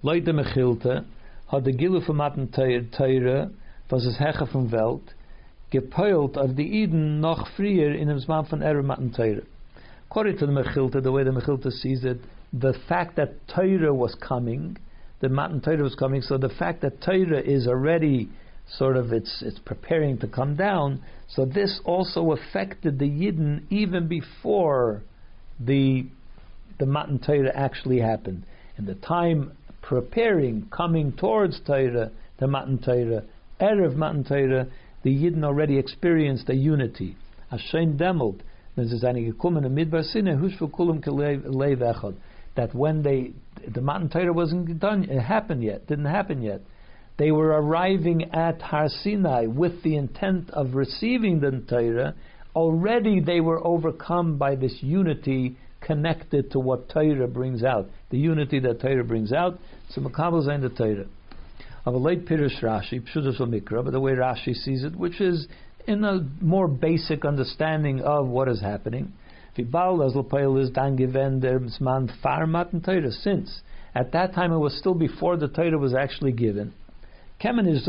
Leute 0.03 0.27
Mechilte 0.27 1.07
hat 1.51 1.65
de 1.65 1.73
Gilu 1.73 2.05
von 2.05 2.17
Matten 2.17 2.49
Teire, 2.49 3.51
was 3.91 4.05
es 4.05 4.19
Heche 4.19 4.47
vom 4.53 4.71
Welt, 4.71 5.15
gepeult 5.71 6.39
auf 6.39 6.55
die 6.55 6.83
Iden 6.83 7.21
noch 7.21 7.49
früher 7.49 7.95
in 7.95 8.09
dem 8.09 8.19
Zman 8.19 8.47
von 8.47 8.63
Ere 8.63 8.83
Matten 8.83 9.13
Teire. 9.13 9.43
According 10.11 10.39
to 10.39 10.47
the 10.47 10.53
Mechilte, 10.53 11.03
the 11.03 11.13
way 11.13 11.23
the 11.23 11.31
Mechilte 11.31 11.71
sees 11.71 12.05
it, 12.05 12.19
the 12.53 12.73
fact 12.89 13.17
that 13.17 13.47
Torah 13.47 13.93
was 13.93 14.15
coming, 14.15 14.79
the 15.21 15.29
Matan 15.29 15.61
Torah 15.61 15.83
was 15.83 15.95
coming, 15.95 16.23
so 16.23 16.39
the 16.39 16.49
fact 16.49 16.81
that 16.81 17.03
Torah 17.03 17.41
is 17.41 17.67
already 17.67 18.29
sort 18.67 18.97
of 18.97 19.13
it's 19.13 19.43
it's 19.43 19.59
preparing 19.59 20.19
to 20.19 20.29
come 20.29 20.57
down, 20.57 21.03
so 21.29 21.45
this 21.45 21.81
also 21.85 22.33
affected 22.33 22.99
the 22.99 23.09
Yidden 23.09 23.63
even 23.71 24.09
before 24.09 25.03
the 25.61 26.07
the 26.79 26.87
Matan 26.87 27.19
Torah 27.19 27.53
actually 27.55 27.99
happened. 28.01 28.45
And 28.77 28.87
the 28.87 28.95
time 28.95 29.53
preparing, 29.83 30.69
coming 30.71 31.13
towards 31.13 31.61
Torah, 31.67 32.11
the 32.39 32.47
Matan 32.47 32.79
Torah, 32.79 33.25
Erev 33.61 33.97
Matan 33.97 34.25
Torah, 34.25 34.69
the 35.03 35.11
Yidden 35.11 35.45
already 35.45 35.79
experienced 35.79 36.49
a 36.49 36.55
unity. 36.55 37.17
Hashem 37.51 37.97
demelt, 37.97 38.41
That 42.57 42.75
when 42.75 43.03
they, 43.03 43.33
the 43.67 43.81
Matan 43.81 44.09
Torah 44.09 44.33
wasn't 44.33 44.79
done, 44.81 45.05
it 45.05 45.21
happened 45.21 45.63
yet, 45.63 45.87
didn't 45.87 46.05
happen 46.05 46.43
yet. 46.43 46.61
They 47.19 47.33
were 47.33 47.49
arriving 47.49 48.33
at 48.33 48.63
Har 48.63 48.89
Sinai 48.89 49.47
with 49.47 49.83
the 49.83 49.97
intent 49.97 50.51
of 50.51 50.75
receiving 50.75 51.41
the 51.41 51.63
Torah. 51.69 52.15
Already 52.55 53.21
they 53.21 53.41
were 53.41 53.65
overcome 53.65 54.39
by 54.39 54.55
this 54.55 54.77
unity 54.81 55.57
connected 55.81 56.51
to 56.53 56.61
what 56.61 56.89
Torah 56.89 57.27
brings 57.27 57.65
out, 57.65 57.89
the 58.11 58.19
unity 58.19 58.61
that 58.61 58.81
Torah 58.81 59.05
brings 59.05 59.33
out. 59.33 59.59
So 59.91 60.01
Makabel 60.01 60.45
the 60.61 60.69
Torah. 60.69 61.07
Of 61.89 61.95
a 61.95 61.97
late 61.97 62.27
Pirush 62.27 62.61
Rashi, 62.61 63.01
Pshudas 63.01 63.41
Mikra, 63.41 63.83
but 63.83 63.95
the 63.95 64.01
way 64.01 64.13
Rashi 64.13 64.53
sees 64.53 64.85
it, 64.85 64.95
which 64.95 65.23
is 65.23 65.49
in 65.87 66.05
a 66.05 66.21
more 66.39 66.69
basic 66.69 67.25
understanding 67.25 68.03
of 68.03 68.29
what 68.29 68.47
is 68.47 68.61
happening. 68.61 69.15
Since 69.57 69.73
at 73.95 74.13
that 74.13 74.35
time 74.35 74.53
it 74.53 74.59
was 74.59 74.79
still 74.79 74.93
before 74.93 75.39
the 75.39 75.49
Torah 75.49 75.79
was 75.79 75.95
actually 75.95 76.33
given. 76.33 76.75
It's 77.41 77.87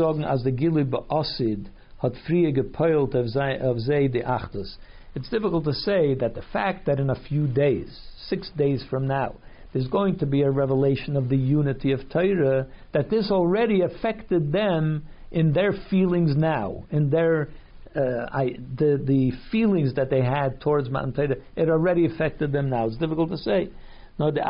difficult 5.28 5.64
to 5.64 5.74
say 5.74 6.14
that 6.14 6.34
the 6.34 6.42
fact 6.54 6.86
that 6.86 6.98
in 6.98 7.10
a 7.10 7.22
few 7.28 7.46
days, 7.46 8.00
six 8.16 8.48
days 8.56 8.82
from 8.88 9.06
now, 9.06 9.34
there's 9.72 9.88
going 9.88 10.18
to 10.18 10.26
be 10.26 10.42
a 10.42 10.50
revelation 10.50 11.16
of 11.16 11.28
the 11.28 11.36
unity 11.36 11.92
of 11.92 12.08
Torah, 12.10 12.66
that 12.92 13.10
this 13.10 13.30
already 13.30 13.82
affected 13.82 14.52
them 14.52 15.04
in 15.30 15.52
their 15.52 15.72
feelings 15.90 16.36
now, 16.36 16.84
in 16.90 17.10
their 17.10 17.48
uh, 17.94 18.26
I, 18.32 18.56
the 18.76 19.00
the 19.04 19.32
feelings 19.50 19.94
that 19.94 20.10
they 20.10 20.22
had 20.22 20.60
towards 20.60 20.88
Matan 20.90 21.12
Torah, 21.12 21.36
it 21.56 21.68
already 21.68 22.06
affected 22.06 22.52
them 22.52 22.70
now. 22.70 22.86
It's 22.86 22.96
difficult 22.96 23.30
to 23.30 23.38
say. 23.38 23.70
No, 24.18 24.30
the. 24.30 24.42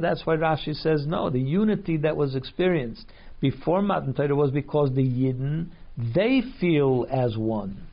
That's 0.00 0.26
why 0.26 0.36
Rashi 0.36 0.74
says 0.74 1.06
no. 1.06 1.30
The 1.30 1.40
unity 1.40 1.96
that 1.98 2.16
was 2.16 2.34
experienced 2.34 3.06
before 3.40 3.82
Matan 3.82 4.14
Torah 4.14 4.34
was 4.34 4.50
because 4.50 4.90
the 4.94 5.02
Yidden 5.02 5.68
they 6.14 6.42
feel 6.60 7.06
as 7.10 7.36
one. 7.36 7.86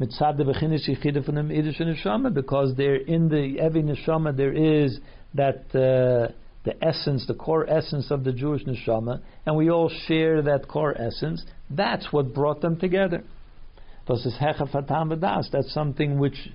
Because 0.00 0.24
there 2.76 2.96
in 2.96 3.28
the 3.28 3.58
Evi 3.60 3.84
Neshama 3.84 4.34
there 4.36 4.52
is 4.52 4.98
that 5.34 5.66
uh, 5.74 6.32
the 6.64 6.74
essence, 6.82 7.26
the 7.26 7.34
core 7.34 7.68
essence 7.68 8.10
of 8.10 8.24
the 8.24 8.32
Jewish 8.32 8.64
Neshama, 8.64 9.20
and 9.44 9.56
we 9.56 9.70
all 9.70 9.90
share 10.06 10.40
that 10.42 10.68
core 10.68 10.98
essence. 10.98 11.44
That's 11.68 12.10
what 12.12 12.32
brought 12.34 12.62
them 12.62 12.78
together. 12.78 13.24
That's 14.08 15.72
something 15.74 16.18
which 16.18 16.48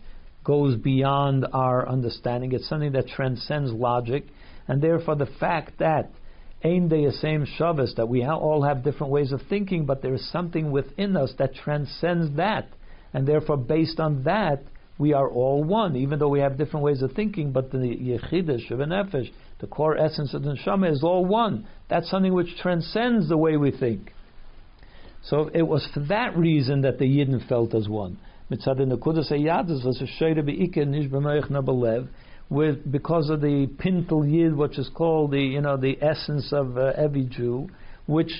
goes 0.43 0.75
beyond 0.77 1.45
our 1.53 1.87
understanding. 1.87 2.51
It's 2.51 2.67
something 2.67 2.93
that 2.93 3.07
transcends 3.07 3.71
logic, 3.71 4.25
and 4.67 4.81
therefore 4.81 5.15
the 5.15 5.29
fact 5.39 5.79
that 5.79 6.09
Ein 6.63 6.89
the 6.89 7.11
same 7.21 7.45
Shabbos, 7.57 7.93
that 7.95 8.09
we 8.09 8.25
all 8.25 8.63
have 8.63 8.83
different 8.83 9.13
ways 9.13 9.31
of 9.31 9.41
thinking, 9.49 9.85
but 9.85 10.01
there 10.01 10.15
is 10.15 10.31
something 10.31 10.71
within 10.71 11.15
us 11.15 11.31
that 11.37 11.53
transcends 11.53 12.35
that, 12.37 12.69
and 13.15 13.25
therefore 13.25 13.55
based 13.55 14.01
on 14.01 14.23
that, 14.25 14.61
we 14.97 15.13
are 15.13 15.29
all 15.29 15.63
one, 15.63 15.95
even 15.95 16.19
though 16.19 16.27
we 16.27 16.41
have 16.41 16.57
different 16.57 16.83
ways 16.83 17.01
of 17.01 17.13
thinking, 17.13 17.53
but 17.53 17.71
the 17.71 17.77
Yechidah, 17.77 18.69
Nefesh, 18.69 19.31
the 19.59 19.67
core 19.67 19.97
essence 19.97 20.33
of 20.33 20.43
the 20.43 20.53
Neshama 20.53 20.91
is 20.91 21.01
all 21.01 21.23
one. 21.25 21.65
That's 21.89 22.09
something 22.09 22.33
which 22.33 22.57
transcends 22.61 23.29
the 23.29 23.37
way 23.37 23.55
we 23.55 23.71
think. 23.71 24.11
So 25.23 25.49
it 25.53 25.61
was 25.61 25.87
for 25.93 26.01
that 26.01 26.35
reason 26.37 26.81
that 26.81 26.99
the 26.99 27.05
Yidden 27.05 27.47
felt 27.47 27.73
as 27.73 27.87
one. 27.87 28.17
With 32.49 32.91
because 32.91 33.29
of 33.29 33.41
the 33.41 33.67
pintel 33.67 34.31
yid, 34.31 34.55
which 34.55 34.77
is 34.77 34.89
called 34.93 35.31
the 35.31 35.41
you 35.41 35.61
know 35.61 35.77
the 35.77 35.97
essence 36.03 36.51
of 36.51 36.77
uh, 36.77 36.91
every 36.97 37.23
Jew, 37.23 37.69
which 38.07 38.33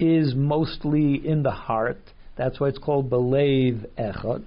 is 0.00 0.34
mostly 0.34 1.14
in 1.24 1.42
the 1.42 1.52
heart. 1.52 2.00
That's 2.38 2.60
why 2.60 2.68
it's 2.68 2.78
called 2.78 3.10
belev 3.10 3.86
echad. 3.98 4.44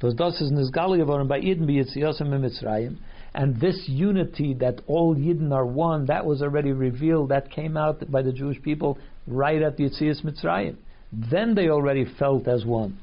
Geworden 0.00 1.28
by 1.28 1.40
b'yitziyasim 1.40 2.28
Mitzrayim. 2.28 2.96
And 3.34 3.60
this 3.60 3.84
unity 3.86 4.54
that 4.54 4.80
all 4.86 5.14
Yidden 5.14 5.52
are 5.52 5.66
one, 5.66 6.06
that 6.06 6.24
was 6.24 6.40
already 6.40 6.72
revealed, 6.72 7.28
that 7.28 7.50
came 7.50 7.76
out 7.76 8.10
by 8.10 8.22
the 8.22 8.32
Jewish 8.32 8.60
people 8.62 8.96
right 9.26 9.60
at 9.60 9.76
the 9.76 9.84
Yitzias 9.84 10.24
Mitzrayim. 10.24 10.76
Then 11.12 11.54
they 11.54 11.68
already 11.68 12.06
felt 12.18 12.48
as 12.48 12.64
one 12.64 12.98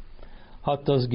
That's 0.66 1.08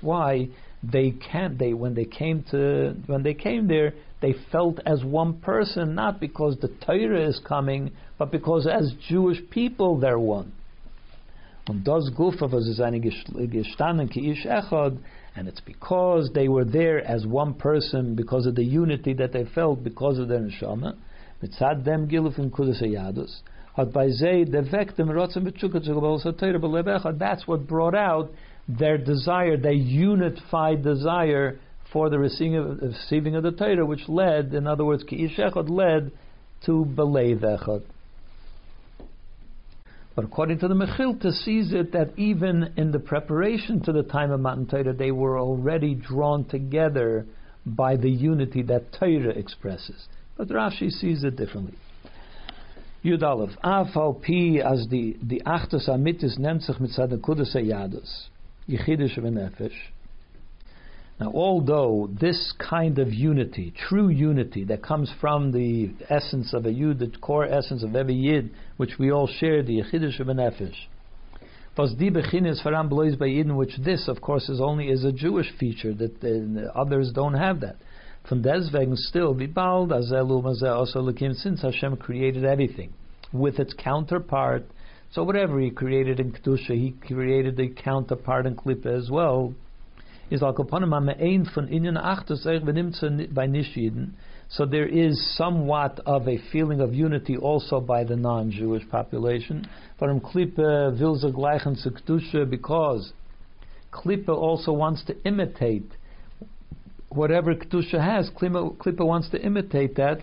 why 0.00 0.48
they 0.82 1.10
can't. 1.10 1.58
They 1.58 1.74
when 1.74 1.94
they 1.94 2.04
came 2.04 2.44
to 2.50 2.94
when 3.06 3.22
they 3.22 3.34
came 3.34 3.68
there, 3.68 3.94
they 4.20 4.34
felt 4.50 4.80
as 4.86 5.04
one 5.04 5.40
person, 5.40 5.94
not 5.94 6.20
because 6.20 6.56
the 6.60 6.68
Torah 6.86 7.28
is 7.28 7.40
coming, 7.46 7.92
but 8.18 8.30
because 8.30 8.66
as 8.66 8.92
Jewish 9.08 9.38
people 9.50 9.98
they're 9.98 10.18
one. 10.18 10.52
Und 11.68 11.84
das 11.84 12.10
Gufa 12.10 12.50
was 12.50 12.76
seine 12.76 13.00
gestanden 13.00 14.10
ki 14.10 14.30
ish 14.30 14.46
echad, 14.46 14.98
and 15.36 15.48
it's 15.48 15.60
because 15.60 16.30
they 16.32 16.48
were 16.48 16.64
there 16.64 17.04
as 17.06 17.26
one 17.26 17.54
person 17.54 18.14
because 18.14 18.46
of 18.46 18.54
the 18.54 18.64
unity 18.64 19.12
that 19.12 19.32
they 19.32 19.44
felt 19.54 19.84
because 19.84 20.18
of 20.18 20.28
their 20.28 20.40
neshama. 20.40 20.96
Mitzad 21.42 21.84
dem 21.84 22.08
giluf 22.08 22.38
in 22.38 22.50
kudas 22.50 22.82
yadus. 22.82 23.42
That's 27.18 27.46
what 27.46 27.68
brought 27.68 27.94
out 27.94 28.30
their 28.68 28.98
desire, 28.98 29.56
their 29.56 29.72
unified 29.72 30.82
desire 30.82 31.60
for 31.92 32.10
the 32.10 32.18
receiving 32.18 32.56
of, 32.56 32.78
receiving 32.82 33.36
of 33.36 33.44
the 33.44 33.52
Torah, 33.52 33.86
which 33.86 34.08
led, 34.08 34.52
in 34.52 34.66
other 34.66 34.84
words, 34.84 35.04
ki 35.04 35.28
Ki'ishechad 35.28 35.70
led 35.70 36.10
to 36.66 36.84
Belev 36.96 37.40
Echad. 37.42 37.82
But 40.18 40.24
according 40.24 40.58
to 40.58 40.66
the 40.66 40.74
Mechilta, 40.74 41.32
sees 41.32 41.72
it 41.72 41.92
that 41.92 42.10
even 42.16 42.72
in 42.76 42.90
the 42.90 42.98
preparation 42.98 43.80
to 43.82 43.92
the 43.92 44.02
time 44.02 44.32
of 44.32 44.40
Matan 44.40 44.66
Torah, 44.66 44.92
they 44.92 45.12
were 45.12 45.38
already 45.38 45.94
drawn 45.94 46.44
together 46.44 47.24
by 47.64 47.94
the 47.94 48.10
unity 48.10 48.62
that 48.62 48.92
Torah 48.92 49.30
expresses. 49.30 50.08
But 50.36 50.48
Rashi 50.48 50.90
sees 50.90 51.22
it 51.22 51.36
differently. 51.36 51.78
Yud 53.04 53.22
Aleph. 53.22 53.56
Afal 53.62 54.20
Pi 54.20 54.60
as 54.60 54.88
the 54.88 55.16
the 55.22 55.40
Achtas 55.46 55.88
Amitis 55.88 56.36
nennt 56.36 56.64
sich 56.64 56.80
mit 56.80 56.90
Yechidish 58.68 59.18
v'nefesh. 59.20 59.70
Now, 61.20 61.32
although 61.34 62.08
this 62.20 62.52
kind 62.58 62.98
of 63.00 63.12
unity, 63.12 63.72
true 63.88 64.08
unity 64.08 64.64
that 64.64 64.82
comes 64.82 65.12
from 65.20 65.50
the 65.50 65.90
essence 66.08 66.54
of 66.54 66.64
a 66.64 66.72
Yid, 66.72 67.00
the 67.00 67.10
core 67.20 67.44
essence 67.44 67.82
of 67.82 67.96
every 67.96 68.14
Yid, 68.14 68.50
which 68.76 68.98
we 69.00 69.10
all 69.10 69.26
share, 69.26 69.62
the 69.64 69.80
Yechidish 69.80 70.20
blois 72.88 73.16
by 73.16 73.26
Yidden, 73.26 73.56
which 73.56 73.76
this, 73.78 74.06
of 74.08 74.20
course, 74.20 74.48
is 74.48 74.60
only 74.60 74.90
is 74.90 75.04
a 75.04 75.12
Jewish 75.12 75.50
feature 75.58 75.92
that 75.94 76.22
uh, 76.22 76.78
others 76.78 77.12
don't 77.12 77.34
have 77.34 77.60
that. 77.60 77.76
Von 78.28 78.42
deswegen 78.42 78.96
still, 78.96 79.32
wie 79.34 79.46
bald 79.46 79.90
azelu 79.90 80.42
also 80.70 81.00
lekim, 81.00 81.34
since 81.34 81.62
Hashem 81.62 81.96
created 81.96 82.44
everything 82.44 82.92
with 83.32 83.58
its 83.58 83.74
counterpart. 83.74 84.64
So 85.12 85.22
whatever 85.22 85.58
He 85.60 85.70
created 85.70 86.20
in 86.20 86.32
Kedusha, 86.32 86.74
He 86.76 86.94
created 87.06 87.56
the 87.56 87.68
counterpart 87.68 88.46
in 88.46 88.54
Klippa 88.54 88.86
as 88.86 89.10
well. 89.10 89.54
Is 90.30 90.42
al 90.42 90.54
kapanim 90.54 90.92
ein 90.92 91.46
von 91.54 91.68
inyan 91.68 91.96
achtus 91.96 92.44
by 93.34 93.46
nishiden. 93.46 94.10
So 94.50 94.64
there 94.64 94.86
is 94.86 95.36
somewhat 95.36 96.00
of 96.06 96.26
a 96.26 96.38
feeling 96.50 96.80
of 96.80 96.94
unity 96.94 97.36
also 97.36 97.80
by 97.80 98.04
the 98.04 98.16
non-Jewish 98.16 98.88
population. 98.90 99.66
From 99.98 100.20
Klippa 100.20 100.98
vilza 100.98 101.32
gleichen 101.32 101.76
zu 101.76 101.90
Kedusha 101.90 102.48
because 102.48 103.12
klipa 103.92 104.30
also 104.30 104.72
wants 104.72 105.04
to 105.04 105.14
imitate 105.24 105.90
whatever 107.08 107.54
Kedusha 107.54 108.00
has, 108.00 108.30
Klippa 108.30 109.04
wants 109.04 109.30
to 109.30 109.40
imitate 109.40 109.96
that. 109.96 110.22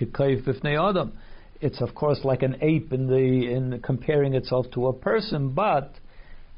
Adam. 0.00 1.12
It's 1.60 1.80
of 1.80 1.94
course 1.94 2.20
like 2.24 2.42
an 2.42 2.56
ape 2.60 2.92
in 2.92 3.06
the 3.06 3.52
in 3.52 3.80
comparing 3.82 4.34
itself 4.34 4.66
to 4.72 4.88
a 4.88 4.92
person, 4.92 5.50
but 5.50 5.92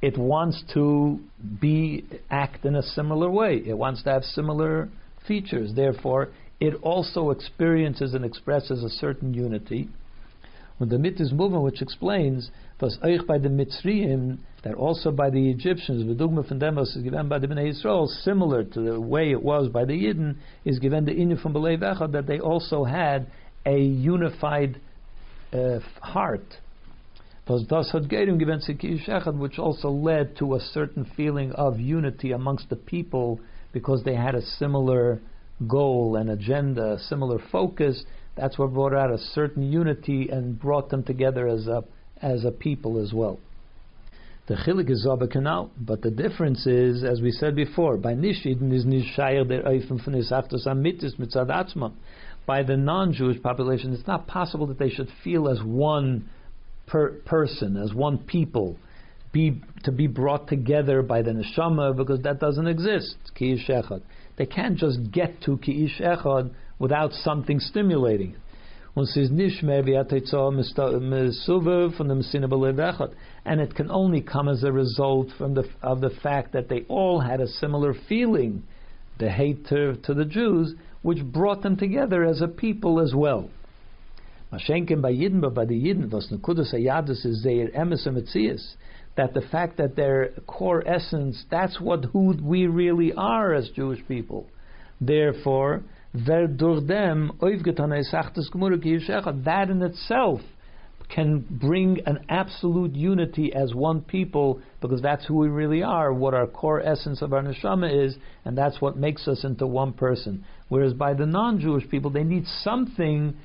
it 0.04 0.18
wants 0.18 0.62
to 0.74 1.18
be 1.62 2.04
act 2.28 2.66
in 2.66 2.74
a 2.74 2.82
similar 2.82 3.30
way. 3.30 3.62
It 3.66 3.72
wants 3.72 4.02
to 4.02 4.10
have 4.10 4.22
similar 4.22 4.90
features. 5.26 5.72
Therefore, 5.74 6.28
it 6.60 6.74
also 6.82 7.30
experiences 7.30 8.12
and 8.12 8.22
expresses 8.22 8.84
a 8.84 8.90
certain 8.90 9.32
unity. 9.32 9.88
When 10.76 10.90
the 10.90 10.98
Mitzvah 10.98 11.34
movement, 11.34 11.64
which 11.64 11.80
explains 11.80 12.50
was 12.82 12.98
euch 13.02 13.26
by 13.26 13.38
the 13.38 13.48
Mitzrayim 13.48 14.40
that 14.62 14.74
also 14.74 15.10
by 15.10 15.30
the 15.30 15.48
Egyptians, 15.48 16.04
V'dugma 16.04 16.46
from 16.46 16.58
them 16.58 16.76
is 16.76 16.94
given 17.02 17.26
by 17.26 17.38
the 17.38 17.46
Bnei 17.46 17.72
Yisrael, 17.72 18.06
similar 18.06 18.62
to 18.62 18.80
the 18.82 19.00
way 19.00 19.30
it 19.30 19.42
was 19.42 19.70
by 19.70 19.86
the 19.86 19.94
Yidden, 19.94 20.36
is 20.66 20.78
given 20.80 21.06
the 21.06 21.12
Inyan 21.12 21.40
from 21.40 21.54
B'lei 21.54 21.78
Vechad, 21.78 22.12
that 22.12 22.26
they 22.26 22.40
also 22.40 22.84
had 22.84 23.26
a 23.64 23.78
unified 23.78 24.78
uh, 25.54 25.78
heart. 26.02 26.44
Which 27.46 27.68
also 29.58 29.90
led 29.90 30.36
to 30.36 30.54
a 30.54 30.60
certain 30.60 31.04
feeling 31.16 31.52
of 31.52 31.78
unity 31.78 32.32
amongst 32.32 32.70
the 32.70 32.76
people 32.76 33.40
because 33.72 34.02
they 34.04 34.14
had 34.14 34.34
a 34.34 34.42
similar 34.42 35.20
goal 35.68 36.16
and 36.16 36.30
agenda, 36.30 36.94
a 36.94 36.98
similar 36.98 37.38
focus. 37.52 38.04
That's 38.36 38.58
what 38.58 38.72
brought 38.72 38.94
out 38.94 39.12
a 39.12 39.18
certain 39.18 39.70
unity 39.70 40.28
and 40.30 40.58
brought 40.58 40.88
them 40.88 41.02
together 41.02 41.46
as 41.46 41.66
a 41.66 41.84
as 42.22 42.44
a 42.44 42.50
people 42.50 42.98
as 42.98 43.12
well. 43.12 43.38
The 44.46 44.54
chilik 44.54 44.90
is 44.90 45.06
canal, 45.30 45.70
but 45.78 46.02
the 46.02 46.10
difference 46.10 46.66
is, 46.66 47.02
as 47.02 47.20
we 47.20 47.30
said 47.30 47.56
before, 47.56 47.96
by 47.96 48.14
nishidin 48.14 48.72
is 48.72 48.84
der 48.84 48.90
mitzad 51.18 51.92
By 52.46 52.62
the 52.62 52.76
non-Jewish 52.76 53.42
population, 53.42 53.94
it's 53.94 54.06
not 54.06 54.26
possible 54.26 54.66
that 54.66 54.78
they 54.78 54.90
should 54.90 55.08
feel 55.22 55.48
as 55.48 55.62
one 55.62 56.28
per 56.86 57.10
person, 57.24 57.76
as 57.76 57.92
one 57.92 58.18
people, 58.18 58.76
be 59.32 59.60
to 59.82 59.92
be 59.92 60.06
brought 60.06 60.48
together 60.48 61.02
by 61.02 61.22
the 61.22 61.32
neshama 61.32 61.96
because 61.96 62.22
that 62.22 62.38
doesn't 62.38 62.66
exist. 62.66 63.16
Ki'ish 63.34 63.68
echad. 63.68 64.02
They 64.36 64.46
can't 64.46 64.76
just 64.76 65.10
get 65.10 65.42
to 65.42 65.58
ki'ish 65.58 66.00
echad 66.00 66.50
without 66.78 67.12
something 67.12 67.58
stimulating 67.58 68.36
And 68.96 69.08
it 73.60 73.74
can 73.74 73.90
only 73.90 74.20
come 74.20 74.48
as 74.48 74.62
a 74.62 74.70
result 74.70 75.28
from 75.36 75.54
the, 75.54 75.68
of 75.82 76.00
the 76.00 76.10
fact 76.22 76.52
that 76.52 76.68
they 76.68 76.82
all 76.88 77.20
had 77.20 77.40
a 77.40 77.48
similar 77.48 77.92
feeling, 78.08 78.62
the 79.18 79.30
hate 79.30 79.66
to, 79.66 79.96
to 79.96 80.14
the 80.14 80.24
Jews, 80.24 80.74
which 81.02 81.24
brought 81.24 81.62
them 81.62 81.76
together 81.76 82.24
as 82.24 82.40
a 82.40 82.46
people 82.46 83.00
as 83.00 83.12
well. 83.14 83.50
Mashenken 84.54 85.02
by 85.02 85.12
Yidden, 85.12 85.40
but 85.40 85.54
by 85.54 85.64
the 85.64 85.74
Yidden, 85.74 86.10
was 86.10 86.28
Nekudas 86.32 86.74
Ayadus 86.74 87.24
is 87.26 87.42
their 87.42 87.68
emes 87.68 88.06
that 89.16 89.34
the 89.34 89.42
fact 89.42 89.76
that 89.78 89.96
their 89.96 90.30
core 90.46 90.86
essence, 90.86 91.44
that's 91.50 91.80
what 91.80 92.04
who 92.06 92.34
we 92.42 92.66
really 92.66 93.12
are 93.12 93.54
as 93.54 93.70
Jewish 93.70 94.06
people. 94.08 94.46
Therefore, 95.00 95.82
that 99.44 99.66
in 99.70 99.82
itself 99.82 100.40
can 101.14 101.44
bring 101.50 101.98
an 102.06 102.24
absolute 102.28 102.94
unity 102.94 103.52
as 103.52 103.74
one 103.74 104.00
people 104.00 104.60
because 104.80 105.02
that's 105.02 105.26
who 105.26 105.34
we 105.36 105.48
really 105.48 105.82
are, 105.82 106.12
what 106.12 106.34
our 106.34 106.46
core 106.46 106.80
essence 106.80 107.20
of 107.22 107.32
our 107.32 107.42
neshama 107.42 108.06
is, 108.06 108.16
and 108.44 108.56
that's 108.56 108.80
what 108.80 108.96
makes 108.96 109.28
us 109.28 109.44
into 109.44 109.66
one 109.66 109.92
person. 109.92 110.44
Whereas 110.68 110.94
by 110.94 111.14
the 111.14 111.26
non-Jewish 111.26 111.88
people, 111.90 112.10
they 112.10 112.24
need 112.24 112.46
something 112.62 113.36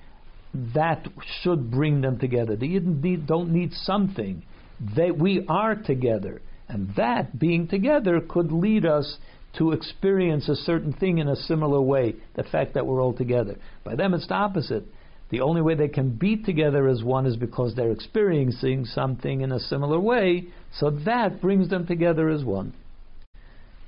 that 0.53 1.07
should 1.41 1.69
bring 1.69 2.01
them 2.01 2.19
together. 2.19 2.55
They 2.55 2.67
need, 2.67 3.27
don't 3.27 3.51
need 3.51 3.73
something. 3.73 4.43
They, 4.95 5.11
we 5.11 5.45
are 5.47 5.75
together. 5.75 6.41
And 6.67 6.93
that 6.95 7.37
being 7.37 7.67
together 7.67 8.21
could 8.21 8.51
lead 8.51 8.85
us 8.85 9.17
to 9.57 9.71
experience 9.71 10.47
a 10.47 10.55
certain 10.55 10.93
thing 10.93 11.17
in 11.17 11.27
a 11.27 11.35
similar 11.35 11.81
way, 11.81 12.15
the 12.35 12.43
fact 12.43 12.75
that 12.75 12.85
we're 12.85 13.01
all 13.01 13.13
together. 13.13 13.57
By 13.83 13.95
them, 13.95 14.13
it's 14.13 14.27
the 14.27 14.35
opposite. 14.35 14.83
The 15.31 15.41
only 15.41 15.61
way 15.61 15.75
they 15.75 15.87
can 15.87 16.11
be 16.11 16.37
together 16.37 16.87
as 16.87 17.03
one 17.03 17.25
is 17.25 17.35
because 17.35 17.75
they're 17.75 17.91
experiencing 17.91 18.85
something 18.85 19.41
in 19.41 19.51
a 19.51 19.59
similar 19.59 19.99
way, 19.99 20.47
so 20.73 20.91
that 21.05 21.41
brings 21.41 21.69
them 21.69 21.85
together 21.85 22.29
as 22.29 22.43
one. 22.43 22.73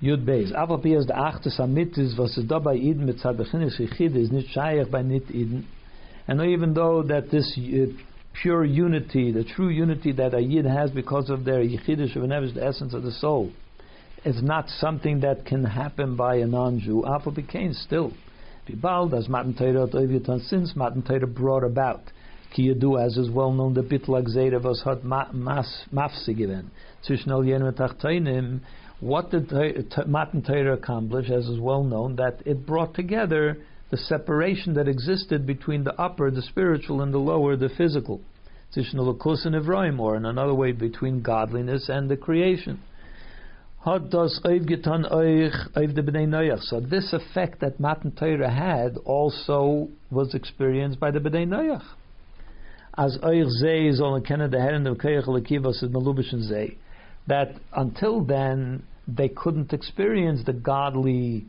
Yud 0.02 0.26
Beis. 0.26 0.52
Aber 0.52 0.84
wie 0.84 0.96
es 0.96 1.06
der 1.06 1.18
achte 1.18 1.52
Samit 1.52 1.98
ist, 1.98 2.18
was 2.18 2.36
es 2.38 2.48
da 2.48 2.60
bei 2.60 2.76
Iden 2.76 3.06
mit 3.06 3.20
Zabechinis 3.20 3.78
Yichid 3.80 4.16
ist, 4.16 4.32
nicht 4.32 4.50
scheich 4.50 4.88
bei 4.90 5.04
Nit. 5.04 5.26
And 6.28 6.42
even 6.42 6.74
though 6.74 7.04
that 7.04 7.32
this 7.32 7.58
uh, 7.58 7.92
pure 8.42 8.64
unity, 8.64 9.32
the 9.32 9.44
true 9.44 9.70
unity 9.70 10.12
that 10.14 10.34
a 10.34 10.42
Yid 10.42 10.66
has 10.66 10.92
because 10.92 11.30
of 11.30 11.44
their 11.44 11.64
Yichidish 11.64 12.16
of 12.16 12.54
the 12.54 12.66
essence 12.66 12.94
of 12.94 13.04
the 13.04 13.12
soul, 13.12 13.52
is 14.24 14.42
not 14.42 14.70
something 14.70 15.22
that 15.22 15.46
can 15.46 15.64
happen 15.64 16.16
by 16.16 16.36
a 16.36 16.46
non-Jew. 16.46 17.06
Alpha 17.06 17.32
became 17.32 17.74
still. 17.74 18.14
Bibald, 18.68 19.14
as 19.14 19.28
Matan 19.28 19.56
Torah 19.56 19.88
since 20.42 20.76
Matan 20.76 21.02
Torah 21.02 21.28
brought 21.28 21.64
about. 21.64 22.02
Ki 22.56 22.70
as 22.70 23.18
is 23.18 23.30
well 23.30 23.52
known, 23.52 23.74
the 23.74 23.82
Bitlag 23.82 24.28
Zera 24.36 24.62
was 24.62 24.84
hat 24.84 25.04
mafsi 25.04 26.38
given. 26.38 26.70
Zwischen 27.08 27.30
jenem 27.30 27.74
Tachtainim, 27.74 28.60
what 29.00 29.32
did 29.32 29.52
Matan 30.08 30.44
Torah 30.44 30.74
accomplish, 30.74 31.30
as 31.30 31.48
is 31.48 31.60
well 31.60 31.84
known, 31.84 32.18
that 32.18 32.42
it 32.46 32.66
brought 32.66 32.94
together 32.94 33.58
the 33.92 33.98
separation 33.98 34.74
that 34.74 34.88
existed 34.88 35.46
between 35.46 35.84
the 35.84 35.94
upper, 36.02 36.32
the 36.32 36.42
spiritual, 36.42 37.02
and 37.02 37.14
the 37.14 37.20
lower, 37.20 37.58
the 37.58 37.70
physical. 37.70 38.22
Zwischen 38.74 38.96
Elokus 38.96 39.46
and 39.46 39.54
Evraim, 39.54 40.00
or 40.00 40.16
in 40.16 40.26
another 40.26 40.54
way, 40.54 40.72
between 40.72 41.22
godliness 41.22 41.90
and 41.90 42.10
the 42.10 42.16
creation. 42.16 42.80
So 43.84 44.00
this 44.00 44.40
effect 47.14 47.60
that 47.60 47.80
Matan 47.80 48.12
Torah 48.12 48.50
had 48.50 48.98
also 49.04 49.90
was 50.10 50.34
experienced 50.36 51.00
by 51.00 51.12
the 51.12 51.20
B'nai 51.20 51.48
Noach. 51.48 51.84
As 52.98 53.18
euch 53.24 53.48
zeh 53.62 54.00
sollen 54.00 54.26
kennen 54.26 54.52
der 54.52 54.62
Herren 54.62 54.84
dem 54.84 54.96
Koyach 54.96 55.28
Lekivas 55.28 55.84
is 55.84 55.90
Malubischen 55.90 56.50
zeh. 56.50 56.76
That 57.28 57.56
until 57.74 58.24
then 58.24 58.84
they 59.08 59.30
couldn't 59.30 59.74
experience 59.74 60.44
the 60.46 60.54
godly, 60.54 61.46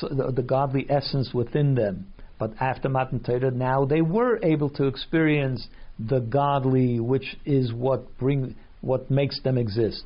the, 0.00 0.32
the 0.34 0.42
godly 0.42 0.86
essence 0.88 1.32
within 1.32 1.74
them. 1.74 2.06
But 2.38 2.54
after 2.60 2.88
Matan 2.88 3.22
Torah, 3.22 3.50
now 3.50 3.84
they 3.84 4.02
were 4.02 4.38
able 4.42 4.70
to 4.70 4.84
experience 4.86 5.66
the 5.98 6.20
godly, 6.20 6.98
which 7.00 7.36
is 7.44 7.72
what 7.72 8.18
bring, 8.18 8.56
what 8.80 9.10
makes 9.10 9.40
them 9.42 9.56
exist. 9.56 10.04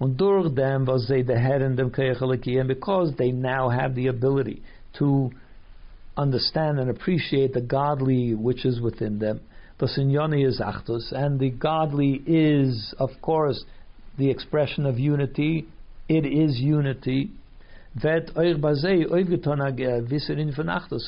Und 0.00 0.16
durch 0.16 0.52
dem, 0.54 0.84
was 0.86 1.06
sie 1.06 1.22
der 1.22 1.38
Herr 1.38 1.64
in 1.64 1.76
dem 1.76 1.92
and 1.94 2.68
because 2.68 3.14
they 3.18 3.30
now 3.30 3.68
have 3.68 3.94
the 3.94 4.08
ability 4.08 4.60
to 4.94 5.30
understand 6.16 6.80
and 6.80 6.90
appreciate 6.90 7.54
the 7.54 7.60
godly 7.60 8.34
which 8.34 8.64
is 8.64 8.80
within 8.80 9.20
them, 9.20 9.40
the 9.78 9.86
Sinyoni 9.86 10.46
is 10.46 10.60
Achtus, 10.60 11.12
and 11.12 11.38
the 11.38 11.50
godly 11.50 12.22
is, 12.26 12.94
of 12.98 13.10
course, 13.20 13.64
the 14.18 14.30
expression 14.30 14.86
of 14.86 14.98
unity. 14.98 15.66
It 16.08 16.26
is 16.26 16.58
unity. 16.58 17.30
So 18.00 18.08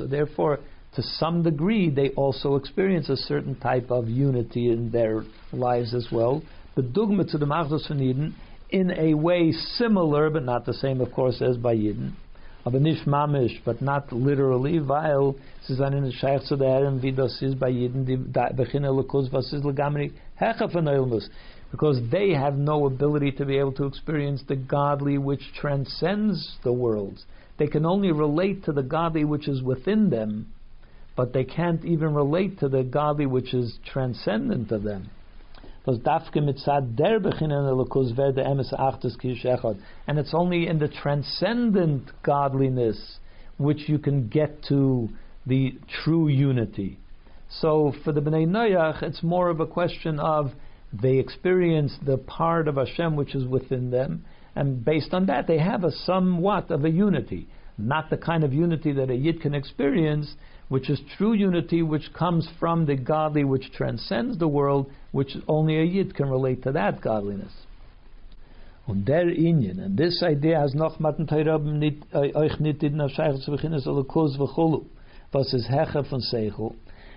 therefore, 0.06 0.58
to 0.94 1.02
some 1.02 1.42
degree, 1.42 1.90
they 1.90 2.10
also 2.10 2.56
experience 2.56 3.08
a 3.08 3.16
certain 3.16 3.56
type 3.56 3.90
of 3.90 4.08
unity 4.08 4.70
in 4.70 4.90
their 4.90 5.24
lives 5.52 5.94
as 5.94 6.08
well. 6.12 6.42
The 6.76 6.82
dogma 6.82 7.24
to 7.24 7.38
the 7.38 7.46
Machdus 7.46 7.88
von 7.88 8.00
Eden 8.00 8.34
in 8.70 8.90
a 8.90 9.14
way 9.14 9.52
similar, 9.52 10.30
but 10.30 10.44
not 10.44 10.66
the 10.66 10.74
same, 10.74 11.00
of 11.00 11.12
course, 11.12 11.40
as 11.40 11.56
by 11.56 11.74
Yidden. 11.74 12.12
Aber 12.66 12.80
nicht 12.80 13.06
mamish, 13.06 13.60
but 13.64 13.82
not 13.82 14.10
literally, 14.12 14.78
weil 14.78 15.34
sie 15.66 15.74
sind 15.74 15.94
in 15.94 16.10
Scheich 16.12 16.42
zu 16.44 16.56
der 16.56 16.70
Herren, 16.70 17.02
wie 17.02 17.12
das 17.12 17.40
ist 17.42 17.58
bei 17.58 17.70
Yidden, 17.70 18.04
die 18.06 18.16
beginnen 18.16 18.96
lekus, 18.96 19.30
was 19.32 19.52
ist 19.52 19.64
legamri, 19.64 20.12
hecha 20.36 20.68
von 20.68 20.88
Eilmus. 20.88 21.28
Because 21.74 21.98
they 22.12 22.30
have 22.30 22.54
no 22.54 22.86
ability 22.86 23.32
to 23.32 23.44
be 23.44 23.58
able 23.58 23.72
to 23.72 23.86
experience 23.86 24.44
the 24.46 24.54
godly 24.54 25.18
which 25.18 25.42
transcends 25.60 26.56
the 26.62 26.72
worlds. 26.72 27.24
They 27.58 27.66
can 27.66 27.84
only 27.84 28.12
relate 28.12 28.62
to 28.66 28.72
the 28.72 28.84
godly 28.84 29.24
which 29.24 29.48
is 29.48 29.60
within 29.60 30.08
them, 30.08 30.52
but 31.16 31.32
they 31.32 31.42
can't 31.42 31.84
even 31.84 32.14
relate 32.14 32.60
to 32.60 32.68
the 32.68 32.84
godly 32.84 33.26
which 33.26 33.52
is 33.52 33.80
transcendent 33.84 34.70
of 34.70 34.84
them. 34.84 35.10
And 35.84 35.98
it's 40.16 40.32
only 40.32 40.68
in 40.68 40.78
the 40.78 40.92
transcendent 41.02 42.10
godliness 42.22 43.18
which 43.58 43.88
you 43.88 43.98
can 43.98 44.28
get 44.28 44.62
to 44.68 45.08
the 45.44 45.76
true 46.04 46.28
unity. 46.28 47.00
So 47.48 47.92
for 48.04 48.12
the 48.12 48.20
Bnei 48.20 48.46
Noach, 48.46 49.02
it's 49.02 49.24
more 49.24 49.48
of 49.48 49.58
a 49.58 49.66
question 49.66 50.20
of 50.20 50.52
they 51.00 51.18
experience 51.18 51.96
the 52.04 52.18
part 52.18 52.68
of 52.68 52.76
Hashem 52.76 53.16
which 53.16 53.34
is 53.34 53.46
within 53.46 53.90
them, 53.90 54.24
and 54.56 54.84
based 54.84 55.12
on 55.12 55.26
that, 55.26 55.46
they 55.46 55.58
have 55.58 55.84
a 55.84 55.90
somewhat 55.90 56.70
of 56.70 56.84
a 56.84 56.90
unity. 56.90 57.48
Not 57.76 58.08
the 58.08 58.16
kind 58.16 58.44
of 58.44 58.52
unity 58.52 58.92
that 58.92 59.10
a 59.10 59.14
Yid 59.14 59.40
can 59.40 59.54
experience, 59.54 60.34
which 60.68 60.88
is 60.88 61.00
true 61.16 61.32
unity, 61.32 61.82
which 61.82 62.12
comes 62.12 62.48
from 62.60 62.86
the 62.86 62.94
godly, 62.94 63.42
which 63.42 63.72
transcends 63.72 64.38
the 64.38 64.46
world, 64.46 64.90
which 65.10 65.36
only 65.48 65.78
a 65.80 65.84
Yid 65.84 66.14
can 66.14 66.30
relate 66.30 66.62
to 66.62 66.72
that 66.72 67.00
godliness. 67.00 67.52
Und 68.86 69.06
der 69.06 69.24
Inyan, 69.24 69.82
and 69.82 69.96
this 69.96 70.22
idea 70.22 70.60
has 70.60 70.74
noch 70.74 71.00
matan 71.00 71.26
teirab 71.26 71.64
nit, 71.64 72.04
euch 72.12 72.60
nit 72.60 72.82
in 72.82 72.98
v'cholu, 72.98 74.84
was 75.32 75.54
is 75.54 75.66
hecha 75.68 76.08
von 76.08 76.20
Seichel. 76.20 76.74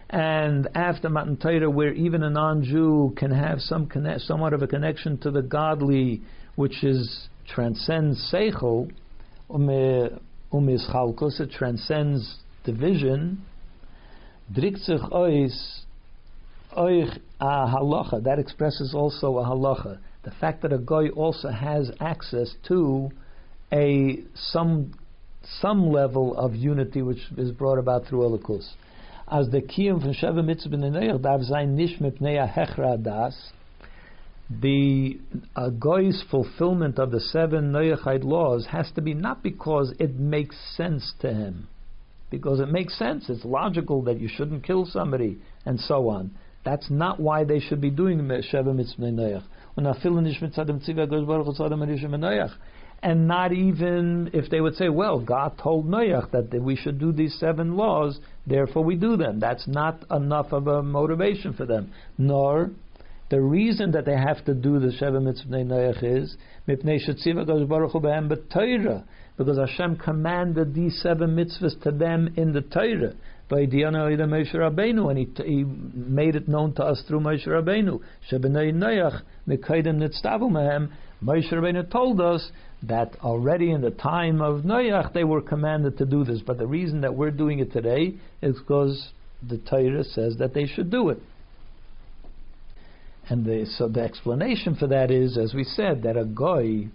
And 0.10 0.70
after 0.74 1.10
Matan 1.10 1.38
Torah, 1.38 1.70
where 1.70 1.94
even 1.94 2.24
a 2.24 2.30
non-Jew 2.30 3.14
can 3.18 3.32
have 3.32 3.60
some 3.60 3.88
connect, 3.88 4.22
somewhat 4.22 4.54
of 4.54 4.62
a 4.62 4.68
connection 4.68 5.18
to 5.20 5.32
the 5.32 5.42
godly, 5.42 6.22
which 6.56 6.84
is 6.84 7.28
transcends 7.48 8.32
Seichel, 8.34 8.90
um, 9.50 9.70
um 9.70 10.68
chalkos, 10.68 11.40
it 11.42 11.52
transcends 11.52 12.38
division, 12.64 13.42
drückt 14.54 14.80
sich 14.80 15.02
aus 15.12 15.84
oich 16.78 17.20
a 17.40 17.68
halacha. 17.68 18.24
That 18.24 18.40
expresses 18.40 18.94
also 18.94 19.38
a 19.40 19.44
halacha. 19.44 20.00
The 20.24 20.32
fact 20.32 20.62
that 20.62 20.72
a 20.72 20.78
guy 20.78 21.10
also 21.10 21.50
has 21.50 21.92
access 22.00 22.54
to 22.68 23.10
a 23.74 24.24
some 24.36 24.94
some 25.62 25.92
level 25.92 26.38
of 26.38 26.56
unity 26.56 27.02
which 27.02 27.20
is 27.38 27.52
brought 27.52 27.78
about 27.78 28.06
through 28.06 28.20
Elokus. 28.20 28.68
As 29.30 29.50
the 29.50 29.62
kiyum 29.62 30.02
von 30.02 30.14
Sheva 30.14 30.44
Mitzvah 30.44 30.70
B'nei 30.70 31.22
darf 31.22 31.44
sein 31.44 31.76
nicht 31.76 32.00
mipnei 32.00 32.50
hechra 32.50 33.02
das, 33.02 33.52
the 34.50 35.20
uh, 35.56 35.70
goy's 35.70 36.24
fulfillment 36.32 36.98
of 36.98 37.12
the 37.12 37.20
seven 37.20 37.74
Noachide 37.74 38.24
laws 38.24 38.68
has 38.68 38.90
to 38.96 39.02
be 39.02 39.14
not 39.14 39.44
because 39.44 39.94
it 40.00 40.16
makes 40.16 40.56
sense 40.78 41.14
to 41.20 41.34
him, 41.34 41.68
because 42.30 42.62
it 42.62 42.70
makes 42.70 42.98
sense, 42.98 43.30
it's 43.30 43.44
logical 43.44 44.02
that 44.04 44.18
you 44.18 44.30
shouldn't 44.30 44.64
kill 44.64 44.86
somebody, 44.86 45.38
and 45.66 45.78
so 45.82 46.08
on. 46.08 46.32
That's 46.64 46.90
not 46.90 47.20
why 47.20 47.44
they 47.44 47.60
should 47.60 47.82
be 47.82 47.90
doing 47.90 48.20
Sheva 48.20 48.74
Mitzvah 48.74 49.04
Noach. 49.04 49.44
And 53.04 53.28
not 53.28 53.54
even 53.54 54.32
if 54.34 54.50
they 54.50 54.60
would 54.60 54.76
say, 54.76 54.90
well, 54.90 55.20
God 55.20 55.60
told 55.62 55.88
Noach 55.88 56.32
that 56.32 56.62
we 56.62 56.76
should 56.76 57.00
do 57.00 57.12
these 57.12 57.38
seven 57.40 57.78
laws, 57.78 58.20
therefore 58.48 58.84
we 58.84 58.96
do 58.96 59.18
them. 59.18 59.40
That's 59.40 59.68
not 59.68 60.04
enough 60.10 60.52
of 60.52 60.68
a 60.68 60.82
motivation 60.82 61.54
for 61.54 61.66
them. 61.66 61.92
Nor 62.18 62.72
the 63.30 63.42
reason 63.42 63.92
that 63.92 64.06
they 64.06 64.16
have 64.16 64.44
to 64.46 64.54
do 64.54 64.80
the 64.80 64.88
Sheva 64.88 65.22
Mitzvah 65.22 65.50
Noach 65.50 66.04
is 66.04 66.38
Baruch 67.68 67.94
because 69.38 69.58
Hashem 69.58 69.98
commanded 69.98 70.74
these 70.74 71.00
seven 71.04 71.36
mitzvahs 71.36 71.82
to 71.84 71.92
them 71.92 72.34
in 72.38 72.54
the 72.54 72.62
Torah 72.62 73.14
by 73.50 73.66
Diana 73.66 74.06
Ida 74.06 74.26
Moshe 74.26 75.10
and 75.10 75.18
he, 75.18 75.28
he 75.44 75.64
made 75.64 76.36
it 76.36 76.48
known 76.48 76.74
to 76.76 76.84
us 76.84 77.04
through 77.08 77.20
Moshe 77.20 77.48
Rabbeinu. 77.48 78.02
Shebenei 78.32 78.74
Noach 78.74 79.22
Mekaydim 79.48 79.98
Nitztavu 79.98 80.50
Mehem. 80.50 80.90
Moshe 81.24 81.52
Rabbeinu 81.52 81.90
told 81.92 82.20
us 82.20 82.50
that 82.84 83.16
already 83.24 83.72
in 83.72 83.82
the 83.82 83.92
time 83.92 84.42
of 84.42 84.62
Noach 84.62 85.14
they 85.14 85.24
were 85.24 85.42
commanded 85.42 85.98
to 85.98 86.06
do 86.06 86.24
this, 86.24 86.42
but 86.46 86.58
the 86.58 86.68
reason 86.68 87.02
that 87.02 87.16
we're 87.16 87.32
doing 87.32 87.60
it 87.60 87.72
today 87.72 88.16
is 88.42 88.58
because 88.58 89.10
the 89.48 89.58
Torah 89.58 90.04
says 90.04 90.38
that 90.38 90.54
they 90.54 90.68
should 90.68 90.90
do 90.92 91.10
it. 91.10 91.20
And 93.30 93.46
the, 93.46 93.66
so 93.78 93.88
the 93.88 94.02
explanation 94.02 94.76
for 94.76 94.88
that 94.88 95.12
is, 95.12 95.38
as 95.38 95.54
we 95.54 95.64
said, 95.64 96.04
that 96.04 96.16
a 96.16 96.24
goy 96.24 96.88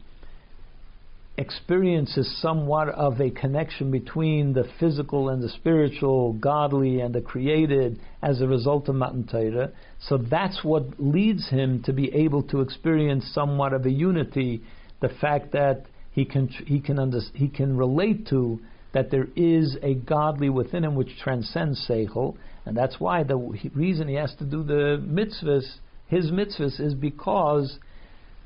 experiences 1.39 2.39
somewhat 2.41 2.89
of 2.91 3.21
a 3.21 3.31
connection 3.31 3.91
between 3.91 4.53
the 4.53 4.65
physical 4.79 5.31
and 5.31 5.43
the 5.43 5.49
spiritual, 5.49 6.35
godly 6.35 7.01
and 7.01 7.15
the 7.15 7.21
created 7.21 7.99
as 8.23 8.41
a 8.41 8.47
result 8.47 8.89
of 8.89 8.95
Matan 8.95 9.27
Torah. 9.27 9.73
So 10.09 10.19
that's 10.19 10.63
what 10.63 10.85
leads 10.99 11.49
him 11.49 11.83
to 11.85 11.93
be 11.93 12.13
able 12.15 12.43
to 12.45 12.61
experience 12.61 13.31
somewhat 13.33 13.73
of 13.73 13.87
a 13.87 13.91
unity, 13.91 14.63
the 15.03 15.11
fact 15.21 15.53
that 15.53 15.85
he 16.13 16.25
can 16.25 16.49
he 16.67 16.81
can 16.81 16.99
under, 16.99 17.21
he 17.35 17.49
can 17.49 17.77
relate 17.77 18.27
to 18.29 18.61
that 18.95 19.11
there 19.11 19.29
is 19.37 19.77
a 19.83 19.95
godly 19.95 20.49
within 20.49 20.85
him 20.85 20.95
which 20.95 21.19
transcends 21.23 21.87
seichel, 21.89 22.37
and 22.65 22.77
that's 22.77 22.99
why 22.99 23.23
the 23.23 23.37
reason 23.75 24.09
he 24.09 24.15
has 24.15 24.35
to 24.37 24.45
do 24.45 24.63
the 24.63 25.03
mitzvahs 25.07 25.79
his 26.13 26.31
mitzvahs 26.31 26.79
is 26.79 26.93
because 26.93 27.79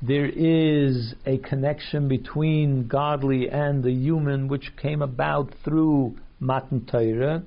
there 0.01 0.29
is 0.29 1.13
a 1.25 1.37
connection 1.39 2.07
between 2.07 2.87
godly 2.87 3.49
and 3.49 3.83
the 3.83 3.91
human 3.91 4.47
which 4.47 4.71
came 4.81 5.01
about 5.01 5.53
through 5.65 6.15
Matan 6.39 6.85
Torah, 6.85 7.43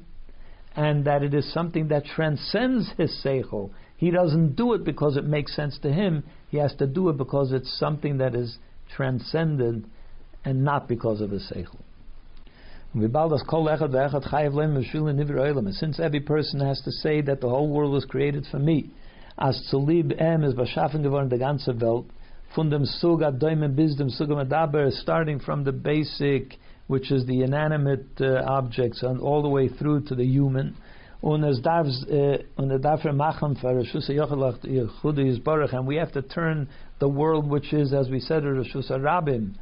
and 0.77 1.07
that 1.07 1.23
it 1.23 1.33
is 1.33 1.51
something 1.55 1.89
that 1.89 2.05
transcends 2.05 2.91
his 2.99 3.19
seichel. 3.25 3.71
He 3.97 4.11
doesn't 4.11 4.57
do 4.57 4.75
it 4.75 4.85
because 4.85 5.17
it 5.17 5.25
makes 5.25 5.57
sense 5.57 5.79
to 5.79 5.91
him. 5.91 6.25
He 6.49 6.59
has 6.59 6.75
to 6.77 6.87
do 6.87 7.09
it 7.09 7.17
because 7.17 7.53
it's 7.53 7.79
something 7.79 8.19
that 8.19 8.35
is 8.35 8.59
transcended 8.97 9.85
and 10.45 10.65
not 10.65 10.89
because 10.89 11.21
of 11.21 11.31
his 11.31 11.51
seichel. 11.51 11.81
Since 15.73 16.01
every 16.01 16.21
person 16.21 16.61
has 16.61 16.81
to 16.81 16.91
say 16.91 17.21
that 17.21 17.41
the 17.41 17.49
whole 17.49 17.69
world 17.69 17.93
was 17.93 18.05
created 18.05 18.47
for 18.51 18.59
me, 18.59 18.91
as 19.39 19.57
zu 19.71 19.79
lieb 19.79 20.13
em 20.19 20.43
is 20.45 20.55
beschaffen 20.55 21.03
geworden 21.03 21.29
der 21.29 21.39
ganze 21.39 21.81
Welt, 21.81 22.07
von 22.55 22.69
dem 22.69 22.85
Sug 22.85 23.23
Adoime 23.23 23.69
bis 23.69 23.97
dem 23.97 24.11
Sug 24.11 24.29
Medaber, 24.31 24.91
starting 24.91 25.39
from 25.39 25.63
the 25.65 25.73
basic, 25.73 26.59
which 26.89 27.13
is 27.13 27.25
the 27.27 27.43
inanimate 27.43 28.21
uh, 28.21 28.43
objects, 28.45 29.03
and 29.03 29.21
all 29.21 29.41
the 29.41 29.49
way 29.49 29.69
through 29.69 30.01
to 30.01 30.17
the 30.17 30.25
human. 30.25 30.75
Und 31.23 31.45
es 31.45 31.61
darf, 31.61 31.87
und 32.57 32.71
er 32.71 32.79
darf 32.79 33.05
machen 33.05 33.57
für 33.57 33.77
Rishus 33.77 34.09
Yochelach 34.09 34.59
Yisbarach, 34.63 35.75
and 35.75 35.87
we 35.87 35.97
have 35.97 36.13
to 36.13 36.23
turn 36.23 36.67
the 36.99 37.09
world 37.09 37.47
which 37.47 37.73
is, 37.75 37.93
as 37.93 38.09
we 38.09 38.21
said, 38.21 38.43
Rishus 38.43 38.91
Rabim, 38.91 39.55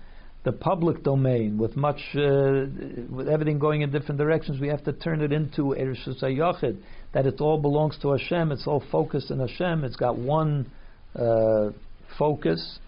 the 0.44 0.52
public 0.52 1.02
domain, 1.02 1.58
with 1.58 1.76
much, 1.76 2.00
uh, 2.14 2.66
with 3.10 3.28
everything 3.28 3.58
going 3.58 3.82
in 3.82 3.90
different 3.90 4.18
directions, 4.18 4.60
we 4.60 4.68
have 4.68 4.84
to 4.84 4.92
turn 4.92 5.20
it 5.20 5.32
into 5.32 5.72
a 5.72 5.78
Rishus 5.78 6.22
Yochid, 6.22 6.76
that 7.12 7.26
it 7.26 7.40
all 7.40 7.60
belongs 7.60 7.98
to 8.02 8.12
Hashem, 8.12 8.52
it's 8.52 8.68
all 8.68 8.84
focused 8.92 9.32
in 9.32 9.40
Hashem, 9.40 9.82
it's 9.82 9.96
got 9.96 10.16
one 10.16 10.70
uh, 11.16 11.70
focus. 12.16 12.78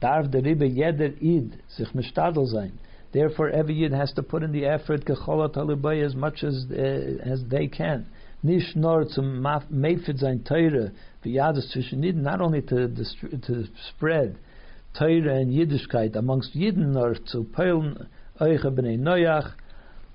Darf 0.00 0.30
der 0.30 0.42
Rebbe 0.42 0.66
jeder 0.66 1.10
Id 1.20 1.58
sich 1.68 1.92
mishtadel 1.92 2.46
sein. 2.46 2.78
Therefore, 3.14 3.48
every 3.50 3.74
Yid 3.74 3.92
has 3.92 4.12
to 4.14 4.24
put 4.24 4.42
in 4.42 4.50
the 4.50 4.66
effort 4.66 5.08
as 5.08 6.14
much 6.16 6.42
as 6.42 6.66
uh, 6.68 6.74
as 7.24 7.44
they 7.48 7.68
can. 7.68 8.06
Nicht 8.42 8.74
nur 8.74 9.06
zum 9.06 9.40
Meifid 9.40 10.18
sein 10.18 10.42
Teure, 10.42 10.90
not 11.24 12.40
only 12.40 12.60
to, 12.62 12.88
to 12.88 13.64
spread 13.88 14.36
Teure 14.98 15.30
and 15.30 15.52
Yiddishkeit 15.52 16.16
amongst 16.16 16.56
Yidden, 16.56 16.92
nor 16.92 17.14
zu 17.24 17.44
peilen 17.44 18.08
Euche 18.40 18.64
b'nei 18.64 18.98
Noach, 18.98 19.52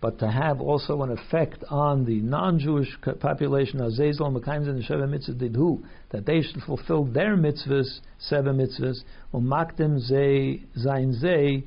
but 0.01 0.19
to 0.19 0.29
have 0.29 0.59
also 0.59 1.01
an 1.01 1.11
effect 1.11 1.63
on 1.69 2.03
the 2.03 2.19
non-Jewish 2.19 2.97
population, 3.21 3.79
Azazel, 3.79 4.29
Mekayim, 4.29 4.67
and 4.67 4.83
Sheva 4.83 5.09
Mitzvah 5.09 5.35
did 5.35 5.55
who, 5.55 5.81
that 6.09 6.25
they 6.25 6.41
should 6.41 6.61
fulfill 6.63 7.05
their 7.05 7.37
mitzvahs, 7.37 8.01
seven 8.19 8.57
mitzvahs, 8.57 9.03
umakdim 9.33 9.99
ze 9.99 10.63
zayin 10.77 11.13
ze, 11.13 11.63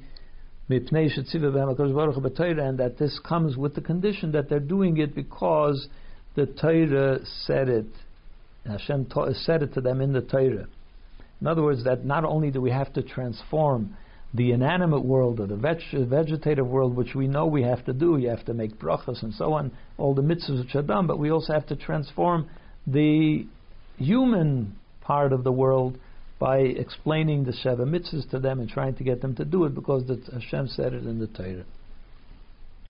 and 2.58 2.78
that 2.78 2.96
this 2.98 3.18
comes 3.26 3.56
with 3.56 3.74
the 3.74 3.80
condition 3.80 4.32
that 4.32 4.48
they're 4.48 4.60
doing 4.60 4.98
it 4.98 5.14
because 5.14 5.88
the 6.34 6.46
Torah 6.46 7.18
said 7.46 7.68
it. 7.68 7.86
Hashem 8.66 9.08
said 9.34 9.62
it 9.62 9.74
to 9.74 9.80
them 9.80 10.00
in 10.00 10.12
the 10.12 10.22
Torah. 10.22 10.66
In 11.40 11.46
other 11.46 11.62
words, 11.62 11.84
that 11.84 12.04
not 12.04 12.24
only 12.24 12.50
do 12.50 12.60
we 12.60 12.70
have 12.70 12.92
to 12.94 13.02
transform 13.02 13.96
the 14.34 14.52
inanimate 14.52 15.04
world 15.04 15.40
or 15.40 15.46
the 15.46 15.56
veg- 15.56 16.08
vegetative 16.08 16.66
world, 16.66 16.96
which 16.96 17.14
we 17.14 17.26
know 17.26 17.46
we 17.46 17.62
have 17.62 17.84
to 17.84 17.92
do, 17.92 18.16
you 18.16 18.30
have 18.30 18.44
to 18.46 18.54
make 18.54 18.78
brachas 18.78 19.22
and 19.22 19.34
so 19.34 19.52
on, 19.52 19.70
all 19.98 20.14
the 20.14 20.22
mitzvahs 20.22 20.64
which 20.64 20.74
are 20.74 20.82
done, 20.82 21.06
but 21.06 21.18
we 21.18 21.30
also 21.30 21.52
have 21.52 21.66
to 21.66 21.76
transform 21.76 22.48
the 22.86 23.46
human 23.98 24.74
part 25.02 25.32
of 25.32 25.44
the 25.44 25.52
world 25.52 25.98
by 26.42 26.58
explaining 26.58 27.44
the 27.44 27.52
seven 27.52 27.92
mitzvahs 27.92 28.28
to 28.28 28.40
them 28.40 28.58
and 28.58 28.68
trying 28.68 28.92
to 28.96 29.04
get 29.04 29.22
them 29.22 29.32
to 29.32 29.44
do 29.44 29.64
it 29.64 29.72
because 29.76 30.04
the, 30.08 30.20
Hashem 30.32 30.66
said 30.66 30.92
it 30.92 31.06
in 31.06 31.20
the 31.20 31.28
Torah. 31.28 31.64